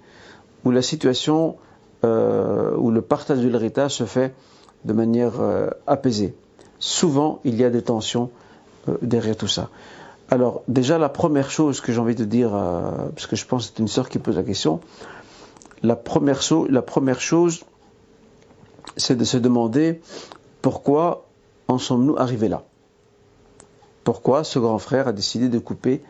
où 0.65 0.71
la 0.71 0.83
situation, 0.83 1.57
euh, 2.05 2.77
où 2.77 2.91
le 2.91 3.01
partage 3.01 3.39
de 3.39 3.49
l'héritage 3.49 3.93
se 3.93 4.05
fait 4.05 4.35
de 4.85 4.93
manière 4.93 5.33
apaisée. 5.87 6.35
Souvent, 6.79 7.41
il 7.45 7.57
y 7.57 7.65
a 7.65 7.71
des 7.71 7.83
tensions 7.83 8.31
derrière 9.03 9.37
tout 9.37 9.49
ça. 9.49 9.71
Alors, 10.31 10.63
déjà, 10.69 10.99
la 10.99 11.09
première 11.09 11.51
chose 11.51 11.81
que 11.81 11.93
j'ai 11.93 11.99
envie 11.99 12.15
de 12.15 12.25
dire, 12.25 12.51
parce 12.51 13.27
que 13.27 13.35
je 13.35 13.47
pense 13.47 13.67
que 13.67 13.73
c'est 13.75 13.83
une 13.83 13.89
sœur 13.89 14.09
qui 14.09 14.21
pose 14.21 14.37
la 14.37 14.45
question, 14.45 14.81
la 15.83 15.97
première, 15.97 16.41
la 16.69 16.83
première 16.83 17.21
chose, 17.21 17.65
c'est 18.97 19.17
de 19.17 19.25
se 19.25 19.37
demander 19.37 20.01
pourquoi 20.63 21.27
en 21.69 21.79
sommes-nous 21.79 22.17
arrivés 22.17 22.49
là 22.49 22.65
Pourquoi 24.05 24.45
ce 24.45 24.59
grand 24.59 24.79
frère 24.79 25.09
a 25.09 25.13
décidé 25.13 25.49
de 25.49 25.59
couper 25.59 26.03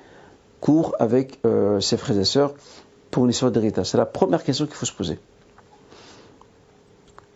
court 0.60 0.94
avec 0.98 1.38
euh, 1.44 1.80
ses 1.80 1.96
frères 1.96 2.18
et 2.18 2.24
sœurs 2.24 2.54
pour 3.10 3.24
une 3.24 3.30
histoire 3.30 3.50
d'héritage 3.50 3.90
C'est 3.90 3.98
la 3.98 4.06
première 4.06 4.44
question 4.44 4.66
qu'il 4.66 4.74
faut 4.74 4.86
se 4.86 4.92
poser. 4.92 5.18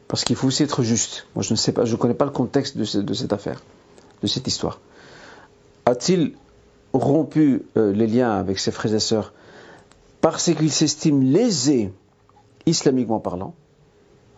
Parce 0.08 0.24
qu'il 0.24 0.36
faut 0.36 0.48
aussi 0.48 0.64
être 0.64 0.82
juste. 0.82 1.26
Moi, 1.34 1.44
je 1.44 1.54
ne 1.54 1.96
connais 1.96 2.14
pas 2.14 2.24
le 2.24 2.32
contexte 2.32 2.76
de, 2.76 2.84
cette 2.84 3.32
affaire, 3.32 3.62
de 4.22 4.26
cette 4.26 4.46
histoire. 4.46 4.80
A-t-il 5.86 6.34
rompu 6.92 7.62
euh, 7.76 7.92
les 7.92 8.08
liens 8.08 8.32
avec 8.32 8.58
ses 8.58 8.72
frères 8.72 8.94
et 8.94 9.00
sœurs 9.00 9.32
parce 10.20 10.52
qu'il 10.54 10.70
s'estime 10.70 11.22
lésé, 11.22 11.92
islamiquement 12.66 13.20
parlant, 13.20 13.54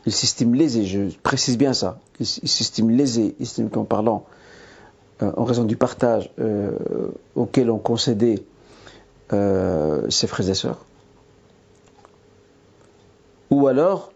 il 0.07 0.13
s'estime 0.13 0.55
lésé, 0.55 0.85
je 0.85 1.17
précise 1.23 1.57
bien 1.57 1.73
ça, 1.73 2.01
il, 2.19 2.27
s'estime 2.27 2.91
lésé, 2.91 3.37
islamiquement 3.39 3.85
parlant, 3.85 4.25
euh, 5.23 5.31
en 5.37 5.45
raison 5.45 5.65
du 5.65 5.77
partage 5.77 6.33
euh, 6.39 6.73
auquel 7.37 7.71
ont 7.71 7.79
concédé 7.79 8.45
euh, 9.33 10.09
ses 10.11 10.27
frères 10.27 10.49
et 10.49 10.55
sœurs. 10.55 10.85
Ou 13.51 13.69
alors, 13.69 14.13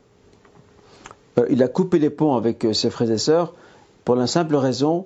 il 1.51 1.62
a 1.62 1.68
coupé 1.68 1.99
les 1.99 2.09
ponts 2.09 2.37
avec 2.37 2.66
ses 2.72 2.89
frères 2.89 3.11
et 3.11 3.18
sœurs 3.18 3.55
pour 4.05 4.16
la 4.16 4.26
simple 4.26 4.57
raison 4.57 5.05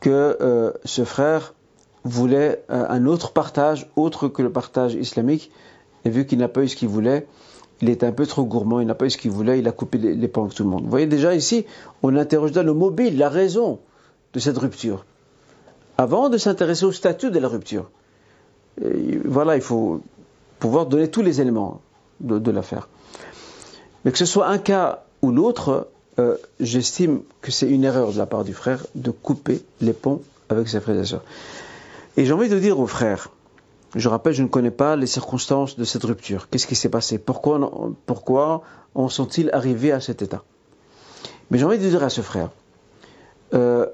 que 0.00 0.74
ce 0.84 1.04
frère 1.04 1.54
voulait 2.04 2.62
un 2.68 3.06
autre 3.06 3.32
partage 3.32 3.90
autre 3.96 4.28
que 4.28 4.42
le 4.42 4.52
partage 4.52 4.92
islamique, 4.92 5.50
et 6.04 6.10
vu 6.10 6.26
qu'il 6.26 6.38
n'a 6.38 6.48
pas 6.48 6.62
eu 6.62 6.68
ce 6.68 6.76
qu'il 6.76 6.88
voulait, 6.88 7.26
il 7.80 7.90
était 7.90 8.06
un 8.06 8.12
peu 8.12 8.26
trop 8.26 8.44
gourmand, 8.44 8.80
il 8.80 8.86
n'a 8.86 8.94
pas 8.94 9.06
eu 9.06 9.10
ce 9.10 9.18
qu'il 9.18 9.30
voulait, 9.30 9.58
il 9.58 9.68
a 9.68 9.72
coupé 9.72 9.98
les, 9.98 10.28
ponts 10.28 10.44
avec 10.44 10.54
tout 10.54 10.64
le 10.64 10.68
monde. 10.68 10.84
Vous 10.84 10.90
voyez 10.90 11.06
déjà 11.06 11.34
ici, 11.34 11.64
on 12.02 12.16
interroge 12.16 12.52
dans 12.52 12.62
le 12.62 12.74
mobile, 12.74 13.16
la 13.18 13.28
raison 13.28 13.78
de 14.32 14.40
cette 14.40 14.58
rupture, 14.58 15.04
avant 15.96 16.28
de 16.28 16.38
s'intéresser 16.38 16.84
au 16.84 16.92
statut 16.92 17.30
de 17.30 17.38
la 17.38 17.48
rupture. 17.48 17.90
voilà, 19.24 19.56
il 19.56 19.62
faut 19.62 20.00
pouvoir 20.58 20.86
donner 20.86 21.08
tous 21.08 21.22
les 21.22 21.40
éléments 21.40 21.80
de, 22.20 22.50
l'affaire. 22.50 22.88
Mais 24.04 24.10
que 24.10 24.18
ce 24.18 24.26
soit 24.26 24.48
un 24.48 24.58
cas 24.58 25.04
ou 25.22 25.30
l'autre, 25.30 25.88
euh, 26.18 26.36
j'estime 26.58 27.20
que 27.40 27.52
c'est 27.52 27.68
une 27.68 27.84
erreur 27.84 28.12
de 28.12 28.18
la 28.18 28.26
part 28.26 28.44
du 28.44 28.54
frère 28.54 28.84
de 28.96 29.10
couper 29.10 29.62
les 29.80 29.92
ponts 29.92 30.22
avec 30.48 30.68
ses 30.68 30.80
frères 30.80 30.98
et 30.98 31.04
sœurs. 31.04 31.24
Et 32.16 32.24
j'ai 32.24 32.32
envie 32.32 32.48
de 32.48 32.58
dire 32.58 32.80
aux 32.80 32.88
frères, 32.88 33.30
je 33.94 34.08
rappelle, 34.08 34.34
je 34.34 34.42
ne 34.42 34.48
connais 34.48 34.70
pas 34.70 34.96
les 34.96 35.06
circonstances 35.06 35.76
de 35.76 35.84
cette 35.84 36.04
rupture. 36.04 36.48
Qu'est-ce 36.50 36.66
qui 36.66 36.76
s'est 36.76 36.88
passé? 36.90 37.18
Pourquoi, 37.18 38.62
en 38.94 39.08
sont-ils 39.08 39.50
arrivés 39.52 39.92
à 39.92 40.00
cet 40.00 40.22
état? 40.22 40.42
Mais 41.50 41.58
j'ai 41.58 41.64
envie 41.64 41.78
de 41.78 41.88
dire 41.88 42.02
à 42.02 42.10
ce 42.10 42.20
frère, 42.20 42.50
euh, 43.54 43.86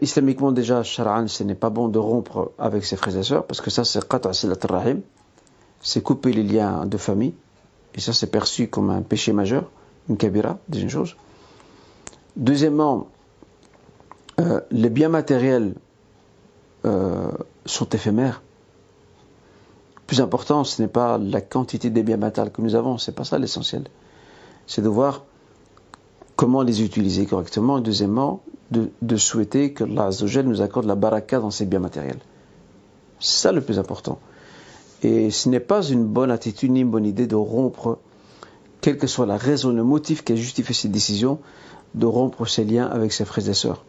islamiquement 0.00 0.52
déjà, 0.52 0.82
Shar'an, 0.82 1.28
ce 1.28 1.44
n'est 1.44 1.54
pas 1.54 1.68
bon 1.68 1.88
de 1.88 1.98
rompre 1.98 2.52
avec 2.58 2.84
ses 2.84 2.96
frères 2.96 3.16
et 3.16 3.22
sœurs, 3.22 3.44
parce 3.44 3.60
que 3.60 3.70
ça 3.70 3.84
c'est 3.84 4.06
qata' 4.08 4.32
silat 4.32 4.56
rahim, 4.68 5.02
c'est 5.82 6.02
couper 6.02 6.32
les 6.32 6.42
liens 6.42 6.86
de 6.86 6.96
famille, 6.96 7.34
et 7.94 8.00
ça 8.00 8.14
c'est 8.14 8.28
perçu 8.28 8.68
comme 8.68 8.88
un 8.88 9.02
péché 9.02 9.34
majeur, 9.34 9.70
une 10.08 10.16
kabira, 10.16 10.58
une 10.72 10.88
chose. 10.88 11.16
Deuxièmement, 12.36 13.08
euh, 14.40 14.62
les 14.70 14.88
biens 14.88 15.10
matériels 15.10 15.74
euh, 16.86 17.30
sont 17.66 17.88
éphémères 17.90 18.40
plus 20.12 20.20
important, 20.20 20.62
ce 20.62 20.82
n'est 20.82 20.88
pas 20.88 21.16
la 21.16 21.40
quantité 21.40 21.88
des 21.88 22.02
biens 22.02 22.18
matériels 22.18 22.52
que 22.52 22.60
nous 22.60 22.74
avons, 22.74 22.98
c'est 22.98 23.12
pas 23.12 23.24
ça 23.24 23.38
l'essentiel. 23.38 23.84
C'est 24.66 24.82
de 24.82 24.88
voir 24.90 25.24
comment 26.36 26.60
les 26.60 26.82
utiliser 26.82 27.24
correctement 27.24 27.78
et 27.78 27.80
deuxièmement, 27.80 28.42
de, 28.70 29.16
souhaiter 29.16 29.72
que 29.72 29.84
Allah 29.84 30.10
nous 30.42 30.60
accorde 30.60 30.84
la 30.84 30.96
baraka 30.96 31.40
dans 31.40 31.50
ces 31.50 31.64
biens 31.64 31.78
matériels. 31.78 32.18
C'est 33.20 33.40
ça 33.40 33.52
le 33.52 33.62
plus 33.62 33.78
important. 33.78 34.18
Et 35.02 35.30
ce 35.30 35.48
n'est 35.48 35.60
pas 35.60 35.82
une 35.82 36.04
bonne 36.04 36.30
attitude 36.30 36.72
ni 36.72 36.82
une 36.82 36.90
bonne 36.90 37.06
idée 37.06 37.26
de 37.26 37.36
rompre, 37.36 37.98
quelle 38.82 38.98
que 38.98 39.06
soit 39.06 39.24
la 39.24 39.38
raison, 39.38 39.72
le 39.72 39.82
motif 39.82 40.24
qui 40.24 40.34
a 40.34 40.36
justifié 40.36 40.74
cette 40.74 40.92
décision, 40.92 41.38
de 41.94 42.04
rompre 42.04 42.44
ses 42.46 42.64
liens 42.64 42.86
avec 42.86 43.14
ses 43.14 43.24
frères 43.24 43.48
et 43.48 43.54
sœurs. 43.54 43.82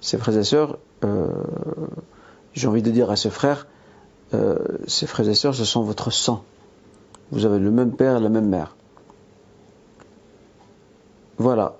Ses 0.00 0.18
frères 0.18 0.36
et 0.36 0.42
sœurs, 0.42 0.78
euh, 1.04 1.28
j'ai 2.54 2.66
envie 2.66 2.82
de 2.82 2.90
dire 2.90 3.08
à 3.12 3.14
ses 3.14 3.30
frères, 3.30 3.68
euh, 4.34 4.56
ces 4.86 5.06
frères 5.06 5.28
et 5.28 5.34
sœurs, 5.34 5.54
ce 5.54 5.64
sont 5.64 5.82
votre 5.82 6.10
sang. 6.10 6.42
Vous 7.30 7.46
avez 7.46 7.58
le 7.58 7.70
même 7.70 7.92
père 7.92 8.16
et 8.18 8.20
la 8.20 8.28
même 8.28 8.48
mère. 8.48 8.76
Voilà. 11.38 11.76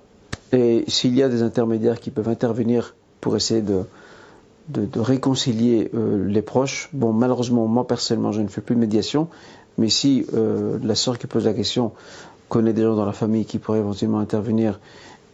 Et 0.51 0.85
s'il 0.87 1.15
y 1.15 1.23
a 1.23 1.29
des 1.29 1.43
intermédiaires 1.43 1.99
qui 1.99 2.11
peuvent 2.11 2.29
intervenir 2.29 2.95
pour 3.19 3.35
essayer 3.35 3.61
de, 3.61 3.85
réconcilier 4.95 5.91
euh, 5.93 6.27
les 6.27 6.41
proches, 6.41 6.89
bon, 6.93 7.13
malheureusement, 7.13 7.67
moi 7.67 7.85
personnellement, 7.87 8.31
je 8.31 8.41
ne 8.41 8.47
fais 8.47 8.61
plus 8.61 8.75
de 8.75 8.79
médiation, 8.79 9.27
mais 9.77 9.89
si 9.89 10.25
euh, 10.33 10.79
la 10.81 10.95
sœur 10.95 11.19
qui 11.19 11.27
pose 11.27 11.45
la 11.45 11.53
question 11.53 11.91
connaît 12.49 12.73
des 12.73 12.83
gens 12.83 12.95
dans 12.95 13.05
la 13.05 13.13
famille 13.13 13.45
qui 13.45 13.59
pourraient 13.59 13.79
éventuellement 13.79 14.19
intervenir 14.19 14.79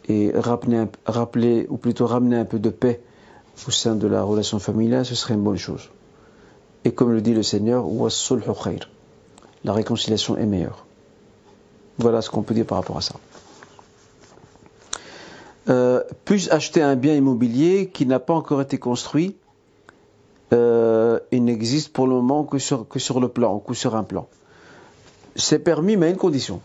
et 0.08 0.32
rappeler 0.36 1.68
ou 1.70 1.78
plutôt 1.78 2.08
ramener 2.08 2.38
un 2.38 2.46
peu 2.46 2.60
de 2.60 2.70
paix 2.70 3.02
au 3.68 3.72
sein 3.72 3.96
de 3.96 4.08
la 4.08 4.24
relation 4.24 4.60
familiale, 4.60 5.06
ce 5.06 5.16
serait 5.16 5.36
une 5.36 5.44
bonne 5.44 5.58
chose. 5.58 5.90
Et 6.84 6.92
comme 6.92 7.12
le 7.12 7.22
dit 7.22 7.34
le 7.34 7.44
Seigneur, 7.44 7.86
la 9.64 9.74
réconciliation 9.74 10.38
est 10.38 10.46
meilleure. 10.46 10.86
Voilà 11.98 12.22
ce 12.22 12.30
qu'on 12.30 12.42
peut 12.42 12.54
dire 12.54 12.66
par 12.66 12.80
rapport 12.80 12.98
à 12.98 13.02
ça. 13.02 13.16
Euh, 15.70 16.04
puis 16.26 16.50
acheter 16.50 16.82
un 16.82 16.96
bien 16.96 17.14
immobilier 17.14 17.90
qui 17.94 18.06
n'a 18.08 18.20
pas 18.20 18.34
encore 18.34 18.62
été 18.62 18.80
construit 18.80 19.36
euh, 20.54 21.20
et 21.32 21.40
n'existe 21.40 21.94
pour 21.94 22.08
le 22.08 22.16
moment 22.16 22.44
que 22.44 22.58
sur, 22.58 22.86
le 23.20 23.28
plan, 23.28 23.64
ou 23.68 23.74
sur 23.74 23.96
un 23.96 24.04
plan? 24.04 24.28
C'est 25.36 25.60
permis, 25.60 25.98
mais 25.98 26.08
à 26.08 26.10
une 26.10 26.18
condition. 26.18 26.62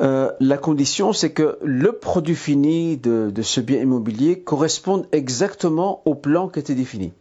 Euh, 0.00 0.30
la 0.40 0.56
condition, 0.58 1.12
c'est 1.12 1.32
que 1.32 1.58
le 1.62 1.92
produit 1.92 2.34
fini 2.34 2.96
de, 2.96 3.32
ce 3.42 3.60
bien 3.60 3.80
immobilier 3.80 4.40
corresponde 4.40 5.06
exactement 5.12 6.02
au 6.04 6.14
plan 6.14 6.48
qui 6.48 6.58
été 6.58 6.74
défini. 6.74 7.12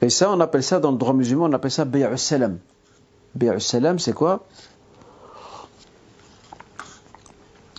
Et 0.00 0.10
ça, 0.10 0.30
on 0.30 0.40
appelle 0.40 0.62
ça, 0.62 0.78
dans 0.78 0.92
le 0.92 0.98
droit 0.98 1.12
musulman, 1.12 1.46
on 1.46 1.52
appelle 1.52 1.70
ça 1.70 1.84
Bay'u 1.84 2.16
salam. 2.16 2.58
Bay'u 3.34 3.60
salam, 3.60 3.98
c'est 3.98 4.12
quoi? 4.12 4.46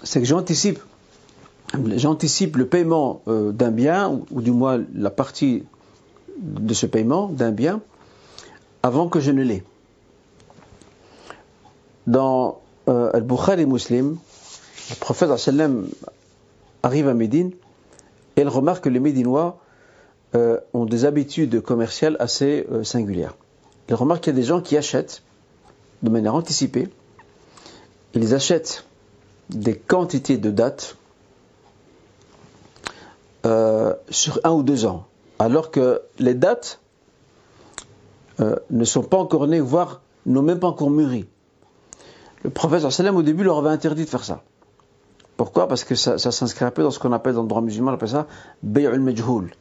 C'est 0.03 0.19
que 0.19 0.25
j'anticipe, 0.25 0.79
j'anticipe 1.95 2.57
le 2.57 2.67
paiement 2.67 3.21
euh, 3.27 3.51
d'un 3.51 3.71
bien, 3.71 4.21
ou, 4.31 4.41
du 4.41 4.51
moins 4.51 4.81
la 4.93 5.09
partie 5.09 5.63
de 6.37 6.73
ce 6.73 6.85
paiement 6.85 7.27
d'un 7.27 7.51
bien, 7.51 7.81
avant 8.83 9.07
que 9.07 9.19
je 9.19 9.31
ne 9.31 9.43
l'ai. 9.43 9.63
Dans 12.07 12.59
euh, 12.87 13.11
Al-Bukhari 13.13 13.65
Muslim, 13.65 14.17
le 14.89 14.95
prophète 14.95 15.29
arrive 16.81 17.07
à 17.07 17.13
Médine 17.13 17.51
et 18.35 18.41
il 18.41 18.47
remarque 18.47 18.85
que 18.85 18.89
les 18.89 18.99
Médinois 18.99 19.59
euh, 20.35 20.59
ont 20.73 20.85
des 20.85 21.05
habitudes 21.05 21.61
commerciales 21.61 22.15
assez 22.19 22.67
euh, 22.71 22.83
singulières. 22.83 23.35
Il 23.89 23.95
remarque 23.95 24.23
qu'il 24.23 24.33
y 24.33 24.35
a 24.35 24.39
des 24.39 24.45
gens 24.45 24.61
qui 24.61 24.77
achètent 24.77 25.23
de 26.03 26.09
manière 26.09 26.35
anticipée. 26.35 26.89
Ils 28.13 28.33
achètent 28.33 28.85
des 29.49 29.75
quantités 29.75 30.37
de 30.37 30.51
dates 30.51 30.95
sur 34.09 34.39
un 34.43 34.51
ou 34.51 34.61
deux 34.61 34.85
ans, 34.85 35.07
alors 35.39 35.71
que 35.71 36.01
les 36.19 36.35
dates 36.35 36.79
ne 38.37 38.83
sont 38.83 39.01
pas 39.01 39.17
encore 39.17 39.47
nées, 39.47 39.59
voire 39.59 40.01
n'ont 40.25 40.43
même 40.43 40.59
pas 40.59 40.67
encore 40.67 40.91
mûri. 40.91 41.25
Le 42.43 42.49
prophète 42.49 42.89
sallam 42.89 43.15
au 43.15 43.23
début 43.23 43.43
leur 43.43 43.57
avait 43.57 43.69
interdit 43.69 44.05
de 44.05 44.09
faire 44.09 44.23
ça. 44.23 44.43
Pourquoi? 45.37 45.67
Parce 45.67 45.83
que 45.83 45.95
ça, 45.95 46.17
s'inscrit 46.17 46.65
un 46.65 46.71
peu 46.71 46.83
dans 46.83 46.91
ce 46.91 46.99
qu'on 46.99 47.11
appelle 47.11 47.33
dans 47.33 47.43
le 47.43 47.47
droit 47.47 47.61
musulman, 47.61 47.91
on 47.91 47.93
appelle 47.93 48.09
ça 48.09 48.27
bay'ul 48.63 48.99
majhoul. 48.99 49.51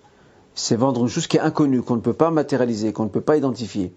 C'est 0.60 0.74
vendre 0.74 1.02
une 1.02 1.08
chose 1.08 1.28
qui 1.28 1.36
est 1.36 1.40
inconnue, 1.40 1.82
qu'on 1.82 1.94
ne 1.94 2.00
peut 2.00 2.12
pas 2.12 2.32
matérialiser, 2.32 2.92
qu'on 2.92 3.04
ne 3.04 3.08
peut 3.08 3.20
pas 3.20 3.36
identifier. 3.36 3.92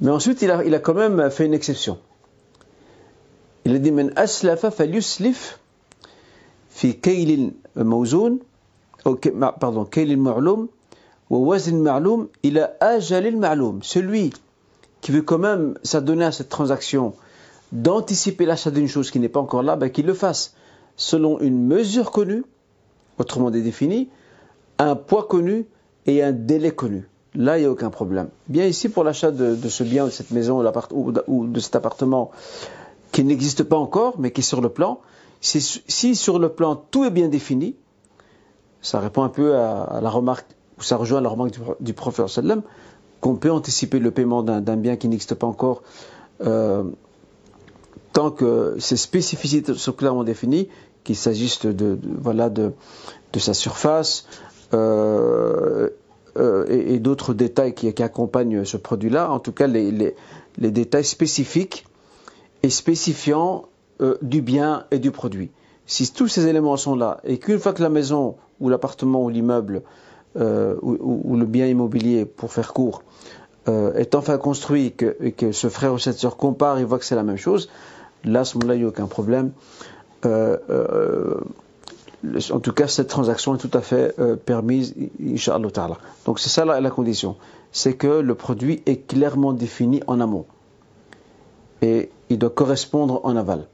Mais 0.00 0.10
ensuite, 0.10 0.40
il 0.40 0.50
a, 0.50 0.64
il 0.64 0.74
a 0.74 0.78
quand 0.78 0.94
même 0.94 1.30
fait 1.30 1.44
une 1.44 1.52
exception. 1.52 1.98
Il 3.66 3.74
a 3.74 3.78
dit 3.78 3.92
aslafa 4.16 4.70
fi 4.70 4.88
pardon, 9.60 9.86
ma'loum, 10.16 10.68
ila 12.42 12.72
ajalil. 12.80 13.40
Celui 13.82 14.32
qui 15.02 15.12
veut 15.12 15.20
quand 15.20 15.38
même 15.38 15.78
s'adonner 15.82 16.24
à 16.24 16.32
cette 16.32 16.48
transaction, 16.48 17.12
d'anticiper 17.70 18.46
l'achat 18.46 18.70
d'une 18.70 18.88
chose 18.88 19.10
qui 19.10 19.20
n'est 19.20 19.28
pas 19.28 19.40
encore 19.40 19.62
là, 19.62 19.76
ben, 19.76 19.90
qu'il 19.90 20.06
le 20.06 20.14
fasse 20.14 20.54
selon 20.96 21.38
une 21.40 21.66
mesure 21.66 22.10
connue, 22.10 22.44
autrement 23.18 23.50
définie, 23.50 24.08
un 24.78 24.96
poids 24.96 25.24
connu 25.24 25.66
et 26.06 26.22
un 26.22 26.32
délai 26.32 26.70
connu. 26.70 27.08
Là, 27.34 27.58
il 27.58 27.62
n'y 27.62 27.66
a 27.66 27.70
aucun 27.70 27.90
problème. 27.90 28.28
Bien 28.48 28.66
ici, 28.66 28.88
pour 28.88 29.02
l'achat 29.02 29.30
de, 29.30 29.56
ce 29.68 29.82
bien, 29.82 30.04
de 30.04 30.10
cette 30.10 30.30
maison 30.30 30.64
ou, 30.92 31.46
de 31.46 31.60
cet 31.60 31.76
appartement 31.76 32.30
qui 33.10 33.24
n'existe 33.24 33.64
pas 33.64 33.76
encore, 33.76 34.14
mais 34.18 34.30
qui 34.30 34.40
est 34.40 34.44
sur 34.44 34.60
le 34.60 34.68
plan, 34.68 35.00
si, 35.40 36.14
sur 36.14 36.38
le 36.38 36.48
plan 36.48 36.76
tout 36.76 37.04
est 37.04 37.10
bien 37.10 37.28
défini, 37.28 37.76
ça 38.82 39.00
répond 39.00 39.22
un 39.22 39.28
peu 39.28 39.56
à, 39.56 40.00
la 40.00 40.10
remarque, 40.10 40.46
ou 40.78 40.82
ça 40.82 40.96
rejoint 40.96 41.20
la 41.20 41.28
remarque 41.28 41.52
du, 41.80 41.94
sallam, 42.28 42.62
qu'on 43.20 43.36
peut 43.36 43.50
anticiper 43.50 43.98
le 43.98 44.10
paiement 44.10 44.42
d'un 44.42 44.76
bien 44.76 44.96
qui 44.96 45.08
n'existe 45.08 45.34
pas 45.34 45.46
encore 45.46 45.82
euh, 46.44 46.84
tant 48.12 48.30
que 48.30 48.76
ces 48.78 48.96
spécificités 48.96 49.74
sont 49.74 49.92
clairement 49.92 50.24
définies, 50.24 50.68
qu'il 51.02 51.16
s'agisse 51.16 51.66
de, 51.66 51.98
voilà 52.18 52.48
de, 52.48 52.72
sa 53.36 53.52
surface 53.52 54.26
euh, 54.72 55.90
euh, 56.36 56.66
et, 56.68 56.98
d'autres 56.98 57.34
détails 57.34 57.74
qui, 57.74 58.02
accompagnent 58.02 58.64
ce 58.64 58.76
produit-là, 58.76 59.30
en 59.30 59.38
tout 59.38 59.52
cas 59.52 59.66
les, 59.66 60.14
détails 60.58 61.04
spécifiques 61.04 61.86
et 62.62 62.70
spécifiants 62.70 63.66
du 64.22 64.42
bien 64.42 64.86
et 64.90 64.98
du 64.98 65.10
produit. 65.10 65.50
Si 65.86 66.10
tous 66.12 66.28
ces 66.28 66.46
éléments 66.46 66.76
sont 66.76 66.96
là 66.96 67.20
et 67.24 67.38
qu'une 67.38 67.58
fois 67.58 67.72
que 67.72 67.82
la 67.82 67.90
maison 67.90 68.36
ou 68.60 68.68
l'appartement 68.68 69.22
ou 69.22 69.28
l'immeuble 69.28 69.82
euh, 70.36 70.74
ou, 70.82 71.36
le 71.36 71.46
bien 71.46 71.66
immobilier, 71.66 72.24
pour 72.24 72.52
faire 72.52 72.72
court, 72.72 73.04
euh, 73.68 73.94
est 73.94 74.16
enfin 74.16 74.36
construit 74.36 74.92
et 75.20 75.30
que, 75.32 75.52
ce 75.52 75.68
frère 75.68 75.92
ou 75.92 75.98
cette 75.98 76.18
sœur 76.18 76.36
compare 76.36 76.78
et 76.78 76.84
voit 76.84 76.98
que 76.98 77.04
c'est 77.04 77.14
la 77.14 77.22
même 77.22 77.36
chose, 77.36 77.70
là, 78.24 78.40
à 78.40 78.44
ce 78.44 78.58
moment-là, 78.58 78.74
il 78.74 78.78
n'y 78.78 78.84
a 78.84 78.88
aucun 78.88 79.06
problème. 79.06 79.52
Euh, 82.24 82.38
en 82.52 82.60
tout 82.60 82.72
cas, 82.72 82.88
cette 82.88 83.08
transaction 83.08 83.54
est 83.54 83.58
tout 83.58 83.70
à 83.72 83.80
fait 83.80 84.14
permise, 84.44 84.94
Inch'Allah 85.22 85.70
Ta'ala. 85.70 85.98
Donc 86.26 86.38
c'est 86.40 86.48
ça 86.48 86.64
la, 86.64 86.90
condition. 86.90 87.36
C'est 87.72 87.94
que 87.94 88.20
le 88.20 88.34
produit 88.34 88.82
est 88.86 89.06
clairement 89.06 89.52
défini 89.52 90.02
en 90.06 90.20
amont. 90.20 90.46
Et 91.82 92.10
il 92.30 92.38
doit 92.38 92.50
correspondre 92.50 93.20
en 93.24 93.36
aval. 93.36 93.66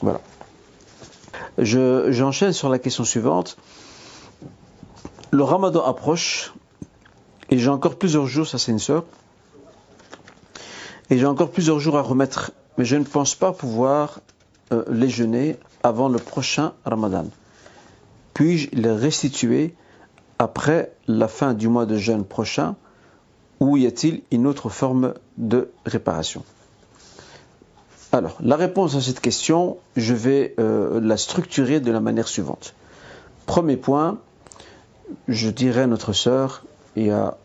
Voilà. 0.00 0.20
J'enchaîne 1.58 2.52
sur 2.52 2.68
la 2.68 2.78
question 2.78 3.04
suivante 3.04 3.56
le 5.32 5.42
ramadan 5.42 5.82
approche 5.82 6.52
et 7.50 7.58
j'ai 7.58 7.70
encore 7.70 7.96
plusieurs 7.96 8.26
jours, 8.26 8.46
ça 8.46 8.58
c'est 8.58 8.70
une 8.70 8.78
sœur, 8.78 9.04
et 11.10 11.18
j'ai 11.18 11.26
encore 11.26 11.50
plusieurs 11.50 11.80
jours 11.80 11.96
à 11.98 12.02
remettre, 12.02 12.52
mais 12.76 12.84
je 12.84 12.96
ne 12.96 13.04
pense 13.04 13.34
pas 13.34 13.52
pouvoir 13.52 14.20
euh, 14.72 14.84
les 14.90 15.56
avant 15.82 16.08
le 16.08 16.18
prochain 16.18 16.72
ramadan. 16.84 17.26
Puis-je 18.34 18.70
les 18.72 18.92
restituer 18.92 19.74
après 20.38 20.92
la 21.06 21.28
fin 21.28 21.54
du 21.54 21.68
mois 21.68 21.86
de 21.86 21.96
jeûne 21.96 22.24
prochain 22.24 22.76
ou 23.60 23.76
y 23.76 23.86
a-t-il 23.86 24.22
une 24.32 24.46
autre 24.46 24.68
forme 24.68 25.14
de 25.38 25.70
réparation? 25.86 26.44
Alors, 28.10 28.36
la 28.40 28.56
réponse 28.56 28.94
à 28.94 29.00
cette 29.00 29.20
question, 29.20 29.78
je 29.96 30.14
vais 30.14 30.54
euh, 30.58 31.00
la 31.00 31.16
structurer 31.16 31.80
de 31.80 31.90
la 31.90 32.00
manière 32.00 32.28
suivante. 32.28 32.74
Premier 33.46 33.76
point, 33.76 34.18
je 35.28 35.48
dirais 35.48 35.82
à 35.82 35.86
notre 35.86 36.12
sœur 36.12 36.64
et 36.96 37.10
à, 37.10 37.38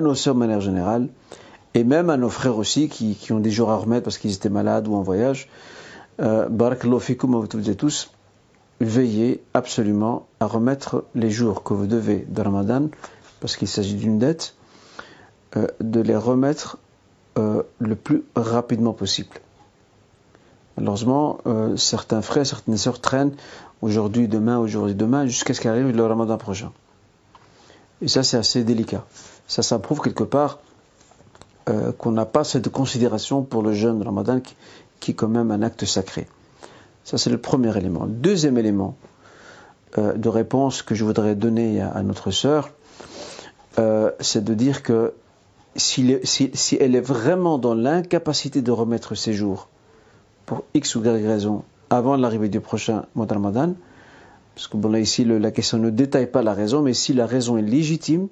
nos 0.00 0.14
sœurs 0.14 0.34
de 0.34 0.40
manière 0.40 0.60
générale, 0.60 1.08
et 1.74 1.84
même 1.84 2.10
à 2.10 2.16
nos 2.16 2.30
frères 2.30 2.56
aussi 2.56 2.88
qui, 2.88 3.32
ont 3.32 3.38
des 3.38 3.50
jours 3.50 3.70
à 3.70 3.76
remettre 3.76 4.04
parce 4.04 4.18
qu'ils 4.18 4.32
étaient 4.32 4.48
malades 4.48 4.88
ou 4.88 4.94
en 4.94 5.02
voyage, 5.02 5.48
euh, 6.20 6.48
Barakallahu 6.48 7.00
fikum 7.00 7.34
à 7.34 7.74
tous, 7.74 8.10
veillez 8.84 9.42
absolument 9.54 10.26
à 10.40 10.46
remettre 10.46 11.04
les 11.14 11.30
jours 11.30 11.62
que 11.62 11.74
vous 11.74 11.86
devez 11.86 12.24
de 12.28 12.40
Ramadan, 12.40 12.88
parce 13.40 13.56
qu'il 13.56 13.68
s'agit 13.68 13.94
d'une 13.94 14.18
dette, 14.18 14.54
euh, 15.56 15.66
de 15.80 16.00
les 16.00 16.16
remettre 16.16 16.78
euh, 17.38 17.62
le 17.78 17.94
plus 17.94 18.24
rapidement 18.34 18.92
possible. 18.92 19.36
Malheureusement, 20.76 21.38
euh, 21.46 21.76
certains 21.76 22.22
frères, 22.22 22.46
certaines 22.46 22.76
sœurs 22.76 23.00
traînent 23.00 23.34
aujourd'hui, 23.82 24.28
demain, 24.28 24.58
aujourd'hui, 24.58 24.94
demain, 24.94 25.26
jusqu'à 25.26 25.54
ce 25.54 25.60
qu'arrive 25.60 25.94
le 25.94 26.06
ramadan 26.06 26.38
prochain. 26.38 26.72
Et 28.00 28.08
ça, 28.08 28.22
c'est 28.22 28.36
assez 28.36 28.64
délicat. 28.64 29.04
Ça, 29.46 29.62
ça 29.62 29.78
prouve 29.78 30.00
quelque 30.00 30.24
part 30.24 30.58
qu'on 31.96 32.12
n'a 32.12 32.26
pas 32.26 32.44
cette 32.44 32.68
considération 32.68 33.42
pour 33.42 33.62
le 33.62 33.72
jeûne 33.72 34.02
ramadan 34.02 34.38
qui, 35.00 35.10
est 35.12 35.14
quand 35.14 35.28
même 35.28 35.50
un 35.50 35.62
acte 35.62 35.86
sacré. 35.86 36.26
Ça, 37.04 37.18
c'est 37.18 37.30
le 37.30 37.38
premier 37.38 37.76
élément. 37.76 38.06
Deuxième 38.06 38.58
élément 38.58 38.96
euh, 39.98 40.14
de 40.14 40.28
réponse 40.28 40.82
que 40.82 40.94
je 40.94 41.04
voudrais 41.04 41.34
donner 41.34 41.80
à, 41.80 42.02
notre 42.02 42.30
sœur, 42.30 42.70
c'est 44.20 44.44
de 44.44 44.54
dire 44.54 44.82
que 44.82 45.12
si, 45.76 46.78
elle 46.80 46.94
est 46.94 47.00
vraiment 47.00 47.58
dans 47.58 47.74
l'incapacité 47.74 48.62
de 48.62 48.70
remettre 48.70 49.14
ses 49.14 49.32
jours, 49.32 49.68
pour 50.46 50.64
X 50.74 50.94
ou 50.96 51.04
Y 51.04 51.26
raison 51.26 51.64
avant 51.90 52.16
l'arrivée 52.16 52.48
du 52.48 52.60
prochain 52.60 53.06
mois 53.14 53.26
de 53.26 53.34
Ramadan, 53.34 53.74
parce 54.54 54.68
que 54.68 54.76
bon 54.76 54.90
là 54.90 55.00
ici 55.00 55.24
la 55.24 55.50
question 55.50 55.78
ne 55.78 55.90
détaille 55.90 56.30
pas 56.30 56.42
la 56.42 56.54
raison, 56.54 56.82
mais 56.82 56.94
si 56.94 57.12
la 57.12 57.26
raison 57.26 57.56
est 57.56 57.62
légitime, 57.62 58.28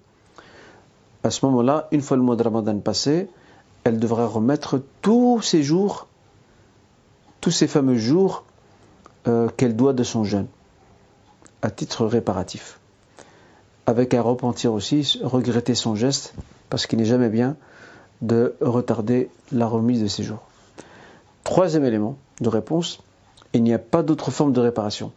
à 1.24 1.30
ce 1.30 1.44
moment-là, 1.46 1.88
une 1.92 2.00
fois 2.00 2.16
le 2.16 2.22
mois 2.22 2.36
de 2.36 2.42
Ramadan 2.42 2.78
passé, 2.78 3.28
elle 3.84 3.98
devra 3.98 4.26
remettre 4.26 4.80
tous 5.00 5.40
ces 5.42 5.62
jours, 5.62 6.08
tous 7.40 7.50
ces 7.50 7.66
fameux 7.66 7.96
jours 7.96 8.44
euh, 9.28 9.48
qu'elle 9.56 9.76
doit 9.76 9.92
de 9.92 10.02
son 10.02 10.24
jeûne, 10.24 10.46
à 11.62 11.70
titre 11.70 12.06
réparatif. 12.06 12.78
Avec 13.86 14.14
un 14.14 14.22
repentir 14.22 14.72
aussi, 14.72 15.20
regretter 15.22 15.74
son 15.74 15.94
geste, 15.94 16.34
parce 16.70 16.86
qu'il 16.86 16.98
n'est 16.98 17.04
jamais 17.04 17.28
bien 17.28 17.56
de 18.20 18.54
retarder 18.60 19.28
la 19.50 19.66
remise 19.66 20.02
de 20.02 20.06
ces 20.06 20.22
jours. 20.22 20.42
Troisième 21.44 21.84
élément 21.84 22.16
de 22.40 22.48
réponse, 22.48 23.00
il 23.52 23.62
n'y 23.62 23.74
a 23.74 23.78
pas 23.78 24.02
d'autre 24.02 24.30
forme 24.30 24.52
de 24.52 24.60
réparation. 24.60 25.12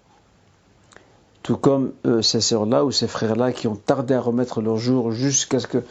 Tout 1.44 1.58
comme 1.58 1.92
euh, 2.06 2.24
ces 2.24 2.42
sœurs-là 2.42 2.84
ou 2.84 2.92
ces 2.92 3.08
frères-là 3.08 3.52
qui 3.52 3.68
ont 3.68 3.76
tardé 3.76 4.16
à 4.16 4.22
remettre 4.22 4.62
leur 4.62 4.78
jour 4.78 5.12
jusqu'à 5.12 5.60
ce 5.60 5.68
que 5.68 5.84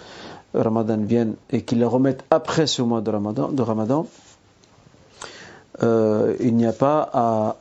Ramadan 0.54 0.98
viennent 0.98 1.34
et 1.50 1.62
qu'ils 1.62 1.78
les 1.78 1.84
remettent 1.84 2.24
après 2.30 2.66
ce 2.66 2.82
mois 2.82 3.00
de 3.00 3.10
Ramadan, 3.10 4.06
euh, 5.82 6.36
il 6.40 6.54
n'y 6.54 6.66
a 6.66 6.72
pas 6.72 7.08
à, 7.12 7.56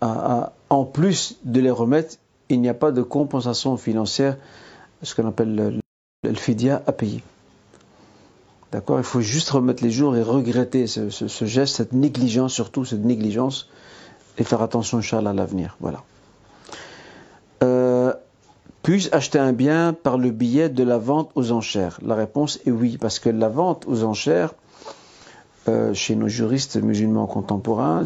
en 0.00 0.84
plus 0.84 1.36
de 1.44 1.60
les 1.60 1.70
remettre, 1.70 2.16
il 2.48 2.60
n'y 2.60 2.68
a 2.68 2.74
pas 2.74 2.90
de 2.90 3.02
compensation 3.02 3.76
financière, 3.76 4.36
ce 5.02 5.14
qu'on 5.14 5.28
appelle 5.28 5.80
le, 6.24 6.34
fidia 6.34 6.82
à 6.86 6.92
payer. 6.92 7.22
D'accord? 8.72 8.98
Il 8.98 9.04
faut 9.04 9.20
juste 9.20 9.50
remettre 9.50 9.82
les 9.82 9.90
jours 9.90 10.16
et 10.16 10.22
regretter 10.22 10.86
ce, 10.86 11.44
geste, 11.44 11.76
cette 11.76 11.92
négligence, 11.92 12.52
surtout 12.52 12.84
cette 12.84 13.04
négligence, 13.04 13.68
et 14.38 14.44
faire 14.44 14.62
attention, 14.62 14.98
Inch'Allah, 14.98 15.30
à 15.30 15.34
l'avenir. 15.34 15.76
Voilà. 15.80 16.02
Euh, 17.62 18.12
puis-je 18.82 19.10
acheter 19.12 19.38
un 19.38 19.52
bien 19.52 19.92
par 19.92 20.18
le 20.18 20.30
billet 20.30 20.68
de 20.68 20.84
la 20.84 20.98
vente 20.98 21.30
aux 21.34 21.52
enchères? 21.52 21.98
La 22.02 22.14
réponse 22.14 22.60
est 22.64 22.70
oui, 22.70 22.96
parce 22.98 23.18
que 23.18 23.28
la 23.28 23.48
vente 23.48 23.84
aux 23.86 24.04
enchères, 24.04 24.54
euh, 25.70 25.94
chez 25.94 26.16
nos 26.16 26.26
juristes 26.28 26.76
musulmans 26.82 27.26
contemporains, 27.26 28.02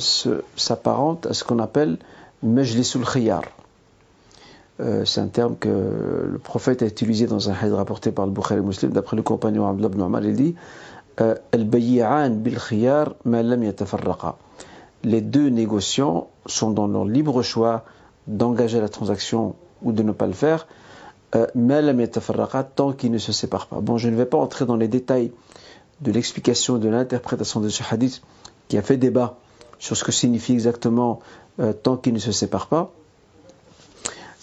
s'apparente 0.57 1.27
à 1.27 1.33
ce 1.33 1.45
qu'on 1.45 1.59
appelle 1.59 1.97
Majlisul 2.43 3.05
Khiyar. 3.07 3.43
Euh, 4.81 5.05
c'est 5.05 5.21
un 5.21 5.29
terme 5.29 5.57
que 5.57 5.69
le 6.31 6.39
prophète 6.39 6.83
a 6.83 6.87
utilisé 6.87 7.27
dans 7.27 7.49
un 7.49 7.55
hadith 7.55 7.75
rapporté 7.75 8.12
par 8.12 8.27
le 8.27 8.33
Bukhari 8.33 8.61
Muslim, 8.61 8.91
d'après 8.91 9.17
le 9.17 9.23
compagnon 9.23 9.67
Abdullah 9.67 9.89
ibn 9.89 10.01
Umar, 10.03 10.25
il 10.25 10.37
dit 10.37 10.55
euh, 11.21 11.37
Al-bayyi'an 11.53 12.31
bil 12.31 12.59
khiyar 12.59 13.15
ma 13.25 13.43
lam 13.43 13.62
yatafarraqa. 13.62 14.37
Les 15.03 15.23
deux 15.23 15.49
négociants 15.49 16.29
sont 16.45 16.71
dans 16.71 16.87
leur 16.87 17.07
libre 17.07 17.43
choix 17.43 17.85
d'engager 18.27 18.81
la 18.81 18.89
transaction 18.91 19.55
ou 19.83 19.93
de 19.93 20.03
ne 20.03 20.12
pas 20.12 20.27
le 20.27 20.33
faire, 20.33 20.67
ma 21.55 21.81
lam 21.81 22.01
yatafarraqa, 22.01 22.62
tant 22.65 22.93
qu'ils 22.93 23.12
ne 23.12 23.19
se 23.19 23.33
séparent 23.33 23.69
pas. 23.69 23.81
Bon, 23.81 23.97
je 23.97 24.09
ne 24.09 24.17
vais 24.17 24.27
pas 24.27 24.39
entrer 24.39 24.67
dans 24.67 24.77
les 24.77 24.89
détails 24.89 25.33
de 26.01 26.12
l'explication 26.12 26.78
de 26.78 26.88
l'interprétation 26.88 27.61
de 27.61 27.68
ce 27.68 27.82
hadith 27.88 28.22
qui 28.68 28.78
a 28.78 28.82
fait 28.82 28.97
débat 28.97 29.38
sur 29.78 29.97
ce 29.97 30.05
que 30.05 30.12
signifie 30.12 30.53
exactement 30.53 31.20
tant 31.82 31.97
qu'ils 31.97 32.14
ne 32.14 32.18
se 32.18 32.32
séparent 32.32 32.68
pas. 32.68 32.92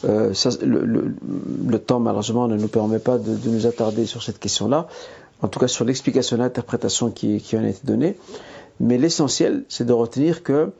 Euh, 0.06 0.34
le, 0.62 1.78
temps, 1.80 1.99
malheureusement, 1.99 2.47
ne 2.47 2.58
nous 2.58 2.68
permet 2.68 2.99
pas 2.99 3.18
de, 3.18 3.38
nous 3.49 3.66
attarder 3.68 4.06
sur 4.06 4.24
cette 4.24 4.39
question-là, 4.39 4.88
en 5.41 5.47
tout 5.47 5.60
cas 5.60 5.68
sur 5.68 5.86
l'explication 5.86 6.38
l'interprétation 6.38 7.12
qui, 7.12 7.41
en 7.54 7.64
a 7.64 7.70
été 7.70 7.82
donnée. 7.84 8.18
Mais 8.80 8.97
l'essentiel, 8.97 9.64
c'est 9.70 9.86
de 9.86 9.93
retenir 9.93 10.43
que 10.43 10.72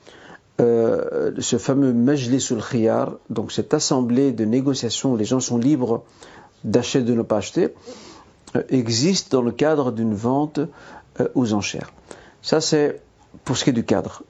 euh, 0.60 1.32
ce 1.40 1.58
fameux 1.58 1.94
Majlisul 1.94 2.62
Khiyar, 2.62 3.14
donc 3.30 3.52
cette 3.52 3.74
assemblée 3.74 4.32
de 4.32 4.46
négociation 4.46 5.14
où 5.14 5.18
les 5.18 5.26
gens 5.26 5.40
sont 5.40 5.58
libres 5.58 6.04
d'acheter 6.64 7.02
de 7.02 7.14
ne 7.14 7.22
pas 7.22 7.38
acheter, 7.38 7.66
euh, 7.66 7.70
existe 8.70 9.32
dans 9.32 9.42
le 9.42 9.52
cadre 9.52 9.92
d'une 9.92 10.14
vente 10.14 10.60
euh, 11.20 11.28
aux 11.36 11.54
enchères. 11.54 11.92
Ça, 12.42 12.62
c'est 12.62 13.02
pour 13.44 13.58
ce 13.58 13.64
qui 13.64 13.70
est 13.70 13.74
du 13.74 13.86
cadre. 13.86 14.24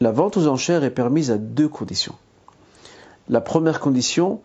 La 0.00 0.12
vente 0.12 0.36
aux 0.36 0.46
enchères 0.46 0.84
est 0.84 0.90
permise 0.90 1.30
à 1.30 1.38
deux 1.38 1.68
conditions. 1.68 2.14
La 3.28 3.40
première 3.40 3.80
condition, 3.80 4.40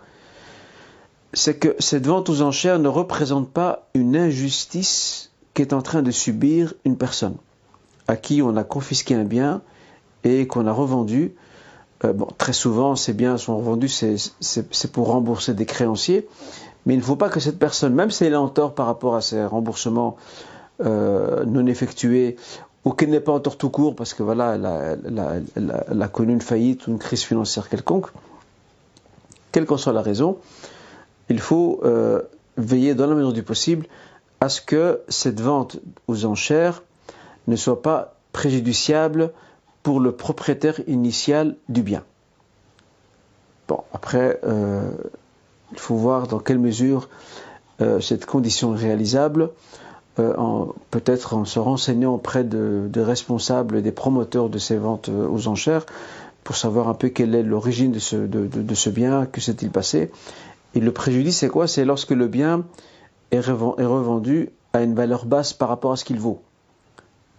c'est 1.33 1.57
que 1.57 1.75
cette 1.79 2.07
vente 2.07 2.29
aux 2.29 2.41
enchères 2.41 2.79
ne 2.79 2.87
représente 2.87 3.49
pas 3.49 3.87
une 3.93 4.15
injustice 4.15 5.31
qu'est 5.53 5.73
en 5.73 5.81
train 5.81 6.01
de 6.01 6.11
subir 6.11 6.73
une 6.85 6.97
personne 6.97 7.35
à 8.07 8.15
qui 8.15 8.41
on 8.41 8.55
a 8.55 8.63
confisqué 8.63 9.13
un 9.13 9.23
bien 9.23 9.61
et 10.23 10.47
qu'on 10.47 10.65
a 10.65 10.71
revendu. 10.71 11.33
Euh, 12.03 12.13
bon, 12.13 12.27
très 12.37 12.53
souvent, 12.53 12.95
ces 12.95 13.13
biens 13.13 13.37
sont 13.37 13.57
revendus, 13.57 13.89
c'est 13.89 14.91
pour 14.91 15.07
rembourser 15.07 15.53
des 15.53 15.65
créanciers, 15.65 16.27
mais 16.89 16.95
il 16.95 17.01
ne 17.01 17.03
faut 17.03 17.15
pas 17.15 17.29
que 17.29 17.39
cette 17.39 17.59
personne, 17.59 17.93
même 17.93 18.09
si 18.09 18.25
elle 18.25 18.33
est 18.33 18.35
en 18.35 18.49
tort 18.49 18.73
par 18.73 18.87
rapport 18.87 19.15
à 19.15 19.21
ces 19.21 19.45
remboursements 19.45 20.17
euh, 20.83 21.45
non 21.45 21.67
effectués, 21.67 22.35
ou 22.83 22.93
qu'elle 22.93 23.11
n'est 23.11 23.19
pas 23.19 23.31
en 23.31 23.39
tort 23.39 23.59
tout 23.59 23.69
court 23.69 23.95
parce 23.95 24.15
que 24.15 24.23
voilà, 24.23 24.55
elle 24.55 26.01
a 26.01 26.07
connu 26.07 26.33
une 26.33 26.41
faillite 26.41 26.87
ou 26.87 26.89
une 26.89 26.97
crise 26.97 27.21
financière 27.21 27.69
quelconque, 27.69 28.07
quelle 29.51 29.67
qu'en 29.67 29.77
soit 29.77 29.93
la 29.93 30.01
raison, 30.01 30.39
il 31.29 31.39
faut 31.39 31.79
euh, 31.83 32.23
veiller 32.57 32.95
dans 32.95 33.05
la 33.05 33.13
mesure 33.13 33.33
du 33.33 33.43
possible 33.43 33.85
à 34.41 34.49
ce 34.49 34.59
que 34.59 35.01
cette 35.09 35.39
vente 35.39 35.77
aux 36.07 36.25
enchères 36.25 36.81
ne 37.47 37.55
soit 37.55 37.83
pas 37.83 38.15
préjudiciable 38.31 39.31
pour 39.83 39.99
le 39.99 40.11
propriétaire 40.11 40.81
initial 40.87 41.55
du 41.67 41.83
bien. 41.83 42.03
Bon, 43.67 43.83
après, 43.93 44.39
euh, 44.43 44.89
il 45.71 45.79
faut 45.79 45.95
voir 45.95 46.27
dans 46.27 46.39
quelle 46.39 46.59
mesure 46.59 47.09
euh, 47.81 47.99
cette 48.01 48.25
condition 48.25 48.75
est 48.75 48.79
réalisable, 48.79 49.51
euh, 50.19 50.65
peut-être 50.91 51.33
en 51.33 51.45
se 51.45 51.59
renseignant 51.59 52.15
auprès 52.15 52.43
de, 52.43 52.89
responsables, 52.97 53.81
des 53.81 53.91
promoteurs 53.91 54.49
de 54.49 54.57
ces 54.57 54.77
ventes 54.77 55.09
euh, 55.09 55.27
aux 55.27 55.47
enchères, 55.47 55.85
pour 56.43 56.55
savoir 56.55 56.89
un 56.89 56.93
peu 56.93 57.09
quelle 57.09 57.35
est 57.35 57.43
l'origine 57.43 57.91
de 57.91 57.99
ce, 57.99 58.89
bien, 58.89 59.25
que 59.25 59.39
s'est-il 59.39 59.69
passé. 59.69 60.11
Et 60.75 60.79
le 60.79 60.91
préjudice, 60.91 61.37
c'est 61.37 61.49
quoi? 61.49 61.67
C'est 61.67 61.85
lorsque 61.85 62.11
le 62.11 62.27
bien 62.27 62.63
est 63.31 63.39
revendu 63.39 64.49
à 64.73 64.81
une 64.81 64.95
valeur 64.95 65.25
basse 65.25 65.53
par 65.53 65.69
rapport 65.69 65.91
à 65.91 65.95
ce 65.95 66.03
qu'il 66.03 66.19
vaut. 66.19 66.41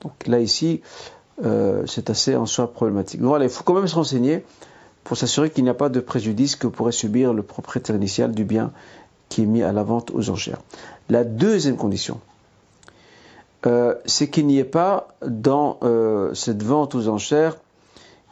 Donc 0.03 0.12
là, 0.26 0.41
ici, 0.41 0.81
c'est 1.87 2.11
assez 2.11 2.37
en 2.37 2.47
soi 2.47 2.72
problématique. 2.72 3.20
Donc 3.20 3.31
voilà, 3.31 3.47
il 3.47 3.51
faut 3.51 3.64
quand 3.64 3.74
même 3.74 3.89
se 3.89 3.95
renseigner 3.97 4.45
pour 5.05 5.17
s'assurer 5.17 5.51
qu'il 5.51 5.65
n'y 5.65 5.71
a 5.71 5.75
pas 5.75 5.89
de 5.89 6.01
préjudice 6.01 6.57
que 6.57 6.67
pourrait 6.67 6.93
subir 6.93 7.33
le 7.33 7.43
propriétaire 7.43 7.97
initial 7.97 8.33
du 8.33 8.45
bien 8.45 8.73
qui 9.29 9.43
est 9.43 9.47
mis 9.47 9.63
à 9.63 9.73
la 9.73 9.83
vente 9.83 10.11
aux 10.11 10.29
enchères. 10.31 10.61
La 11.09 11.25
deuxième 11.25 11.77
condition, 11.77 12.21
euh, 13.67 13.95
c'est 14.07 14.29
qu'il 14.29 14.47
n'y 14.47 14.59
ait 14.59 14.65
pas 14.65 15.09
dans 15.27 15.79
euh, 15.83 16.35
cette 16.35 16.63
vente 16.63 16.95
aux 16.95 17.09
enchères 17.09 17.57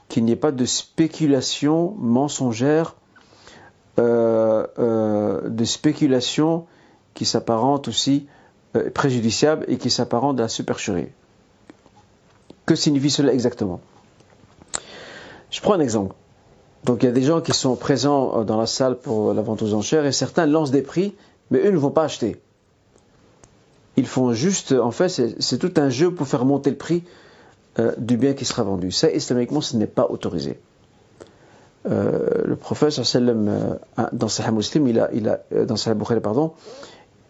qu'il 0.08 0.24
n'y 0.24 0.32
ait 0.32 0.36
pas 0.36 0.52
de 0.52 0.64
spéculation 0.64 1.94
mensongère, 1.98 2.96
euh, 3.98 5.48
de 5.48 5.64
spéculation 5.64 6.66
qui 7.14 7.24
s'apparente 7.26 7.88
aussi 7.88 8.26
préjudiciable 8.94 9.64
et 9.68 9.76
qui 9.76 9.90
s'apparente 9.90 10.38
à 10.38 10.42
la 10.42 10.48
supercherie. 10.48 11.08
Que 12.64 12.74
signifie 12.74 13.10
cela 13.10 13.32
exactement? 13.32 13.80
Je 15.50 15.60
prends 15.60 15.74
un 15.74 15.80
exemple. 15.80 16.14
Donc 16.84 17.02
il 17.02 17.06
y 17.06 17.08
a 17.08 17.12
des 17.12 17.22
gens 17.22 17.40
qui 17.40 17.52
sont 17.52 17.76
présents 17.76 18.44
dans 18.44 18.58
la 18.58 18.66
salle 18.66 18.96
pour 18.96 19.34
la 19.34 19.42
vente 19.42 19.62
aux 19.62 19.74
enchères 19.74 20.06
et 20.06 20.12
certains 20.12 20.46
lancent 20.46 20.70
des 20.70 20.82
prix, 20.82 21.14
mais 21.50 21.58
eux 21.66 21.70
ne 21.70 21.76
vont 21.76 21.90
pas 21.90 22.04
acheter. 22.04 22.40
Ils 23.96 24.06
font 24.06 24.32
juste, 24.32 24.72
en 24.72 24.92
fait, 24.92 25.08
c'est 25.40 25.58
tout 25.58 25.72
un 25.76 25.90
jeu 25.90 26.14
pour 26.14 26.28
faire 26.28 26.44
monter 26.44 26.70
le 26.70 26.76
prix 26.76 27.02
euh, 27.78 27.92
du 27.98 28.16
bien 28.16 28.32
qui 28.34 28.44
sera 28.44 28.62
vendu. 28.62 28.92
Ça, 28.92 29.10
islamiquement, 29.10 29.60
ce 29.60 29.76
n'est 29.76 29.88
pas 29.88 30.06
autorisé. 30.08 30.60
Euh, 31.86 32.44
le 32.44 32.56
prophète, 32.56 33.00
euh, 33.14 33.74
dans 34.12 34.28
Sahih 34.28 34.52
Muslim, 34.52 34.88
il 34.88 35.00
a, 35.00 35.10
il 35.12 35.28
a, 35.28 35.40
euh, 35.52 35.64
dans 35.64 35.76
Sahih 35.76 35.94
Bukhari, 35.94 36.20
pardon, 36.20 36.52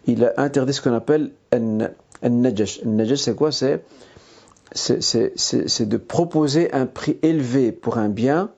il 0.05 0.25
a 0.25 0.33
interdit 0.37 0.73
ce 0.73 0.81
qu'on 0.81 0.93
appelle 0.93 1.31
un 1.51 1.89
najash. 2.29 2.81
Un 2.85 2.89
najash, 2.89 3.19
c'est 3.19 3.35
quoi? 3.35 3.51
C'est 3.51 3.81
de 4.73 5.97
proposer 5.97 6.73
un 6.73 6.85
prix 6.85 7.17
élevé 7.21 7.71
pour 7.71 7.97
un 7.97 8.09
bien 8.09 8.49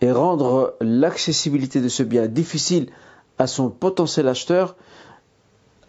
et 0.00 0.12
rendre 0.12 0.76
l'accessibilité 0.80 1.80
de 1.80 1.88
ce 1.88 2.02
bien 2.02 2.26
difficile 2.26 2.88
à 3.38 3.46
son 3.46 3.70
potentiel 3.70 4.28
acheteur, 4.28 4.76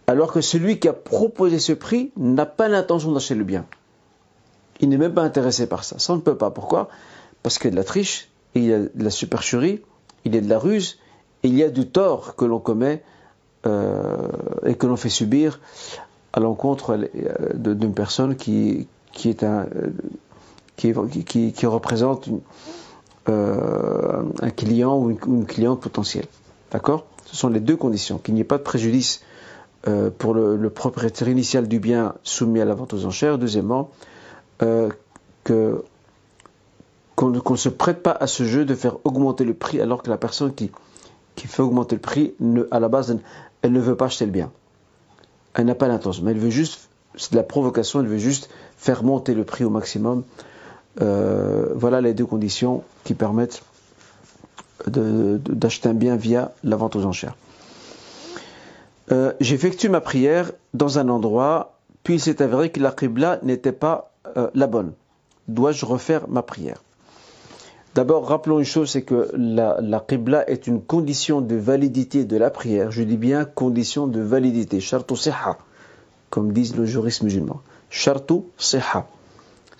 alors 0.06 0.32
que 0.32 0.40
celui 0.40 0.78
qui 0.78 0.88
a 0.88 0.92
proposé 0.92 1.58
ce 1.58 1.72
prix 1.72 2.12
n'a 2.16 2.46
pas 2.46 2.68
l'intention 2.68 3.12
d'acheter 3.12 3.34
le 3.34 3.44
bien 3.44 3.66
il 4.82 4.88
n'est 4.88 4.98
même 4.98 5.14
pas 5.14 5.22
intéressé 5.22 5.66
par 5.66 5.84
ça. 5.84 5.98
Ça, 5.98 6.14
ne 6.14 6.20
peut 6.20 6.36
pas. 6.36 6.50
Pourquoi? 6.50 6.88
Parce 7.42 7.58
qu'il 7.58 7.66
y 7.66 7.68
a 7.68 7.70
de 7.72 7.76
la 7.76 7.84
triche, 7.84 8.28
il 8.54 8.64
y 8.64 8.74
a 8.74 8.80
de 8.80 8.90
la 8.96 9.10
supercherie, 9.10 9.80
il 10.24 10.34
y 10.34 10.38
a 10.38 10.40
de 10.40 10.48
la 10.48 10.58
ruse, 10.58 10.98
il 11.44 11.54
y 11.56 11.62
a 11.62 11.70
du 11.70 11.88
tort 11.88 12.34
que 12.36 12.44
l'on 12.44 12.58
commet 12.58 13.02
euh, 13.66 14.16
et 14.66 14.74
que 14.74 14.86
l'on 14.86 14.96
fait 14.96 15.08
subir 15.08 15.60
à 16.32 16.40
l'encontre 16.40 16.98
euh, 16.98 17.74
d'une 17.74 17.94
personne 17.94 18.36
qui, 18.36 18.88
est 19.24 19.42
un, 19.44 19.66
euh, 19.76 19.90
qui, 20.76 21.52
qui 21.52 21.66
représente 21.66 22.26
une, 22.26 22.40
euh, 23.28 24.22
un 24.40 24.50
client 24.50 24.98
ou 24.98 25.10
une, 25.10 25.46
cliente 25.46 25.80
potentielle. 25.80 26.26
D'accord? 26.70 27.06
Ce 27.26 27.36
sont 27.36 27.48
les 27.48 27.60
deux 27.60 27.76
conditions. 27.76 28.18
Qu'il 28.18 28.34
n'y 28.34 28.40
ait 28.40 28.44
pas 28.44 28.58
de 28.58 28.62
préjudice 28.62 29.22
euh, 29.86 30.10
pour 30.10 30.34
le, 30.34 30.70
propriétaire 30.70 31.28
initial 31.28 31.68
du 31.68 31.78
bien 31.78 32.14
soumis 32.24 32.60
à 32.60 32.64
la 32.64 32.74
vente 32.74 32.94
aux 32.94 33.04
enchères. 33.04 33.38
Deuxièmement, 33.38 33.90
euh, 34.62 34.90
qu'on 35.44 37.30
ne 37.30 37.56
se 37.56 37.68
prête 37.68 38.02
pas 38.02 38.12
à 38.12 38.26
ce 38.26 38.44
jeu 38.44 38.64
de 38.64 38.74
faire 38.74 38.96
augmenter 39.04 39.44
le 39.44 39.54
prix 39.54 39.80
alors 39.80 40.02
que 40.02 40.10
la 40.10 40.18
personne 40.18 40.52
qui, 40.54 40.70
fait 41.36 41.62
augmenter 41.62 41.96
le 41.96 42.00
prix, 42.00 42.34
ne, 42.40 42.66
à 42.70 42.80
la 42.80 42.88
base, 42.88 43.16
elle 43.62 43.72
ne 43.72 43.80
veut 43.80 43.96
pas 43.96 44.06
acheter 44.06 44.26
le 44.26 44.32
bien. 44.32 44.50
Elle 45.54 45.66
n'a 45.66 45.74
pas 45.74 45.86
l'intention, 45.86 46.24
mais 46.24 46.32
elle 46.32 46.38
veut 46.38 46.50
juste, 46.50 46.88
c'est 47.14 47.32
de 47.32 47.36
la 47.36 47.42
provocation, 47.42 48.00
elle 48.00 48.06
veut 48.06 48.18
juste 48.18 48.50
faire 48.76 49.04
monter 49.04 49.34
le 49.34 49.44
prix 49.44 49.64
au 49.64 49.70
maximum. 49.70 50.24
Euh, 51.00 51.68
voilà 51.74 52.00
les 52.00 52.12
deux 52.12 52.26
conditions 52.26 52.82
qui 53.04 53.14
permettent 53.14 53.62
d'acheter 54.86 55.88
un 55.88 55.94
bien 55.94 56.16
via 56.16 56.52
la 56.64 56.76
vente 56.76 56.96
aux 56.96 57.04
enchères. 57.06 57.36
euh, 59.10 59.32
j'effectue 59.40 59.88
ma 59.88 60.00
prière 60.00 60.52
dans 60.74 60.98
un 60.98 61.08
endroit, 61.08 61.78
puis 62.02 62.14
il 62.14 62.20
s'est 62.20 62.42
avéré 62.42 62.70
que 62.70 62.80
la 62.80 62.90
qibla 62.90 63.38
n'était 63.42 63.72
pas 63.72 64.12
euh, 64.36 64.50
la 64.54 64.66
bonne. 64.66 64.92
Dois-je 65.48 65.84
refaire 65.86 66.28
ma 66.28 66.42
prière? 66.42 66.82
D'abord, 67.94 68.26
rappelons 68.26 68.58
une 68.58 68.64
chose, 68.64 68.90
c'est 68.90 69.02
que 69.02 69.30
la, 69.36 69.78
la 69.80 70.00
qibla 70.00 70.48
est 70.48 70.66
une 70.66 70.80
condition 70.80 71.40
de 71.42 71.56
validité 71.56 72.24
de 72.24 72.36
la 72.36 72.50
prière. 72.50 72.90
Je 72.90 73.02
dis 73.02 73.18
bien 73.18 73.44
condition 73.44 74.06
de 74.06 74.20
validité. 74.20 74.80
Shartu 74.80 75.14
siha, 75.16 75.58
comme 76.30 76.52
disent 76.52 76.74
le 76.76 76.86
juristes 76.86 77.22
musulmans. 77.22 77.60
Shartu 77.90 78.34
siha. 78.56 79.06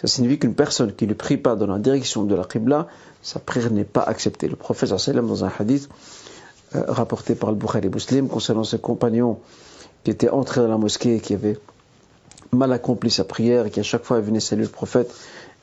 Ça 0.03 0.09
signifie 0.09 0.41
qu'une 0.41 0.55
personne 0.55 0.93
qui 0.93 1.07
ne 1.07 1.15
prie 1.15 1.37
pas 1.37 1.55
dans 1.55 1.69
la 1.69 1.79
direction 1.79 2.25
de 2.25 2.35
la 2.35 2.45
qibla, 2.45 2.89
sa 3.23 3.39
prière 3.39 3.71
n'est 3.71 3.85
pas 3.85 4.03
acceptée. 4.03 4.49
Le 4.49 4.57
prophète 4.57 4.91
dans 4.91 5.45
un 5.45 5.53
hadith 5.59 5.89
euh, 6.75 6.83
rapporté 6.89 7.37
par 7.37 7.51
le 7.51 7.57
Bukhari 7.57 7.89
Muslim 7.89 8.29
concernant 8.29 8.65
ses 8.65 8.79
compagnons 8.79 9.39
qui 10.03 10.11
étaient 10.11 10.29
entrés 10.29 10.61
dans 10.61 10.69
la 10.69 10.77
mosquée 10.77 11.17
et 11.17 11.21
qui 11.21 11.35
avaient 11.35 11.57
mal 12.51 12.73
accompli 12.73 13.11
sa 13.11 13.23
prière 13.23 13.67
et 13.67 13.71
qui 13.71 13.79
à 13.79 13.85
chaque 13.85 14.03
fois 14.03 14.21
venaient 14.21 14.41
saluer 14.41 14.65
le 14.65 14.71
prophète 14.71 15.15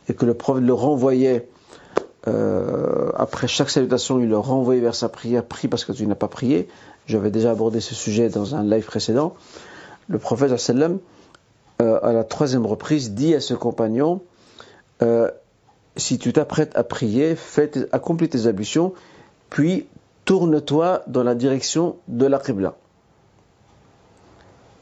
et 0.07 0.13
que 0.13 0.25
le 0.25 0.33
prophète 0.33 0.63
le 0.63 0.73
renvoyait 0.73 1.49
euh, 2.27 3.11
après 3.15 3.47
chaque 3.47 3.69
salutation, 3.69 4.19
il 4.19 4.29
le 4.29 4.37
renvoyait 4.37 4.81
vers 4.81 4.95
sa 4.95 5.09
prière, 5.09 5.43
prie 5.43 5.67
parce 5.67 5.83
que 5.83 5.91
tu 5.91 6.07
n'as 6.07 6.15
pas 6.15 6.27
prié. 6.27 6.69
J'avais 7.07 7.31
déjà 7.31 7.51
abordé 7.51 7.81
ce 7.81 7.95
sujet 7.95 8.29
dans 8.29 8.55
un 8.55 8.63
live 8.63 8.85
précédent. 8.85 9.35
Le 10.07 10.17
prophète 10.17 10.55
sallam, 10.57 10.99
euh, 11.81 11.99
à 12.03 12.13
la 12.13 12.23
troisième 12.23 12.65
reprise, 12.65 13.11
dit 13.11 13.35
à 13.35 13.41
ce 13.41 13.53
compagnon 13.53 14.21
euh, 15.01 15.29
si 15.95 16.17
tu 16.17 16.33
t'apprêtes 16.33 16.75
à 16.75 16.83
prier, 16.83 17.35
fais 17.35 17.71
accomplis 17.91 18.29
tes 18.29 18.47
ablutions, 18.47 18.93
puis 19.49 19.87
tourne-toi 20.25 21.03
dans 21.07 21.23
la 21.23 21.35
direction 21.35 21.97
de 22.07 22.25
la 22.25 22.39
Qibla. 22.39 22.75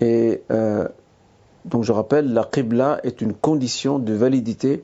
Et 0.01 0.43
euh, 0.51 0.87
donc 1.65 1.83
je 1.83 1.91
rappelle, 1.91 2.33
la 2.33 2.43
Qibla 2.43 2.99
est 3.03 3.21
une 3.21 3.33
condition 3.33 3.99
de 3.99 4.13
validité 4.13 4.83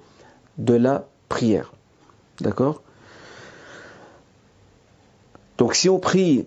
de 0.58 0.74
la 0.74 1.06
prière. 1.30 1.74
D'accord? 2.40 2.82
Donc 5.58 5.76
si 5.76 5.90
on 5.90 6.00
prie 6.00 6.46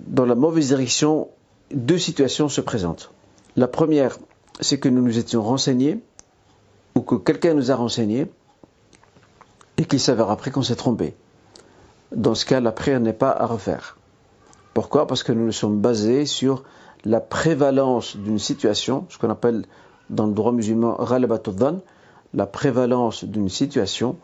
dans 0.00 0.24
la 0.24 0.34
mauvaise 0.34 0.68
direction, 0.68 1.28
deux 1.72 1.98
situations 1.98 2.48
se 2.48 2.60
présentent. 2.60 3.12
La 3.56 3.68
première, 3.68 4.18
c'est 4.60 4.78
que 4.78 4.88
nous 4.88 5.02
nous 5.02 5.18
étions 5.18 5.42
renseignés, 5.42 6.00
ou 6.94 7.00
que 7.00 7.14
quelqu'un 7.14 7.54
nous 7.54 7.70
a 7.70 7.76
renseignés, 7.76 8.26
et 9.76 9.84
qu'il 9.86 10.00
s'avère 10.00 10.30
après 10.30 10.50
qu'on 10.50 10.62
s'est 10.62 10.76
trompé. 10.76 11.14
Dans 12.14 12.34
ce 12.34 12.44
cas, 12.44 12.60
la 12.60 12.70
prière 12.70 13.00
n'est 13.00 13.14
pas 13.14 13.30
à 13.30 13.46
refaire. 13.46 13.96
Pourquoi? 14.74 15.06
Parce 15.06 15.22
que 15.22 15.32
nous 15.32 15.46
nous 15.46 15.52
sommes 15.52 15.80
basés 15.80 16.26
sur 16.26 16.64
la 17.04 17.20
prévalence 17.20 18.16
d'une 18.16 18.38
situation, 18.38 19.06
ce 19.08 19.16
qu'on 19.16 19.30
appelle 19.30 19.64
dans 20.10 20.26
le 20.26 20.32
droit 20.32 20.52
musulman 20.52 20.98
la 22.34 22.46
prévalence 22.46 23.24
d'une 23.24 23.48
situation 23.48 24.16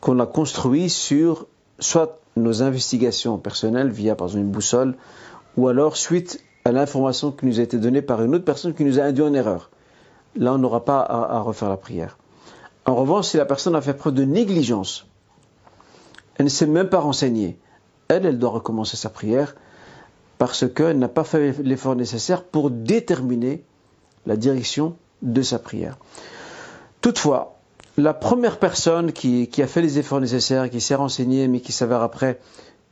qu'on 0.00 0.18
a 0.20 0.26
construit 0.26 0.88
sur 0.88 1.46
soit 1.78 2.20
nos 2.36 2.62
investigations 2.62 3.38
personnelles 3.38 3.90
via 3.90 4.14
par 4.14 4.28
exemple 4.28 4.44
une 4.44 4.50
boussole, 4.50 4.94
ou 5.56 5.68
alors 5.68 5.96
suite 5.96 6.42
à 6.64 6.72
l'information 6.72 7.32
qui 7.32 7.46
nous 7.46 7.58
a 7.58 7.62
été 7.62 7.78
donnée 7.78 8.02
par 8.02 8.22
une 8.22 8.34
autre 8.34 8.44
personne 8.44 8.74
qui 8.74 8.84
nous 8.84 9.00
a 9.00 9.02
induit 9.02 9.24
en 9.24 9.34
erreur. 9.34 9.70
Là, 10.36 10.54
on 10.54 10.58
n'aura 10.58 10.84
pas 10.84 11.00
à, 11.00 11.40
refaire 11.40 11.68
la 11.68 11.76
prière. 11.76 12.18
En 12.86 12.94
revanche, 12.94 13.28
si 13.28 13.36
la 13.36 13.44
personne 13.44 13.76
a 13.76 13.80
fait 13.80 13.94
preuve 13.94 14.14
de 14.14 14.24
négligence, 14.24 15.06
elle 16.36 16.46
ne 16.46 16.50
s'est 16.50 16.66
même 16.66 16.88
pas 16.88 17.00
renseignée, 17.00 17.58
elle, 18.08 18.26
elle 18.26 18.38
doit 18.38 18.50
recommencer 18.50 18.96
sa 18.96 19.10
prière 19.10 19.54
parce 20.38 20.66
qu'elle 20.68 20.98
n'a 20.98 21.08
pas 21.08 21.24
fait 21.24 21.54
l'effort 21.62 21.94
nécessaire 21.94 22.42
pour 22.42 22.70
déterminer 22.70 23.64
la 24.26 24.36
direction 24.36 24.96
de 25.20 25.42
sa 25.42 25.58
prière. 25.58 25.98
Toutefois, 27.00 27.58
la 27.96 28.14
première 28.14 28.58
personne 28.58 29.12
qui, 29.12 29.48
a 29.58 29.66
fait 29.66 29.82
les 29.82 29.98
efforts 29.98 30.20
nécessaires, 30.20 30.70
qui 30.70 30.80
s'est 30.80 30.94
renseignée, 30.94 31.46
mais 31.46 31.60
qui 31.60 31.72
s'avère 31.72 32.02
après 32.02 32.40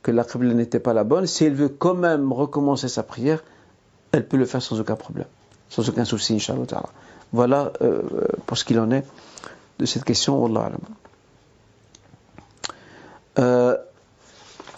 que 0.03 0.11
la 0.11 0.23
Qibla 0.23 0.53
n'était 0.53 0.79
pas 0.79 0.93
la 0.93 1.03
bonne, 1.03 1.27
si 1.27 1.45
elle 1.45 1.53
veut 1.53 1.69
quand 1.69 1.93
même 1.93 2.31
recommencer 2.31 2.87
sa 2.87 3.03
prière, 3.03 3.43
elle 4.11 4.27
peut 4.27 4.37
le 4.37 4.45
faire 4.45 4.61
sans 4.61 4.79
aucun 4.79 4.95
problème, 4.95 5.27
sans 5.69 5.87
aucun 5.89 6.05
souci, 6.05 6.35
Inch'Allah. 6.35 6.83
Voilà 7.33 7.71
euh, 7.81 8.01
pour 8.45 8.57
ce 8.57 8.65
qu'il 8.65 8.79
en 8.79 8.91
est 8.91 9.05
de 9.79 9.85
cette 9.85 10.03
question, 10.03 10.47
euh, 13.39 13.77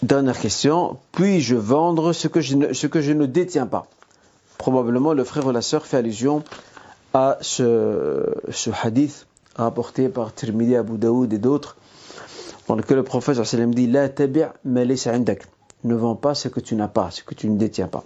dernière 0.01 0.39
question, 0.39 0.97
puis-je 1.11 1.55
vendre 1.55 2.13
ce 2.13 2.27
que 2.27 2.41
je, 2.41 2.55
ne, 2.55 3.25
détiens 3.25 3.65
pas? 3.65 3.87
Probablement 4.57 5.13
le 5.13 5.23
frère 5.23 5.47
ou 5.47 5.51
la 5.51 5.61
sœur 5.61 5.85
fait 5.85 5.97
allusion 5.97 6.43
à 7.13 7.37
ce, 7.41 8.33
ce 8.51 8.69
hadith 8.81 9.25
rapporté 9.55 10.09
par 10.09 10.33
Tirmidhi, 10.33 10.75
Abu 10.75 10.97
Daoud 10.97 11.33
et 11.33 11.37
d'autres, 11.37 11.75
dans 12.67 12.75
lequel 12.75 12.97
le 12.97 13.03
prophète 13.03 13.39
dit 13.71 13.87
La 13.87 14.09
tabi' 14.09 14.45
Ne 14.65 15.95
vends 15.95 16.15
pas 16.15 16.33
ce 16.33 16.47
que 16.47 16.59
tu 16.59 16.75
n'as 16.75 16.87
pas, 16.87 17.11
ce 17.11 17.23
que 17.23 17.33
tu 17.33 17.49
ne 17.49 17.57
détiens 17.57 17.87
pas. 17.87 18.03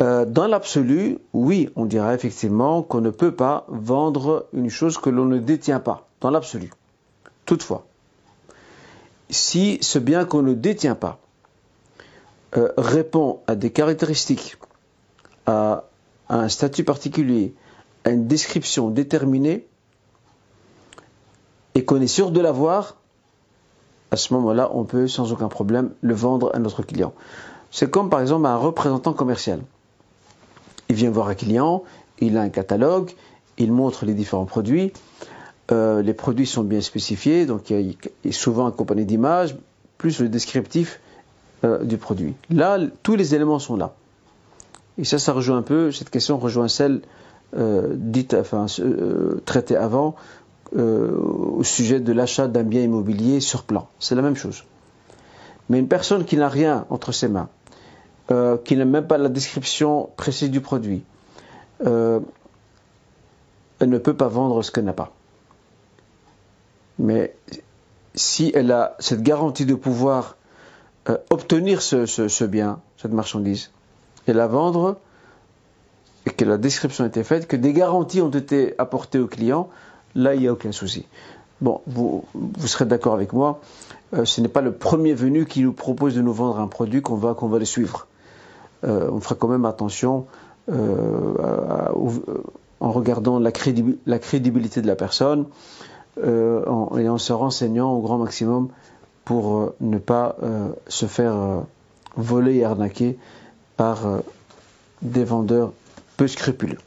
Euh, 0.00 0.24
dans 0.24 0.46
l'absolu, 0.46 1.18
oui, 1.32 1.70
on 1.74 1.84
dirait 1.84 2.14
effectivement 2.14 2.82
qu'on 2.82 3.00
ne 3.00 3.10
peut 3.10 3.34
pas 3.34 3.64
vendre 3.68 4.46
une 4.52 4.70
chose 4.70 4.96
que 4.98 5.10
l'on 5.10 5.24
ne 5.24 5.38
détient 5.38 5.80
pas, 5.80 6.06
dans 6.20 6.30
l'absolu. 6.30 6.70
Toutefois, 7.46 7.84
si 9.28 9.78
ce 9.80 9.98
bien 9.98 10.24
qu'on 10.24 10.42
ne 10.42 10.54
détient 10.54 10.94
pas 10.94 11.18
euh, 12.56 12.72
répond 12.78 13.40
à 13.46 13.56
des 13.56 13.70
caractéristiques, 13.70 14.56
à 15.46 15.84
un 16.28 16.48
statut 16.48 16.84
particulier, 16.84 17.54
à 18.04 18.10
une 18.10 18.26
description 18.26 18.90
déterminée, 18.90 19.66
et 21.74 21.84
qu'on 21.84 22.00
est 22.00 22.06
sûr 22.06 22.30
de 22.30 22.40
l'avoir, 22.40 22.96
à 24.10 24.16
ce 24.16 24.32
moment-là, 24.34 24.70
on 24.72 24.84
peut 24.84 25.08
sans 25.08 25.32
aucun 25.32 25.48
problème 25.48 25.90
le 26.00 26.14
vendre 26.14 26.50
à 26.54 26.58
notre 26.58 26.82
client. 26.82 27.12
C'est 27.70 27.90
comme 27.90 28.10
par 28.10 28.20
exemple 28.20 28.46
un 28.46 28.56
représentant 28.56 29.12
commercial. 29.12 29.60
Il 30.88 30.96
vient 30.96 31.10
voir 31.10 31.28
un 31.28 31.34
client, 31.34 31.84
il 32.20 32.36
a 32.36 32.42
un 32.42 32.48
catalogue, 32.48 33.12
il 33.58 33.72
montre 33.72 34.06
les 34.06 34.14
différents 34.14 34.46
produits. 34.46 34.92
Euh, 35.70 36.00
les 36.02 36.14
produits 36.14 36.46
sont 36.46 36.64
bien 36.64 36.80
spécifiés, 36.80 37.44
donc 37.44 37.70
il 37.70 37.96
est 38.24 38.32
souvent 38.32 38.66
accompagné 38.66 39.04
d'images, 39.04 39.56
plus 39.98 40.20
le 40.20 40.28
descriptif 40.28 41.00
euh, 41.64 41.84
du 41.84 41.98
produit. 41.98 42.34
Là, 42.50 42.78
tous 43.02 43.16
les 43.16 43.34
éléments 43.34 43.58
sont 43.58 43.76
là. 43.76 43.94
Et 44.96 45.04
ça, 45.04 45.18
ça 45.18 45.32
rejoint 45.32 45.58
un 45.58 45.62
peu, 45.62 45.92
cette 45.92 46.10
question 46.10 46.38
rejoint 46.38 46.68
celle 46.68 47.02
euh, 47.56 47.92
dite, 47.94 48.34
enfin, 48.34 48.66
traitée 49.44 49.76
avant, 49.76 50.14
au 50.76 51.62
sujet 51.64 51.98
de 51.98 52.12
l'achat 52.12 52.46
d'un 52.46 52.62
bien 52.62 52.82
immobilier 52.82 53.40
sur 53.40 53.62
plan. 53.62 53.88
C'est 54.00 54.14
la 54.14 54.20
même 54.20 54.36
chose. 54.36 54.64
Mais 55.70 55.78
une 55.78 55.88
personne 55.88 56.24
qui 56.24 56.36
n'a 56.36 56.48
rien 56.48 56.84
entre 56.90 57.12
ses 57.12 57.28
mains, 57.28 57.48
euh, 58.30 58.56
qui 58.58 58.76
n'a 58.76 58.84
même 58.84 59.06
pas 59.06 59.18
la 59.18 59.28
description 59.28 60.10
précise 60.16 60.50
du 60.50 60.60
produit, 60.60 61.02
euh, 61.86 62.20
elle 63.78 63.90
ne 63.90 63.98
peut 63.98 64.14
pas 64.14 64.28
vendre 64.28 64.62
ce 64.62 64.70
qu'elle 64.70 64.84
n'a 64.84 64.92
pas. 64.92 65.12
Mais 66.98 67.34
si 68.14 68.50
elle 68.54 68.72
a 68.72 68.96
cette 68.98 69.22
garantie 69.22 69.66
de 69.66 69.74
pouvoir 69.74 70.36
obtenir 71.30 71.80
ce, 71.80 72.44
bien, 72.44 72.80
cette 72.98 73.12
marchandise, 73.12 73.70
et 74.26 74.34
la 74.34 74.46
vendre, 74.46 74.98
et 76.26 76.30
que 76.30 76.44
la 76.44 76.58
description 76.58 77.04
a 77.04 77.06
été 77.06 77.24
faite, 77.24 77.46
que 77.46 77.56
des 77.56 77.72
garanties 77.72 78.20
ont 78.20 78.30
été 78.30 78.74
apportées 78.78 79.18
au 79.18 79.26
client, 79.26 79.70
là 80.14 80.34
il 80.34 80.40
n'y 80.40 80.48
a 80.48 80.52
aucun 80.52 80.72
souci. 80.72 81.06
Bon, 81.60 81.80
vous, 81.86 82.24
serez 82.66 82.84
d'accord 82.84 83.14
avec 83.14 83.32
moi, 83.32 83.60
euh, 84.14 84.24
ce 84.24 84.40
n'est 84.40 84.48
pas 84.48 84.60
le 84.60 84.72
premier 84.72 85.12
venu 85.14 85.44
qui 85.44 85.62
nous 85.62 85.72
propose 85.72 86.14
de 86.14 86.22
nous 86.22 86.32
vendre 86.32 86.60
un 86.60 86.68
produit 86.68 87.02
qu'on 87.02 87.16
va, 87.16 87.34
qu'on 87.34 87.48
va 87.48 87.58
le 87.58 87.64
suivre. 87.64 88.06
Euh, 88.84 89.08
on 89.10 89.20
fera 89.20 89.34
quand 89.34 89.48
même 89.48 89.64
attention 89.64 90.26
euh, 90.70 91.34
en 92.80 92.92
regardant 92.92 93.38
la, 93.38 93.50
crédibilité 93.50 94.82
de 94.82 94.86
la 94.86 94.96
personne 94.96 95.46
et 96.22 97.08
en 97.08 97.18
se 97.18 97.32
renseignant 97.32 97.92
au 97.92 98.00
grand 98.00 98.18
maximum 98.18 98.68
pour 99.24 99.72
ne 99.80 99.98
pas 99.98 100.36
se 100.88 101.06
faire 101.06 101.62
voler 102.16 102.56
et 102.56 102.64
arnaquer 102.64 103.18
par 103.76 104.00
des 105.02 105.24
vendeurs 105.24 105.72
peu 106.16 106.26
scrupuleux. 106.26 106.78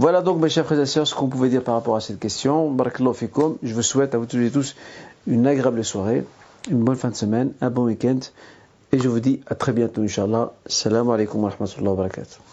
Voilà 0.00 0.22
donc 0.22 0.40
mes 0.40 0.48
chers 0.48 0.64
frères 0.64 0.80
et 0.80 0.86
sœurs 0.86 1.06
ce 1.06 1.14
qu'on 1.14 1.28
pouvait 1.28 1.50
dire 1.50 1.62
par 1.62 1.74
rapport 1.74 1.94
à 1.94 2.00
cette 2.00 2.18
question. 2.18 2.74
Je 3.62 3.74
vous 3.74 3.82
souhaite 3.82 4.14
à 4.14 4.18
vous 4.18 4.24
tous 4.24 4.38
et 4.38 4.50
tous 4.50 4.74
une 5.26 5.46
agréable 5.46 5.84
soirée, 5.84 6.24
une 6.70 6.82
bonne 6.82 6.96
fin 6.96 7.10
de 7.10 7.14
semaine, 7.14 7.52
un 7.60 7.68
bon 7.68 7.84
week-end. 7.84 8.18
Et 8.92 8.98
je 8.98 9.08
vous 9.08 9.20
dis 9.20 9.40
à 9.46 9.54
très 9.54 9.72
bientôt, 9.72 10.02
Inch'Allah. 10.02 10.52
Salam 10.66 11.10
alaikum 11.10 11.44
wa 11.44 11.50
rahmatullahi 11.50 11.90
wa 11.90 11.96
barakatuh. 11.96 12.49